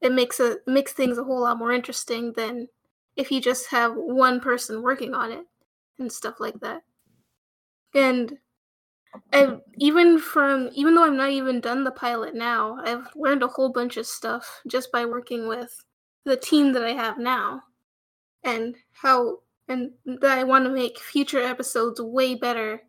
[0.00, 2.68] it makes a makes things a whole lot more interesting than
[3.16, 5.44] if you just have one person working on it
[5.98, 6.82] and stuff like that.
[7.94, 8.38] And
[9.32, 13.48] I, even from even though i'm not even done the pilot now i've learned a
[13.48, 15.84] whole bunch of stuff just by working with
[16.24, 17.60] the team that i have now
[18.44, 22.82] and how and that i want to make future episodes way better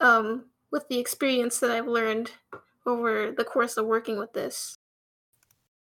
[0.00, 2.32] um with the experience that I've learned
[2.86, 4.78] over the course of working with this.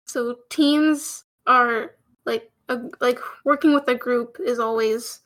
[0.07, 1.93] So teams are
[2.25, 5.21] like a, like working with a group is always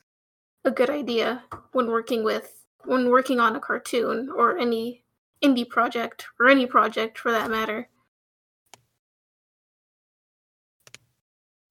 [0.63, 5.03] a good idea when working with when working on a cartoon or any
[5.43, 7.89] indie project or any project for that matter.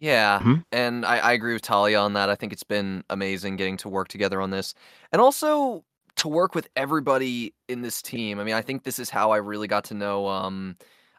[0.00, 0.64] Yeah, Mhm.
[0.72, 2.28] and I, I agree with Talia on that.
[2.28, 4.74] I think it's been amazing getting to work together on this,
[5.12, 5.84] and also
[6.24, 8.40] to work with everybody in this team.
[8.40, 10.26] I mean, I think this is how I really got to know.
[10.26, 10.76] Um,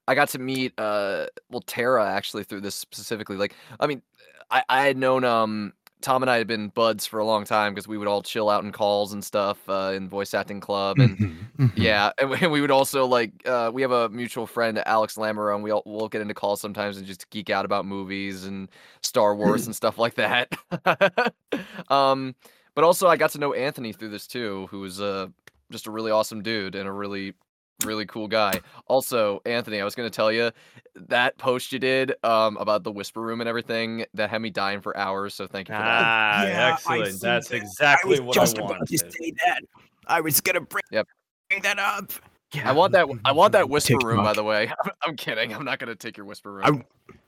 [0.07, 3.37] I got to meet uh, well Tara actually through this specifically.
[3.37, 4.01] Like, I mean,
[4.49, 7.73] I, I had known um Tom and I had been buds for a long time
[7.73, 10.99] because we would all chill out in calls and stuff uh, in voice acting club
[10.99, 11.19] and.
[11.19, 11.71] Mhm, mhm.
[11.77, 15.15] Yeah, and we, and we would also like uh, we have a mutual friend, Alex
[15.15, 18.45] Lamero, and we all we'll get into calls sometimes and just geek out about movies
[18.45, 18.69] and
[19.03, 20.53] Star Wars and stuff like that.
[21.89, 22.33] um,
[22.75, 25.27] but also I got to know Anthony through this too, who was uh,
[25.71, 27.33] just a really awesome dude and a really
[27.83, 28.61] really cool guy.
[28.87, 30.49] Also, Anthony, I was gonna tell you
[30.95, 34.79] that post you did um, about the whisper room and everything that had me dying
[34.79, 35.33] for hours.
[35.33, 36.03] So thank you for that.
[36.05, 37.19] Ah, Yeah, excellent.
[37.19, 37.55] That's that.
[37.57, 38.87] exactly I was what just I about wanted.
[38.87, 39.59] to say that.
[40.07, 41.07] I was gonna bring, Yep.
[41.49, 42.11] bring that up.
[42.53, 43.07] Yeah, I want that.
[43.25, 44.23] I want that whisper room.
[44.23, 44.71] By the way,
[45.03, 45.53] I'm kidding.
[45.53, 46.81] I'm not gonna take your whisper I-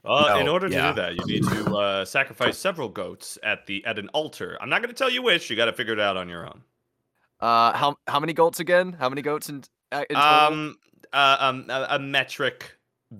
[0.04, 0.12] room.
[0.12, 0.90] Well, in No, order to yeah.
[0.90, 4.56] do that, you need to uh, sacrifice several goats at the at an altar.
[4.60, 5.50] I'm not going to tell you which.
[5.50, 6.62] You got to figure it out on your own.
[7.40, 8.92] Uh, how how many goats again?
[8.98, 9.62] How many goats in,
[9.92, 10.30] uh, in total?
[10.30, 10.76] Um,
[11.12, 12.76] uh, um, a, a metric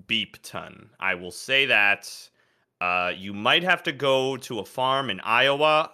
[0.07, 0.89] beep ton.
[0.99, 2.29] I will say that.
[2.81, 5.91] Uh, you might have to go to a farm in Iowa.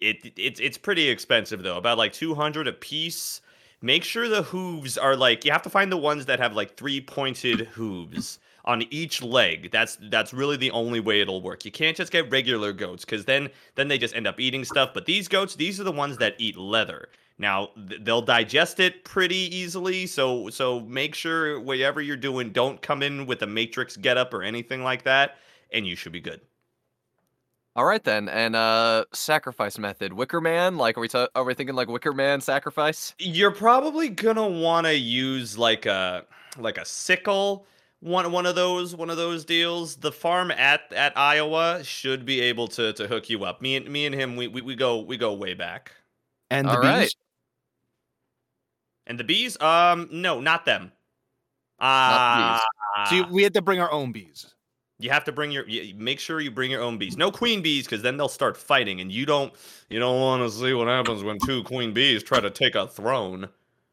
[0.00, 3.40] It it's it's pretty expensive though, about like two hundred a piece.
[3.80, 6.76] Make sure the hooves are like you have to find the ones that have like
[6.76, 9.70] three pointed hooves on each leg.
[9.70, 11.64] That's that's really the only way it'll work.
[11.64, 14.90] You can't just get regular goats because then then they just end up eating stuff.
[14.92, 17.08] But these goats, these are the ones that eat leather.
[17.38, 20.06] Now th- they'll digest it pretty easily.
[20.06, 24.42] So so make sure whatever you're doing, don't come in with a matrix getup or
[24.42, 25.36] anything like that,
[25.72, 26.40] and you should be good.
[27.76, 30.14] All right then, and uh, sacrifice method.
[30.14, 30.78] Wicker Man.
[30.78, 33.14] Like, are we ta- are we thinking like Wicker Man sacrifice?
[33.18, 36.24] You're probably gonna want to use like a
[36.56, 37.66] like a sickle,
[38.00, 39.96] one one of those one of those deals.
[39.96, 43.60] The farm at at Iowa should be able to to hook you up.
[43.62, 45.92] Me and me and him, we we, we go we go way back.
[46.50, 46.90] And the All bees.
[46.90, 47.14] right.
[49.08, 50.92] And the bees, um, no, not them.
[51.80, 52.60] Not Ah,
[53.08, 54.52] So you, we had to bring our own bees.
[54.98, 57.16] you have to bring your y- make sure you bring your own bees.
[57.16, 59.52] No queen bees, because then they'll start fighting, and you don't
[59.90, 62.86] you don't want to see what happens when two queen bees try to take a
[62.86, 63.48] throne.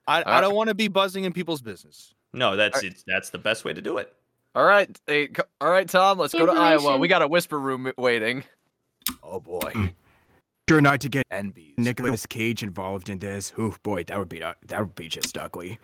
[0.07, 2.13] I, Uh, I don't want to be buzzing in people's business.
[2.33, 4.13] No, that's Are- it's that's the best way to do it.
[4.55, 6.19] All right, hey, co- all right, Tom.
[6.19, 6.97] Let's go to Iowa.
[6.97, 8.43] We got a whisper room waiting.
[9.23, 9.71] Oh boy.
[9.73, 9.93] Mm.
[10.69, 11.73] Sure not to get And bees.
[11.77, 13.51] Nicolas Cage involved in this.
[13.59, 15.79] Ooh, boy, that would be uh, that would be just ugly.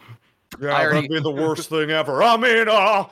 [0.59, 2.23] Yeah, I already- that'd be the worst thing ever.
[2.23, 3.05] I mean, uh,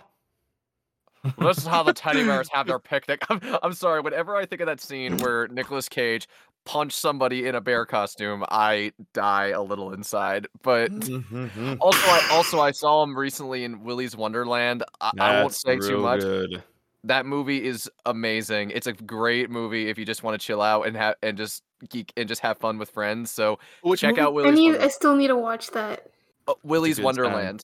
[1.39, 3.21] This is how the teddy bears have their picnic.
[3.29, 3.99] I'm, I'm sorry.
[4.01, 6.27] Whenever I think of that scene where Nicolas Cage
[6.67, 10.47] punched somebody in a bear costume, I die a little inside.
[10.61, 10.91] But
[11.79, 14.83] also, I also I saw him recently in Willy's Wonderland.
[14.99, 16.19] I, I won't say too much.
[16.19, 16.61] Good.
[17.05, 18.71] That movie is amazing.
[18.71, 21.63] It's a great movie if you just want to chill out and have and just
[21.89, 23.31] geek and just have fun with friends.
[23.31, 24.21] So Which check movie?
[24.21, 24.75] out I Willy's need.
[24.75, 26.07] I still need to watch that.
[26.49, 27.05] Uh, Willy's good time.
[27.05, 27.61] Wonderland.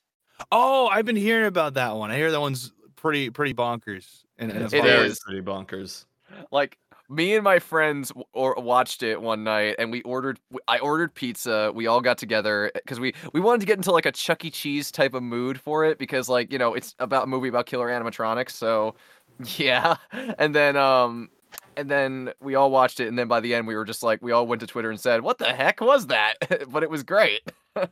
[0.51, 2.09] Oh, I've been hearing about that one.
[2.09, 4.23] I hear that one's pretty pretty bonkers.
[4.37, 5.19] And, and It fun.
[5.25, 6.05] Pretty bonkers.
[6.51, 6.77] Like
[7.13, 11.13] me and my friends w- or watched it one night and we ordered i ordered
[11.13, 14.43] pizza we all got together because we we wanted to get into like a chuck
[14.45, 14.49] e.
[14.49, 17.65] Cheese type of mood for it because like you know it's about a movie about
[17.65, 18.95] killer animatronics so
[19.57, 19.95] yeah.
[20.37, 21.29] And then um
[21.75, 24.21] and then we all watched it and then by the end we were just like
[24.21, 26.35] we all went to twitter and said what the heck was that?
[26.69, 27.41] But it was great.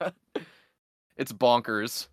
[1.18, 2.08] It's bonkers.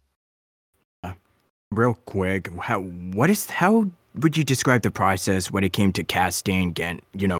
[1.71, 6.05] Real quick, how what is how would you describe the process when it came to
[6.05, 7.39] casting and you know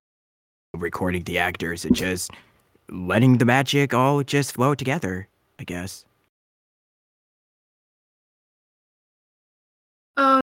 [0.77, 2.31] recording the actors and just
[2.91, 5.29] letting the magic all just flow together?
[5.59, 6.05] I guess.
[10.17, 10.41] Um,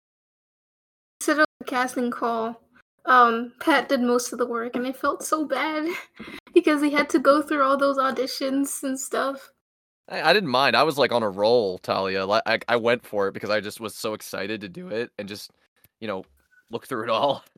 [1.20, 2.60] instead of the casting call,
[3.06, 5.88] um, Pat did most of the work, and I felt so bad
[6.54, 9.50] because he had to go through all those auditions and stuff.
[10.08, 10.76] I, I didn't mind.
[10.76, 12.26] I was like on a roll, Talia.
[12.26, 15.10] Like I, I went for it because I just was so excited to do it
[15.18, 15.50] and just,
[16.04, 16.22] you know,
[16.70, 17.42] look through it all.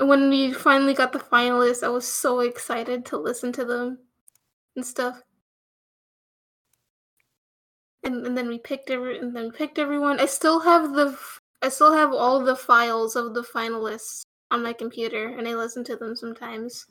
[0.00, 3.98] When we finally got the finalists, I was so excited to listen to them
[4.76, 5.22] and stuff.
[8.02, 10.20] And, and then we picked every and then we picked everyone.
[10.20, 11.16] I still have the
[11.62, 15.84] I still have all the files of the finalists on my computer, and I listen
[15.84, 16.84] to them sometimes.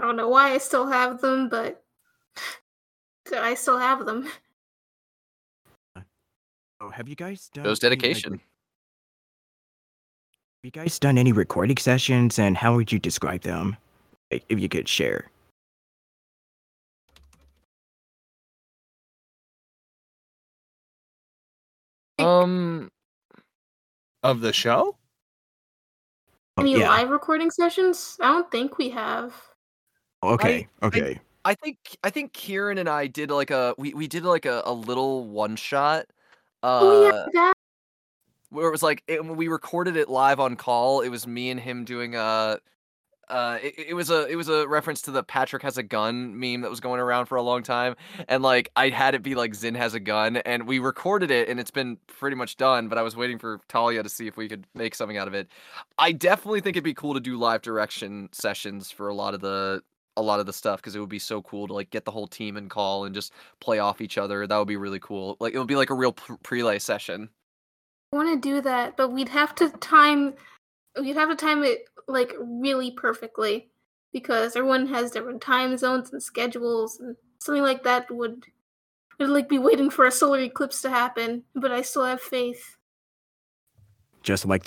[0.00, 1.84] I don't know why I still have them, but
[3.34, 4.28] I still have them.
[6.80, 8.32] Oh, have you guys done Shows any, like, dedication.
[8.32, 8.40] Have
[10.62, 13.76] you guys done any recording sessions, and how would you describe them?
[14.30, 15.30] Like, If you could share.
[22.18, 22.90] Um,
[24.22, 24.96] Of the show?
[26.56, 26.88] Oh, Any yeah.
[26.88, 28.16] live recording sessions?
[28.20, 29.34] I don't think we have.
[30.22, 30.68] Okay.
[30.82, 31.20] I- okay.
[31.44, 34.62] I think I think Kieran and I did like a we, we did like a,
[34.64, 36.06] a little one shot.
[36.66, 37.54] Uh, oh yeah, that
[38.50, 41.00] where it was like it, we recorded it live on call.
[41.00, 42.58] It was me and him doing a.
[43.28, 46.38] Uh, it, it was a it was a reference to the Patrick has a gun
[46.38, 47.94] meme that was going around for a long time,
[48.26, 51.48] and like I had it be like Zin has a gun, and we recorded it,
[51.48, 52.88] and it's been pretty much done.
[52.88, 55.34] But I was waiting for Talia to see if we could make something out of
[55.34, 55.48] it.
[55.98, 59.40] I definitely think it'd be cool to do live direction sessions for a lot of
[59.40, 59.82] the
[60.16, 62.10] a lot of the stuff because it would be so cool to like get the
[62.10, 64.46] whole team in call and just play off each other.
[64.46, 65.36] That would be really cool.
[65.40, 67.28] Like it would be like a real p- prelay session.
[68.12, 70.34] I want to do that, but we'd have to time
[71.00, 73.68] we'd have to time it like really perfectly
[74.12, 78.44] because everyone has different time zones and schedules and something like that would
[79.18, 82.76] would like be waiting for a solar eclipse to happen, but I still have faith.
[84.22, 84.66] Just like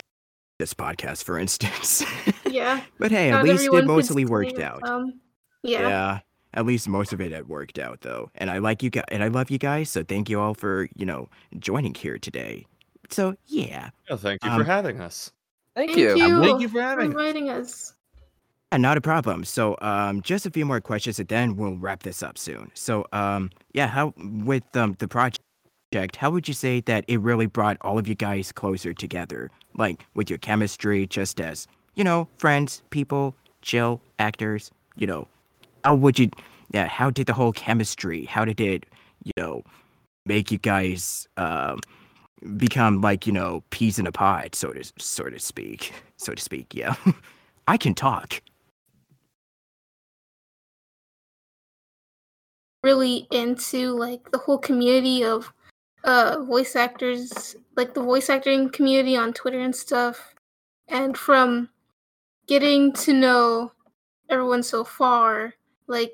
[0.58, 2.04] this podcast, for instance.
[2.50, 2.82] Yeah.
[3.00, 4.88] but hey, Not at least it mostly worked out.
[4.88, 5.20] Um,
[5.64, 5.82] yeah.
[5.88, 6.20] Yeah.
[6.56, 8.32] At least most of it had worked out though.
[8.36, 10.90] And I like you guys and I love you guys, so thank you all for,
[10.96, 11.30] you know,
[11.60, 12.66] joining here today.
[13.10, 13.90] So yeah.
[14.10, 15.32] Oh, thank you Um, for having us.
[15.76, 16.18] Thank, Thank you.
[16.18, 16.42] you.
[16.42, 17.12] Thank you for having us.
[17.12, 17.94] inviting us.
[18.72, 19.44] Uh, Not a problem.
[19.46, 22.70] So, um, just a few more questions, and then we'll wrap this up soon.
[22.74, 25.40] So, um, yeah, how with um the project,
[26.18, 29.50] how would you say that it really brought all of you guys closer together?
[29.76, 34.72] Like with your chemistry, just as you know, friends, people, chill actors.
[34.96, 35.28] You know,
[35.84, 36.30] how would you?
[36.72, 38.26] Yeah, how did the whole chemistry?
[38.26, 38.86] How did it?
[39.24, 39.64] You know,
[40.26, 41.80] make you guys um
[42.58, 46.42] become like you know peas in a pod, so to so to speak, so to
[46.42, 46.74] speak.
[46.74, 46.96] Yeah,
[47.68, 48.42] I can talk.
[52.84, 55.52] really into like the whole community of
[56.06, 60.34] uh voice actors like the voice acting community on twitter and stuff
[60.88, 61.70] and from
[62.48, 63.72] getting to know
[64.30, 65.54] everyone so far
[65.90, 66.14] like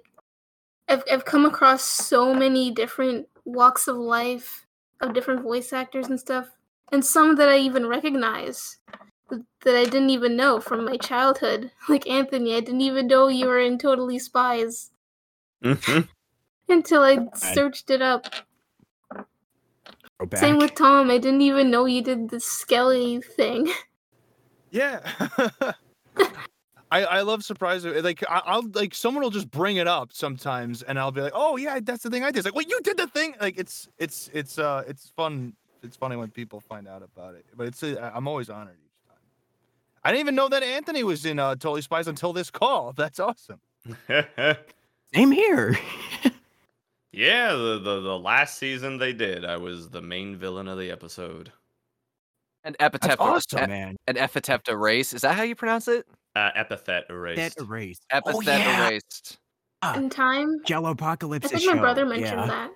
[0.89, 4.65] i've, I've come across so many different walks of life
[5.01, 6.47] of different voice actors and stuff
[6.91, 8.77] and some that i even recognize
[9.29, 13.47] that i didn't even know from my childhood like anthony i didn't even know you
[13.47, 14.91] were in totally spies
[15.63, 16.07] Mhm.
[16.69, 18.27] until I searched it up.
[20.33, 21.09] Same with Tom.
[21.09, 23.71] I didn't even know you did the Skelly thing.
[24.71, 24.99] Yeah.
[26.91, 28.01] I, I love surprising.
[28.03, 31.33] Like I, I'll like someone will just bring it up sometimes, and I'll be like,
[31.35, 33.57] "Oh yeah, that's the thing I did." It's like, "Well, you did the thing." Like
[33.57, 35.53] it's it's it's uh it's fun.
[35.83, 39.07] It's funny when people find out about it, but it's uh, I'm always honored each
[39.07, 39.17] time.
[40.03, 42.93] I didn't even know that Anthony was in uh, Totally Spies until this call.
[42.97, 43.59] That's awesome.
[45.13, 45.77] Same here.
[47.11, 50.91] yeah, the, the the last season they did, I was the main villain of the
[50.91, 51.51] episode.
[52.63, 53.19] An That's epitaph.
[53.19, 53.95] awesome, e- man.
[54.07, 55.13] An epitaph race.
[55.13, 56.05] Is that how you pronounce it?
[56.35, 57.59] Uh, epithet That erased.
[57.61, 58.05] erased.
[58.11, 58.87] Epithet oh, yeah.
[58.89, 59.37] erased.
[59.81, 61.45] Ah, In time, Jello apocalypse.
[61.45, 61.75] I Apocalypse think show.
[61.75, 62.47] my brother mentioned yeah.
[62.47, 62.71] that.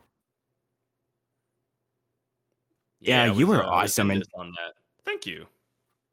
[3.02, 4.74] Yeah, I you was, were uh, awesome and- on that.
[5.06, 5.46] Thank you.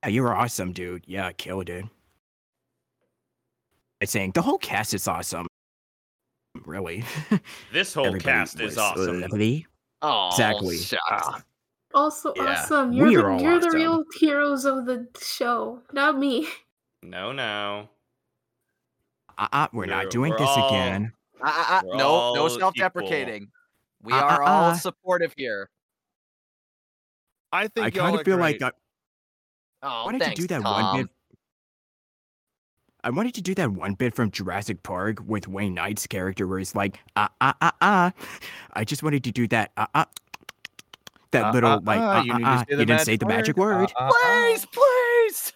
[0.02, 1.04] Yeah, you were awesome, dude.
[1.06, 1.84] Yeah, killed it.
[4.00, 5.46] I'm saying the whole cast is awesome.
[6.64, 7.04] Really.
[7.72, 9.20] This whole Everybody cast is awesome.
[9.20, 9.66] lovely.
[10.02, 10.78] Oh, Exactly.
[10.78, 11.42] shucks.
[11.94, 12.92] Also Yeah, awesome.
[12.92, 16.48] You're we the are all you're the real heroes of the show, not me.
[17.06, 17.88] No, no.
[19.38, 21.12] Uh, uh, we're We're- not doing we're this all- again.
[21.40, 23.48] Uh, uh, uh, no, no self-deprecating.
[24.02, 24.74] We Uh, are uh, all uh.
[24.74, 25.70] supportive here.
[27.52, 28.60] I think I kind of feel like.
[28.62, 28.72] I
[29.82, 30.82] Oh, wanted thanks, to do that Tom.
[30.94, 31.10] one bit.
[33.04, 36.58] I wanted to do that one bit from Jurassic Park with Wayne Knight's character where
[36.58, 38.12] he's like, ah, ah, ah, ah.
[38.72, 40.06] I just wanted to do that, ah, ah.
[41.30, 43.16] That Uh, little, uh, like, uh, ah, you need to say He the didn't say
[43.16, 43.92] the magic word.
[43.94, 44.12] Uh, uh, uh.
[44.22, 45.52] Please, please.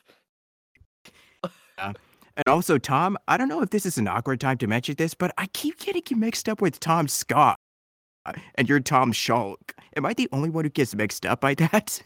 [1.83, 5.15] And also, Tom, I don't know if this is an awkward time to mention this,
[5.15, 7.57] but I keep getting you mixed up with Tom Scott.
[8.55, 9.75] And you're Tom Schalk.
[9.97, 12.03] Am I the only one who gets mixed up by that?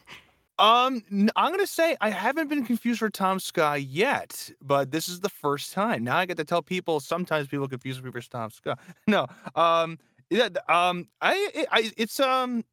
[0.58, 1.02] Um,
[1.34, 5.28] I'm gonna say I haven't been confused for Tom Scott yet, but this is the
[5.28, 6.04] first time.
[6.04, 7.00] Now I get to tell people.
[7.00, 8.78] Sometimes people confuse me for Tom Scott.
[9.08, 9.26] No,
[9.56, 9.98] um,
[10.30, 12.64] yeah, um, I, I, it's um,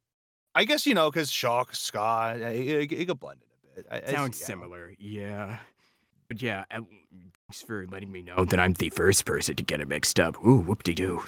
[0.54, 4.06] I guess you know because Schalk Scott, it, it, it could blend it a bit.
[4.08, 4.46] I- Sounds yeah.
[4.46, 5.58] similar, yeah.
[6.32, 9.88] But yeah, thanks for letting me know that I'm the first person to get it
[9.88, 10.42] mixed up.
[10.42, 11.22] Ooh, whoop-de-doo.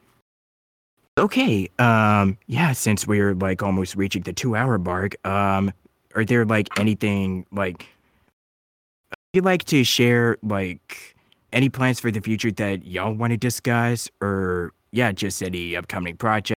[1.18, 5.70] okay, um, yeah, since we're like almost reaching the two-hour mark, um,
[6.14, 7.86] are there like anything like
[9.34, 11.14] you'd like to share like
[11.52, 16.16] any plans for the future that y'all want to discuss, or yeah, just any upcoming
[16.16, 16.53] projects?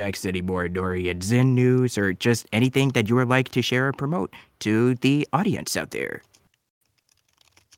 [0.00, 3.88] Any more Nori and Zin news, or just anything that you would like to share
[3.88, 6.22] or promote to the audience out there?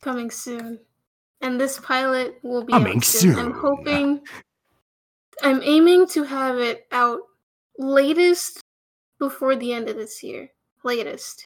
[0.00, 0.78] Coming soon.
[1.40, 3.36] And this pilot will be Coming out soon.
[3.36, 3.60] I'm soon.
[3.60, 4.20] hoping
[5.42, 7.18] I'm aiming to have it out
[7.78, 8.60] latest
[9.18, 10.48] before the end of this year.
[10.84, 11.44] Latest.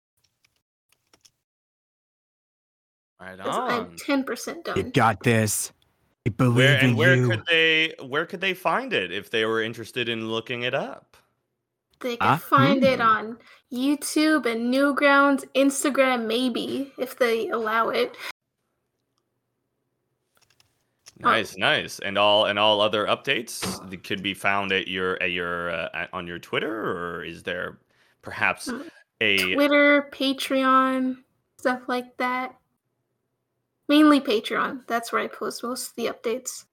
[3.18, 4.90] Right 'Cause I'm 10% You done.
[4.90, 5.72] got this.
[6.26, 7.28] I believe Where in and where you.
[7.28, 11.16] could they where could they find it if they were interested in looking it up?
[12.00, 13.06] They can Ah, find it hmm.
[13.06, 13.38] on
[13.72, 18.16] YouTube and Newgrounds, Instagram, maybe, if they allow it.
[21.18, 21.98] Nice, nice.
[22.00, 25.88] And all and all other updates that could be found at your at your uh,
[25.94, 27.78] at- on your Twitter or is there
[28.22, 28.90] perhaps Mm,
[29.22, 31.16] a Twitter, Patreon,
[31.58, 32.56] stuff like that.
[33.88, 34.86] Mainly Patreon.
[34.86, 36.64] That's where I post most of the updates.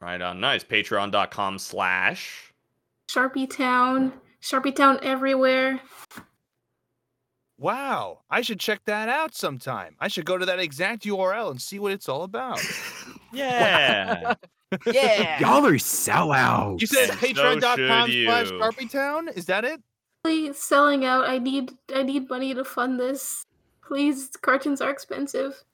[0.00, 2.52] right on nice patreon.com slash
[3.10, 4.12] Sharpie Town,
[4.42, 5.80] Sharpie Town everywhere.
[7.58, 9.96] Wow, I should check that out sometime.
[9.98, 12.60] I should go to that exact URL and see what it's all about.
[13.30, 14.32] Yeah.
[14.86, 15.38] Yeah.
[15.40, 16.80] Y'all are sellouts.
[16.80, 18.26] You said And so Patreon.com/slash you.
[18.26, 20.56] Sharpie Is that it?
[20.56, 21.28] Selling out.
[21.28, 23.44] I need I need money to fund this.
[23.88, 25.64] Please, cartoons are expensive.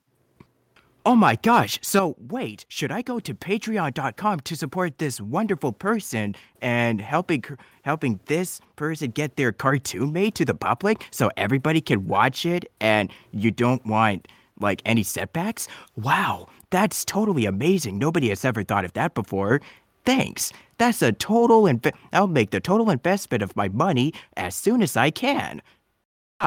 [1.05, 1.81] Oh my gosh.
[1.83, 7.45] So, wait, should I go to patreon.com to support this wonderful person and helping
[7.83, 12.71] helping this person get their cartoon made to the public so everybody can watch it
[12.81, 14.29] and you don't want
[14.61, 15.67] like any setbacks?
[15.97, 17.99] Wow, that's totally amazing.
[17.99, 19.61] Nobody has ever thought of that before.
[20.07, 20.53] Thanks.
[20.79, 24.97] That's a total inve- I'll make the total investment of my money as soon as
[24.97, 25.61] I can.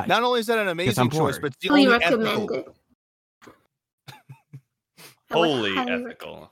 [0.01, 2.55] God, Not only is that an amazing choice, but it's the Highly only recommend ethical.
[2.57, 2.67] it.
[5.29, 6.51] I would Wholly highly rec- ethical.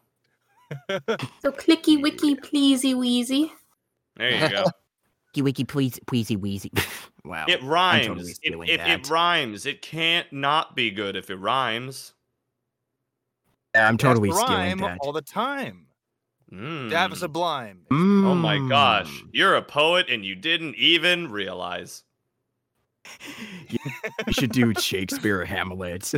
[1.41, 3.51] So clicky wiki pleasy wheezy.
[4.17, 4.63] There you go.
[5.35, 6.71] wiki wiki please pleasey wheezy.
[7.25, 7.45] wow.
[7.47, 8.39] It rhymes.
[8.39, 9.65] totally it, it, it rhymes.
[9.65, 12.13] It can't not be good if it rhymes.
[13.75, 14.97] Yeah, I'm totally rhyme stealing that.
[15.01, 15.85] all the time.
[16.51, 16.89] Mm.
[16.89, 17.81] Dab is sublime.
[17.91, 19.07] Oh my gosh.
[19.09, 19.29] Mm.
[19.33, 22.03] You're a poet and you didn't even realize.
[24.27, 26.11] You should do Shakespeare or Hamlet.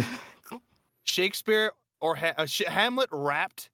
[1.04, 3.70] Shakespeare or ha- uh, Sh- Hamlet rapped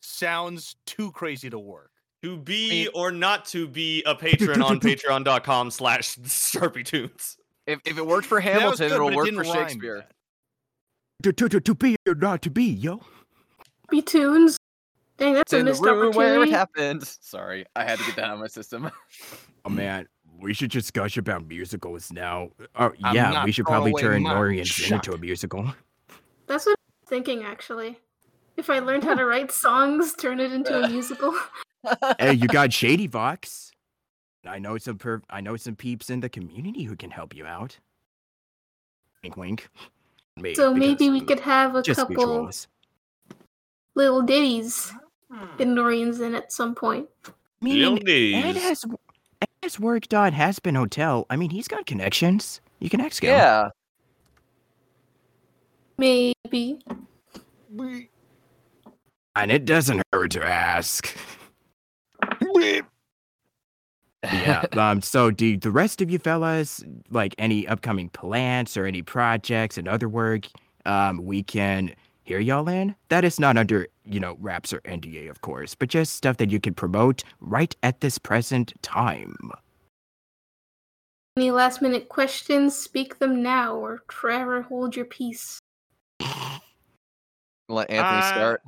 [0.00, 1.90] sounds too crazy to work.
[2.22, 7.36] To be mean- or not to be a patron on patreon.com slash Sharpie Tunes.
[7.66, 10.04] If, if it worked for That was Hamilton, good, it'll but it work for Shakespeare.
[11.22, 13.00] to, to, to, to be or not to be, yo.
[13.90, 14.56] Be tunes.
[15.18, 17.02] Dang, that's It's a in the missed room where it happened.
[17.20, 18.90] Sorry, I had to get that out of my system.
[19.64, 20.06] Oh man,
[20.40, 22.50] we should just gush about musicals now.
[22.76, 25.72] Oh I'm yeah, we should probably turn my Nori and Zin into a musical.
[26.46, 27.98] That's what I'm thinking actually.
[28.56, 31.34] If I learned how to write songs, turn it into a musical.
[32.18, 33.72] hey, you got Shady Vox.
[34.46, 37.44] I know some per- I know some peeps in the community who can help you
[37.44, 37.78] out.
[39.22, 39.68] Wink, wink.
[40.36, 42.68] Me, so maybe we could have a couple mutuals.
[43.96, 44.92] little ditties
[45.58, 47.08] in Nori and Zin at some point.
[47.60, 48.84] Meaning, Lil Ed has
[49.68, 51.26] Ed has worked on Hazbin Hotel.
[51.28, 52.62] I mean, he's got connections.
[52.78, 53.32] You can ask him.
[53.32, 53.68] Yeah.
[55.98, 56.78] Maybe.
[59.36, 61.14] And it doesn't hurt to ask.
[64.24, 64.64] yeah.
[64.72, 65.02] Um.
[65.02, 69.86] So, do the rest of you fellas like any upcoming plans or any projects and
[69.86, 70.46] other work?
[70.86, 71.94] Um, we can
[72.28, 72.94] hear y'all in.
[73.08, 76.50] That is not under you know wraps or NDA, of course, but just stuff that
[76.50, 79.34] you can promote right at this present time.
[81.38, 82.76] Any last minute questions?
[82.76, 85.58] Speak them now, or forever hold your peace.
[87.70, 88.62] Let Anthony Uh, start.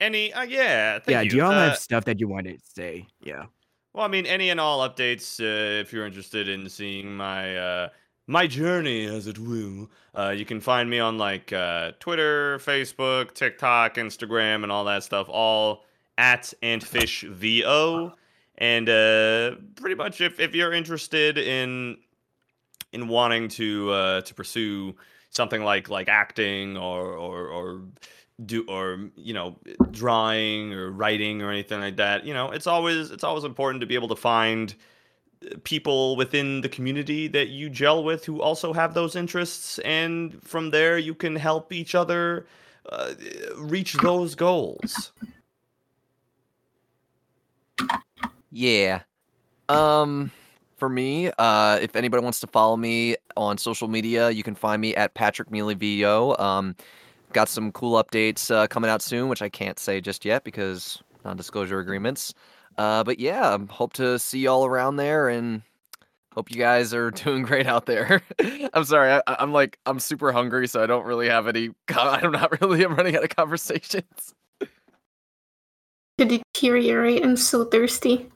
[0.00, 0.32] Any?
[0.32, 0.98] Uh, yeah.
[0.98, 1.20] Thank yeah.
[1.22, 1.30] you.
[1.30, 3.06] Do y'all Uh, have stuff that you want to say?
[3.20, 3.46] Yeah.
[3.94, 5.40] Well, I mean, any and all updates.
[5.40, 7.88] Uh, if you're interested in seeing my uh,
[8.26, 13.34] my journey, as it will, uh, you can find me on like uh, Twitter, Facebook,
[13.34, 15.28] TikTok, Instagram, and all that stuff.
[15.28, 15.84] All
[16.18, 18.12] at antfishvo.
[18.58, 21.98] And uh, pretty much, if, if you're interested in
[22.92, 24.94] in wanting to uh, to pursue
[25.30, 27.80] something like like acting or or, or
[28.44, 29.56] do or you know
[29.90, 33.86] drawing or writing or anything like that you know it's always it's always important to
[33.86, 34.74] be able to find
[35.64, 40.70] people within the community that you gel with who also have those interests and from
[40.70, 42.46] there you can help each other
[42.90, 43.12] uh,
[43.56, 45.12] reach those goals
[48.50, 49.00] Yeah.
[49.68, 50.30] Um
[50.76, 54.80] for me, uh if anybody wants to follow me on social media, you can find
[54.80, 56.36] me at Patrick Mealy VO.
[56.38, 56.74] Um
[57.32, 61.02] got some cool updates uh, coming out soon, which I can't say just yet because
[61.24, 62.32] non-disclosure agreements.
[62.78, 65.62] Uh but yeah, um, hope to see y'all around there and
[66.36, 68.22] hope you guys are doing great out there.
[68.74, 71.70] I'm sorry, I, I'm like I'm super hungry, so I don't really have any.
[71.88, 72.84] I'm not really.
[72.84, 74.34] I'm running out of conversations.
[76.18, 78.30] To deteriorate, I'm so thirsty.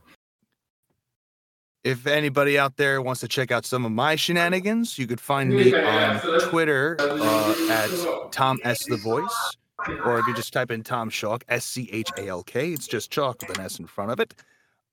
[1.82, 5.48] If anybody out there wants to check out some of my shenanigans, you could find
[5.48, 9.56] me on Twitter uh, at Tom S the Voice,
[10.04, 12.86] or if you just type in Tom Schalk, S C H A L K, it's
[12.86, 14.34] just chalk with an S in front of it.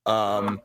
[0.06, 0.62] Um,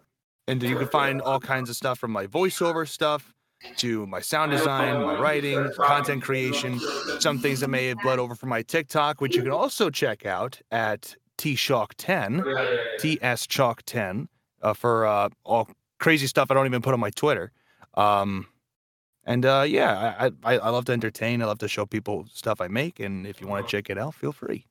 [0.48, 3.32] and you can find all kinds of stuff from my voiceover stuff
[3.76, 6.80] to my sound design, my writing, content creation,
[7.20, 10.26] some things that may have bled over from my TikTok, which you can also check
[10.26, 12.44] out at T Schalk 10,
[12.98, 14.28] T S Chalk 10,
[14.62, 15.68] uh, for uh, all
[15.98, 17.52] crazy stuff I don't even put on my Twitter.
[17.94, 18.46] Um,
[19.24, 21.42] and uh, yeah, I, I I love to entertain.
[21.42, 23.98] I love to show people stuff I make, and if you want to check it
[23.98, 24.66] out, feel free.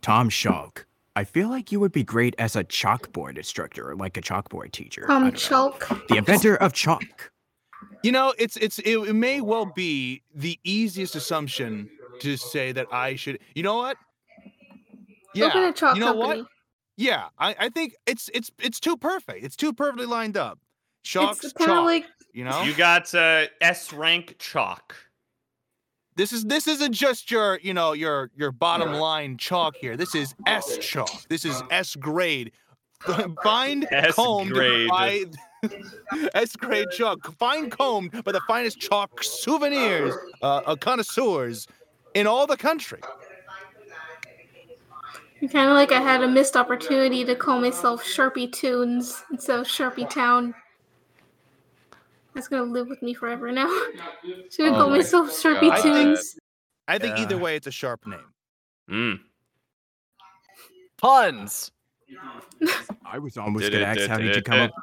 [0.00, 0.86] Tom Schalk.
[1.16, 4.72] I feel like you would be great as a chalkboard instructor or like a chalkboard
[4.72, 5.04] teacher.
[5.06, 5.36] Tom don't.
[5.36, 6.06] Chalk.
[6.08, 7.32] The inventor of chalk.
[8.02, 12.86] You know, it's it's it, it may well be the easiest assumption to say that
[12.92, 13.40] I should.
[13.54, 13.96] You know what?
[15.34, 15.46] Yeah.
[15.46, 16.42] Open a chalk you know company.
[16.42, 16.50] what?
[16.96, 19.44] Yeah, I, I think it's it's it's too perfect.
[19.44, 20.58] It's too perfectly lined up.
[21.02, 21.84] Chalk's It's chalk.
[21.84, 24.94] like you know, you got uh, s rank chalk
[26.20, 29.96] this is this isn't just your you know your your bottom line chalk here.
[29.96, 31.10] This is S chalk.
[31.30, 32.52] This is S grade.
[33.42, 34.88] Fine S combed grade.
[34.90, 35.24] by
[36.34, 37.32] S grade chalk.
[37.38, 41.66] Fine combed by the finest chalk souvenirs, uh, uh, connoisseurs
[42.12, 43.00] in all the country.
[45.50, 49.66] kind of like I had a missed opportunity to call myself Sharpie Tunes instead of
[49.66, 50.54] Sharpie Town.
[52.34, 53.68] That's gonna live with me forever now.
[54.50, 55.82] Should have Oh called my myself Sharpie God.
[55.82, 56.38] Tunes.
[56.88, 58.20] I think either way, it's a sharp name.
[58.90, 59.20] mm.
[60.96, 61.70] Puns.
[63.06, 64.72] I was almost gonna ask how did you come up.
[64.76, 64.82] I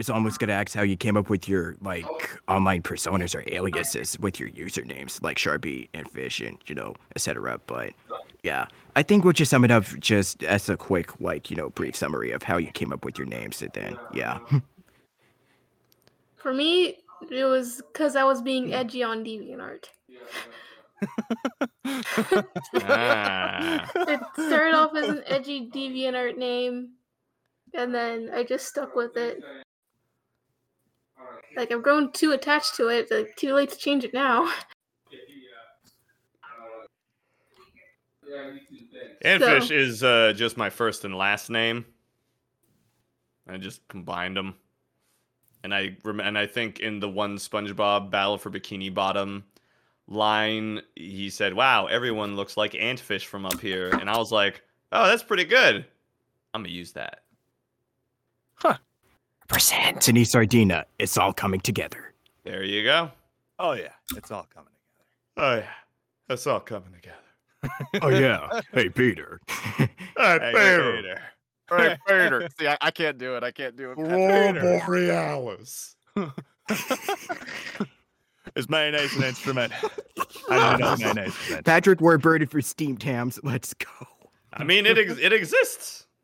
[0.00, 2.06] was almost gonna ask how you came up with your like
[2.48, 7.60] online personas or aliases with your usernames like Sharpie and Fish and you know etc.
[7.66, 7.92] But
[8.42, 11.70] yeah, I think we'll just sum it up just as a quick like you know
[11.70, 14.38] brief summary of how you came up with your names and then yeah.
[16.40, 16.98] For me,
[17.30, 19.84] it was because I was being edgy on DeviantArt.
[22.82, 23.90] Ah.
[23.94, 26.90] It started off as an edgy DeviantArt name,
[27.74, 29.42] and then I just stuck with it.
[31.56, 33.10] Like I've grown too attached to it.
[33.10, 34.50] Like, too late to change it now.
[39.24, 41.84] Antfish is uh, just my first and last name.
[43.48, 44.54] I just combined them,
[45.62, 49.44] and I rem- and I think in the one SpongeBob Battle for Bikini Bottom
[50.08, 54.62] line, he said, "Wow, everyone looks like Antfish from up here," and I was like,
[54.92, 55.84] "Oh, that's pretty good.
[56.54, 57.22] I'm gonna use that."
[58.54, 58.76] Huh.
[59.48, 59.96] Percent.
[59.96, 62.12] Anthony Sardina, it's all coming together.
[62.44, 63.10] There you go.
[63.58, 64.70] Oh yeah, it's all coming
[65.36, 65.52] together.
[65.52, 65.70] Oh yeah,
[66.28, 67.16] that's all coming together.
[68.02, 68.60] Oh yeah.
[68.72, 69.40] hey Peter.
[69.76, 69.88] Hey,
[71.78, 71.98] together.
[72.06, 72.48] Vader.
[72.58, 73.42] See, I, I can't do it.
[73.42, 73.96] I can't do it.
[73.96, 74.86] Patrick.
[74.86, 75.96] Borealis.
[78.56, 79.72] Is mayonnaise an instrument?
[80.50, 81.34] I don't know mayonnaise.
[81.48, 83.38] is an Patrick Warburton for steamed hams.
[83.42, 83.86] Let's go.
[84.52, 86.06] I mean, it ex- it exists.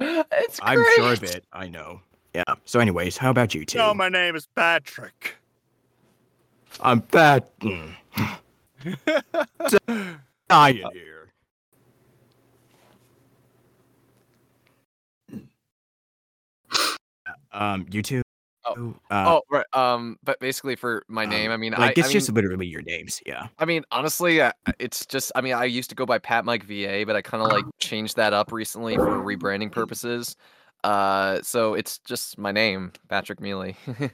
[0.00, 1.44] It's I'm sure of it.
[1.52, 2.00] I know.
[2.34, 2.42] Yeah.
[2.64, 3.78] So, anyways, how about you two?
[3.78, 5.36] No, my name is Patrick.
[6.80, 7.48] I'm fat.
[7.60, 7.94] Mm.
[10.48, 11.23] Dying here.
[17.54, 18.22] Um, you two.
[18.66, 18.94] Oh.
[19.10, 19.66] Uh, Oh, right.
[19.72, 22.66] Um, but basically for my name, I mean, like I, it's I just mean, literally
[22.66, 23.20] your names.
[23.26, 23.48] Yeah.
[23.58, 25.32] I mean, honestly, uh, it's just.
[25.34, 27.64] I mean, I used to go by Pat Mike VA, but I kind of like
[27.78, 30.36] changed that up recently for rebranding purposes.
[30.82, 33.76] Uh, so it's just my name, Patrick Mealy.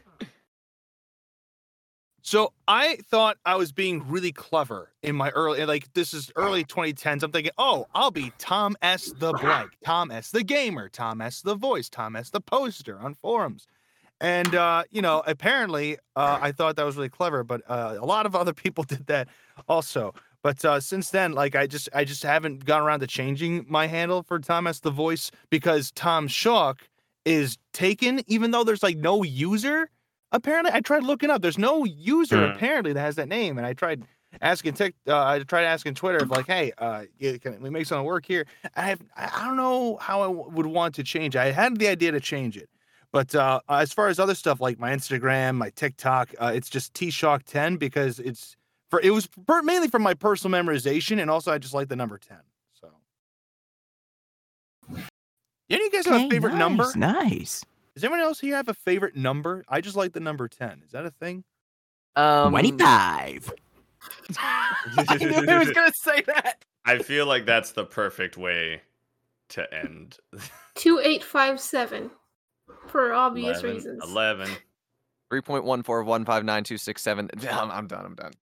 [2.22, 6.64] So I thought I was being really clever in my early, like this is early
[6.64, 7.22] 2010s.
[7.22, 9.12] I'm thinking, oh, I'll be Tom S.
[9.16, 10.30] the blank, Tom S.
[10.30, 11.40] the gamer, Tom S.
[11.40, 12.30] the voice, Tom S.
[12.30, 13.66] the poster on forums.
[14.20, 18.04] And uh, you know, apparently, uh, I thought that was really clever, but uh, a
[18.04, 19.28] lot of other people did that
[19.68, 20.14] also.
[20.42, 23.86] But uh, since then, like I just, I just haven't gone around to changing my
[23.86, 24.80] handle for Tom S.
[24.80, 26.88] the voice because Tom Schalk
[27.24, 29.90] is taken, even though there's like no user
[30.32, 31.42] apparently I tried looking up.
[31.42, 32.52] There's no user Hmm.
[32.54, 34.02] apparently that has that name, and I tried
[34.42, 34.94] asking Tik.
[35.06, 37.04] Uh, I tried asking Twitter if like, hey, uh,
[37.42, 38.46] can we make something work here?
[38.76, 41.34] I have, I I don't know how I w- would want to change.
[41.36, 41.40] it.
[41.40, 42.68] I had the idea to change it,
[43.12, 46.94] but uh, as far as other stuff like my Instagram, my TikTok, uh, it's just
[46.94, 48.56] T Schalk ten because it's
[48.88, 51.96] for it was per- mainly from my personal memorization, and also I just like the
[51.96, 52.38] number ten.
[52.80, 52.88] So.
[55.68, 56.84] Any of you guys have a favorite number?
[56.96, 57.64] nice, Nice.
[58.00, 59.62] Does anyone else here have a favorite number?
[59.68, 60.84] I just like the number 10.
[60.86, 61.44] Is that a thing?
[62.16, 63.52] um, Twenty-five.
[64.38, 66.64] I knew he was gonna say that.
[66.86, 68.80] I feel like that's the perfect way
[69.50, 70.16] to end.
[70.76, 72.10] 2857
[72.86, 74.02] for obvious 11, reasons.
[74.02, 74.50] 11.
[75.28, 77.28] Three point one four one five nine two six seven.
[77.50, 78.06] I'm, I'm done.
[78.06, 78.32] I'm done.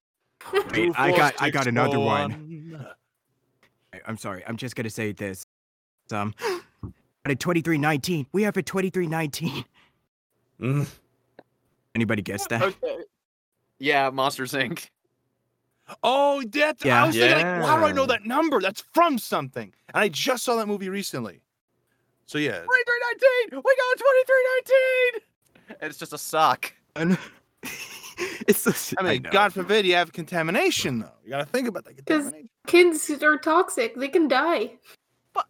[0.72, 2.30] Wait, I got, I got another one.
[2.30, 2.86] 2461.
[3.93, 4.44] I- I'm sorry.
[4.47, 5.44] I'm just gonna say this.
[6.12, 6.32] Um,
[7.31, 9.65] at 2319, we have a 2319.
[10.61, 10.87] Mm.
[11.95, 12.63] Anybody guess that?
[12.63, 12.99] Okay.
[13.79, 14.89] Yeah, Monsters Inc.
[16.03, 17.11] Oh, that I Yeah.
[17.11, 18.61] thinking, like, how do I know that number?
[18.61, 19.73] That's from something.
[19.89, 21.41] And I just saw that movie recently.
[22.27, 22.61] So yeah.
[22.63, 23.63] Twenty three nineteen.
[23.65, 25.79] We got twenty three nineteen.
[25.81, 26.75] And it's just a sock.
[26.97, 27.17] And-
[28.47, 29.31] it's so, I mean, know.
[29.31, 31.13] God forbid you have contamination though.
[31.25, 32.49] You gotta think about that 'Cause- contamination.
[32.67, 33.95] Kids are toxic.
[33.97, 34.73] They can die.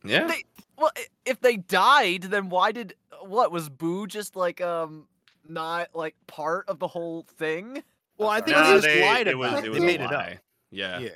[0.05, 0.27] Yeah.
[0.29, 0.45] They,
[0.79, 0.91] well,
[1.25, 5.07] if they died, then why did what was Boo just like um
[5.49, 7.83] not like part of the whole thing?
[8.17, 9.59] Well, I think Nah, they just they, lied it about was, it.
[9.59, 10.29] it They was made a it up.
[10.71, 10.99] Yeah.
[10.99, 11.09] Yeah.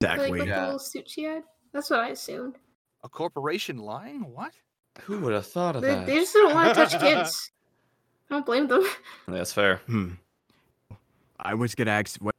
[0.00, 0.30] exactly.
[0.30, 0.60] Like with Yeah.
[0.60, 1.42] the little suit she had.
[1.72, 2.56] That's what I assumed.
[3.04, 4.20] A corporation lying?
[4.32, 4.52] What?
[5.02, 6.06] Who would have thought of They, that?
[6.06, 7.50] they just don't want to touch kids.
[8.30, 8.84] I don't blame them.
[9.28, 9.76] That's fair.
[9.86, 10.12] Hmm.
[11.38, 12.34] I was gonna ask what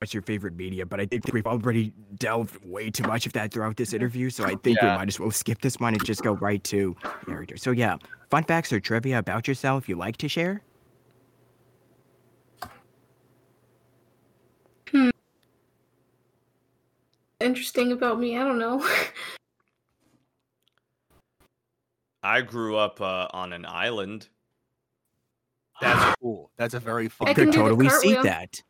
[0.00, 3.52] what's your favorite media, but I think we've already delved way too much of that
[3.52, 4.92] throughout this interview, so I think Yeah.
[4.92, 6.96] we might as well skip this one and just go right to
[7.26, 7.58] character.
[7.58, 7.98] So yeah,
[8.30, 10.62] fun facts or trivia about yourself you like to share?
[14.90, 15.10] Hmm.
[17.40, 18.38] Interesting about me.
[18.38, 18.82] I don't know.
[22.22, 24.28] I grew up uh, on an island.
[25.82, 26.50] That's cool.
[26.56, 27.28] That's a very fun.
[27.28, 28.62] I can Could do the totally see that.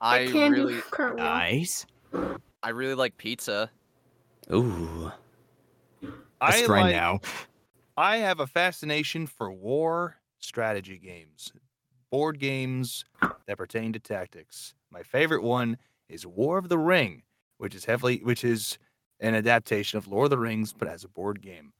[0.00, 1.24] I can really, do cartwheel.
[1.24, 1.86] Nice.
[2.62, 3.70] I really like pizza.
[4.52, 5.10] Ooh.
[6.02, 7.20] Let's I try like, now.
[7.96, 11.52] I have a fascination for war strategy games,
[12.10, 13.04] board games
[13.46, 14.74] that pertain to tactics.
[14.90, 15.76] My favorite one
[16.08, 17.22] is War of the Ring,
[17.58, 18.78] which is heavily, which is
[19.20, 21.72] an adaptation of Lord of the Rings, but as a board game.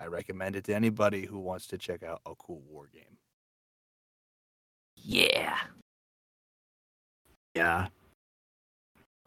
[0.00, 3.18] I recommend it to anybody who wants to check out a cool war game.
[4.96, 5.56] Yeah.
[7.56, 7.86] Yeah.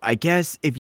[0.03, 0.77] I guess if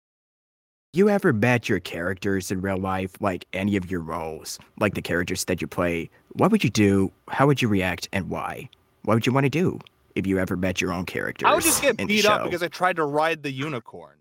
[0.94, 5.02] you ever met your characters in real life, like any of your roles, like the
[5.02, 7.12] characters that you play, what would you do?
[7.28, 8.10] How would you react?
[8.12, 8.68] And why?
[9.04, 9.80] What would you want to do
[10.16, 11.48] if you ever met your own characters?
[11.48, 14.18] I would just get beat up because I tried to ride the unicorn.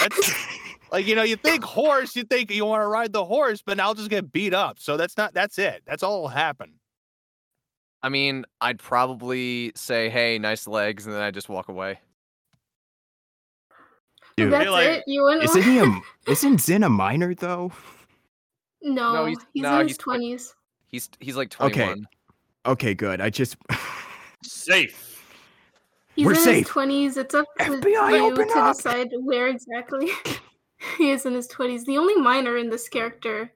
[0.00, 0.34] That's
[0.92, 3.80] like you know, you think horse, you think you want to ride the horse, but
[3.80, 4.78] I'll just get beat up.
[4.78, 5.82] So that's not that's it.
[5.86, 6.74] That's all will happen.
[8.02, 12.00] I mean, I'd probably say, "Hey, nice legs," and then I just walk away.
[14.44, 15.04] Dude, That's like- it.
[15.06, 15.44] You wouldn't.
[15.44, 16.00] isn't he a
[16.30, 17.72] isn't Zin a minor though?
[18.82, 20.54] no, he's- he's, no, in his twenties.
[20.88, 21.84] He's he's like Okay.
[21.84, 22.06] 21.
[22.66, 23.20] Okay, good.
[23.20, 23.56] I just
[24.42, 25.06] Safe.
[26.16, 26.56] He's We're in safe.
[26.58, 27.16] his twenties.
[27.16, 28.76] It's up to FBI, you open to up.
[28.76, 30.08] decide where exactly.
[30.98, 31.84] he is in his twenties.
[31.84, 33.52] The only minor in this character,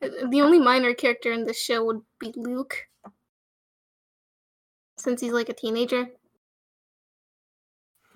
[0.00, 2.76] the only minor character in this show would be Luke,
[4.98, 6.08] since he's like a teenager.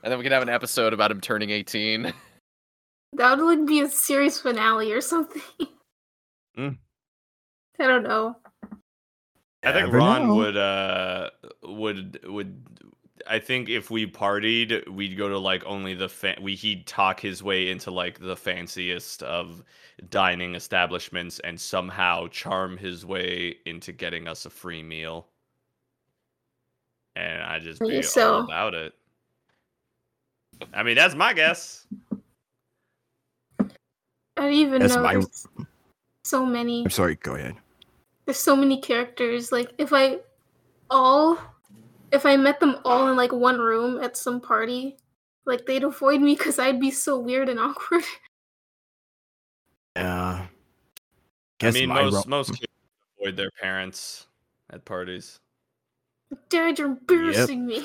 [0.07, 2.15] And then we could have an episode about him turning 18.
[3.13, 5.41] That would like be a series finale or something.
[6.59, 6.77] Mm.
[7.81, 8.37] I don't know.
[9.63, 10.35] I think Never Ron know.
[10.35, 11.31] would uh
[11.63, 12.91] would would
[13.27, 17.21] I think if we partied, we'd go to like only the fa- we he'd talk
[17.21, 19.63] his way into like the fanciest of
[20.11, 25.29] dining establishments and somehow charm his way into getting us a free meal.
[27.15, 28.35] And I just be so.
[28.35, 28.93] all about it.
[30.73, 31.87] I mean, that's my guess.
[33.61, 33.67] I
[34.37, 35.03] don't even That's know.
[35.03, 35.47] my- There's
[36.25, 36.85] so many.
[36.85, 37.17] I'm sorry.
[37.17, 37.57] Go ahead.
[38.27, 39.53] There's so many characters.
[39.53, 40.19] Like if I
[40.91, 41.39] all,
[42.13, 44.97] if I met them all in like one room at some party,
[45.47, 48.05] like they'd avoid me because I'd be so weird and awkward.
[49.95, 50.45] Uh,
[51.63, 52.73] I mean, my most ro- most kids
[53.19, 54.27] avoid their parents
[54.71, 55.39] at parties.
[56.49, 57.85] Dad, you're embarrassing me.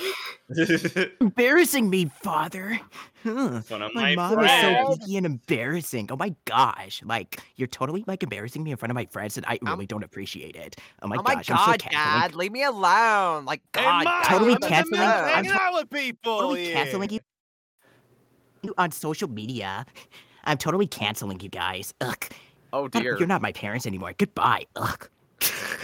[1.21, 2.79] embarrassing me, father.
[3.23, 3.61] Huh.
[3.69, 4.97] My my, mom is so friends.
[4.97, 6.07] geeky and embarrassing.
[6.11, 7.01] Oh my gosh!
[7.05, 10.03] Like you're totally like embarrassing me in front of my friends, and I really don't
[10.03, 10.75] appreciate it.
[11.03, 11.51] Oh my oh my gosh!
[11.51, 12.21] I'm so god, canceling.
[12.21, 13.45] Dad, leave me alone.
[13.45, 16.39] Like, God, Mom, Totally I'm canceling- I'm hanging out with people.
[16.39, 16.73] totally here.
[16.73, 17.19] canceling you
[18.63, 19.85] you on social media.
[20.45, 21.93] I'm totally canceling you guys.
[22.01, 22.27] Ugh.
[22.73, 23.17] Oh dear.
[23.17, 24.13] You're not my parents anymore.
[24.17, 24.65] Goodbye.
[24.75, 25.09] Ugh.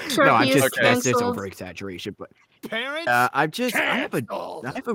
[0.10, 1.36] Sure, no, I'm he is just that's just canceled.
[1.36, 2.32] over exaggeration, but
[2.64, 3.08] Parents.
[3.08, 4.66] uh, I'm just I have a canceled.
[4.66, 4.92] I have a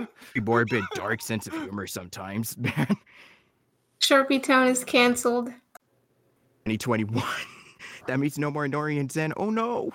[0.00, 0.06] Uh,
[0.42, 2.96] morbid, dark sense of humor sometimes, man.
[4.00, 5.46] Sharpie Town is canceled.
[6.66, 7.22] 2021.
[8.06, 9.32] that means no more Nori and Zin.
[9.36, 9.90] Oh no.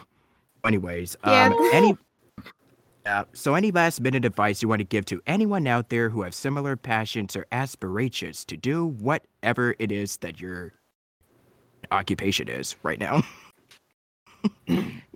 [0.65, 1.45] Anyways, Yeah.
[1.48, 1.98] um, any.
[3.06, 3.24] Yeah.
[3.34, 6.34] So, any last minute advice you want to give to anyone out there who have
[6.34, 10.72] similar passions or aspirations to do whatever it is that your
[11.91, 13.24] occupation is right now?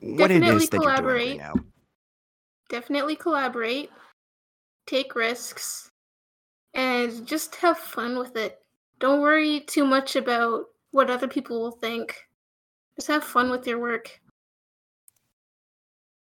[0.02, 1.30] What Definitely is that you're doing collaborate.
[1.30, 1.54] right now?
[2.70, 3.90] Definitely collaborate.
[4.86, 5.90] Take risks.
[6.74, 8.60] And just have fun with it.
[9.00, 12.16] Don't worry too much about what other people will think.
[12.96, 14.20] Just have fun with your work.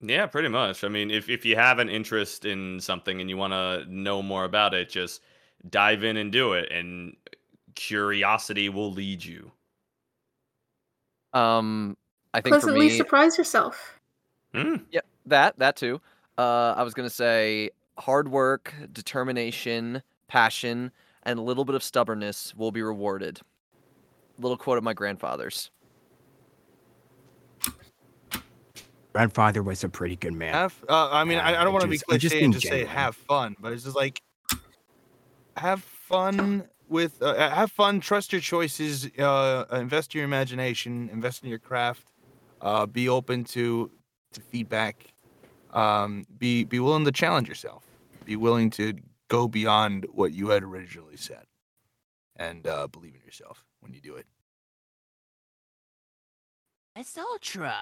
[0.01, 0.83] Yeah, pretty much.
[0.83, 4.23] I mean, if if you have an interest in something and you want to know
[4.23, 5.23] more about it, just
[5.69, 7.17] dive in and do it, and
[7.75, 9.53] curiosity will lead you.
[11.35, 11.97] Um,
[12.33, 14.01] I think for Pleasantly me, surprise yourself.
[14.55, 16.01] Yep, that that too.
[16.39, 20.91] Uh, I was gonna say hard work, determination, passion,
[21.25, 23.41] and a little bit of stubbornness will be rewarded.
[24.39, 25.71] Little quote of my grandfather's.
[29.13, 30.55] Grandfather was a pretty good man.
[30.55, 32.61] Have, uh, I mean, I, I don't want to be just- just cliche and being
[32.61, 34.23] just say have fun, but it's just like
[35.57, 38.01] have fun with uh, have fun.
[38.01, 39.11] Trust your choices.
[39.19, 41.11] Uh, invest in your imagination.
[41.13, 42.10] Invest in your craft.
[42.61, 43.91] Uh, be open to
[44.33, 45.07] to feedback.
[45.73, 47.85] Um, be be willing to challenge yourself.
[48.25, 48.95] Be willing to
[49.29, 51.45] go beyond what you had originally said,
[52.37, 54.27] and uh, believe in yourself when you do it.
[56.97, 57.75] It's ultra.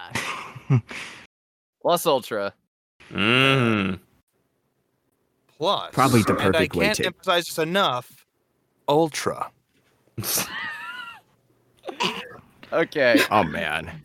[1.82, 2.52] Plus ultra.
[3.10, 3.98] Mm.
[5.56, 8.26] Plus, Probably the and I perfect way can't to- emphasize this enough.
[8.88, 9.50] Ultra.
[12.70, 14.04] Okay, oh man.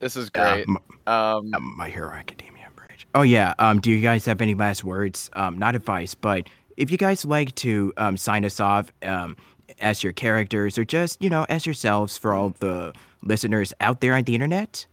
[0.00, 0.66] This is great.
[0.68, 3.06] m- Um, um, My Hero Academia bridge.
[3.14, 3.54] Oh yeah.
[3.58, 5.30] Um, do you guys have any last words?
[5.34, 9.36] Um, not advice, but if you guys like to um sign us off um
[9.80, 12.92] as your characters or just you know as yourselves for all the
[13.22, 14.86] listeners out there on the internet.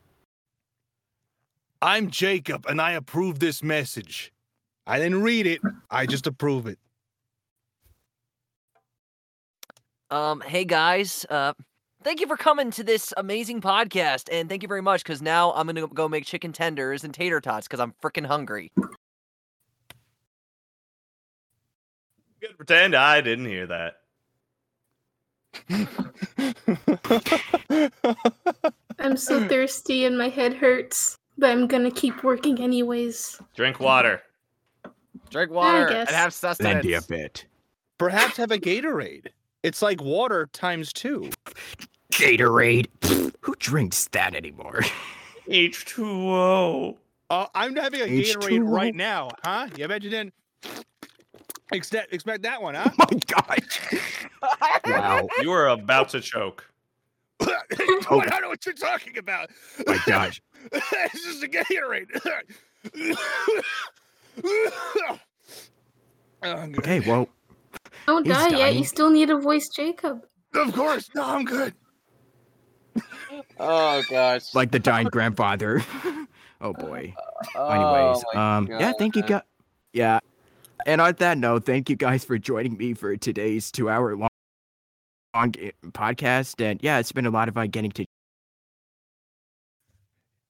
[1.81, 4.31] I'm Jacob, and I approve this message.
[4.88, 5.59] I didn't read it.
[5.91, 6.80] I just approve it.
[10.11, 11.53] Um, hey guys, uh,
[12.03, 15.51] thank you for coming to this amazing podcast, and thank you very much because now
[15.53, 18.71] I'm gonna go make chicken tenders and tater tots because I'm freaking hungry.
[22.41, 23.99] Good pretend I didn't hear that.
[28.99, 33.39] I'm so thirsty and my head hurts, but I'm gonna keep working anyways.
[33.55, 34.21] Drink water.
[35.30, 36.09] drink water and guess.
[36.11, 37.07] have Then be a sustenance.
[37.07, 37.45] bit.
[37.97, 39.27] Perhaps have a Gatorade.
[39.61, 41.30] It's like water times two.
[42.14, 42.88] Gatorade.
[43.02, 44.81] Pfft, Who drinks that anymore?
[45.49, 46.98] H2O.
[47.30, 48.35] Uh, I'm having a H2O.
[48.35, 49.68] Gatorade right now, huh?
[49.76, 50.34] You bet you didn't
[51.72, 52.90] expect, expect that one, huh?
[52.99, 53.99] oh my gosh.
[54.85, 55.27] Wow.
[55.41, 56.69] You are about to choke.
[57.41, 59.49] I don't know what you're talking about.
[59.88, 60.41] My gosh.
[60.72, 62.07] it's just a Gatorade.
[66.45, 67.27] Oh, Okay, well,
[68.06, 68.76] Don't He's die yet.
[68.76, 70.26] You still need a voice Jacob.
[70.53, 71.10] Of course.
[71.15, 71.73] No, I'm good.
[73.60, 74.53] Oh gosh.
[74.56, 75.84] like the dying grandfather.
[76.61, 77.14] oh boy.
[77.56, 79.41] Oh, Anyways, my um, yeah, thank you guys.
[79.94, 80.20] Yeah,
[80.86, 84.30] and on that note, thank you guys for joining me for today's two-hour long,
[85.36, 85.52] long
[85.91, 86.64] podcast.
[86.64, 88.06] And yeah, it's been a lot of fun getting to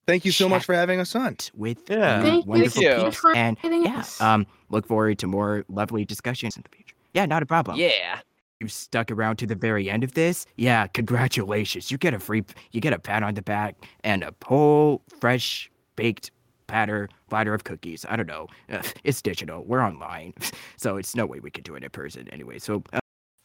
[0.06, 1.38] Thank you so much for having us on.
[1.56, 2.18] with Yeah.
[2.20, 2.90] you Thank wonderful you.
[2.90, 3.04] people.
[3.12, 4.20] Thanks And inviting yeah, us.
[4.20, 6.96] um, look forward to more lovely discussions in the future.
[7.14, 7.78] Yeah, not a problem.
[7.78, 8.20] Yeah.
[8.64, 11.92] You stuck around to the very end of this, yeah, congratulations.
[11.92, 15.70] You get a free, you get a pat on the back and a whole fresh
[15.96, 16.32] baked
[16.68, 18.06] platter, platter of cookies.
[18.10, 18.48] I don't know.
[19.04, 19.64] It's digital.
[19.66, 20.34] We're online,
[20.78, 22.58] so it's no way we could do it in person anyway.
[22.60, 23.00] So, uh,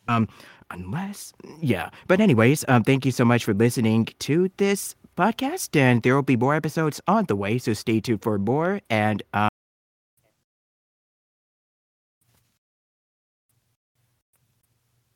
[0.07, 0.29] um,
[0.71, 1.91] unless, yeah.
[2.07, 6.23] But anyways, um, thank you so much for listening to this podcast, and there will
[6.23, 7.59] be more episodes on the way.
[7.59, 8.81] So stay tuned for more.
[8.89, 9.49] And um.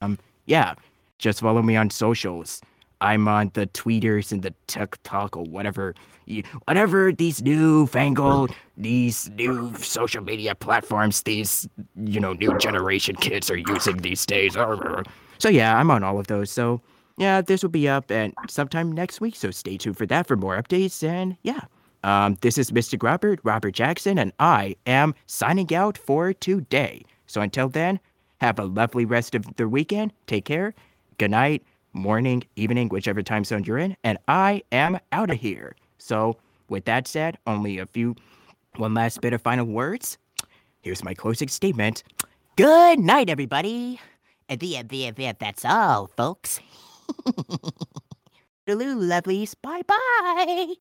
[0.02, 0.74] Um, yeah,
[1.18, 2.60] just follow me on socials.
[3.00, 5.94] I'm on the tweeters and the TikTok or whatever,
[6.66, 13.50] whatever these new fangled, these new social media platforms, these you know new generation kids
[13.50, 14.56] are using these days.
[15.38, 16.52] So yeah, I'm on all of those.
[16.52, 16.80] So
[17.18, 19.34] yeah, this will be up and sometime next week.
[19.34, 21.02] So stay tuned for that for more updates.
[21.02, 21.62] And yeah,
[22.04, 23.02] um, this is Mr.
[23.02, 27.02] Robert, Robert Jackson, and I am signing out for today.
[27.26, 27.98] So until then,
[28.42, 30.12] have a lovely rest of the weekend.
[30.26, 30.74] Take care.
[31.18, 31.62] Good night,
[31.92, 33.96] morning, evening, whichever time zone you're in.
[34.02, 35.76] And I am out of here.
[35.98, 36.36] So,
[36.68, 38.16] with that said, only a few,
[38.76, 40.18] one last bit of final words.
[40.80, 42.02] Here's my closing statement.
[42.56, 44.00] Good night, everybody.
[44.48, 46.58] And the, the, the, that's all, folks.
[48.66, 49.54] Toodaloo, lovelies.
[49.62, 50.74] Bye bye.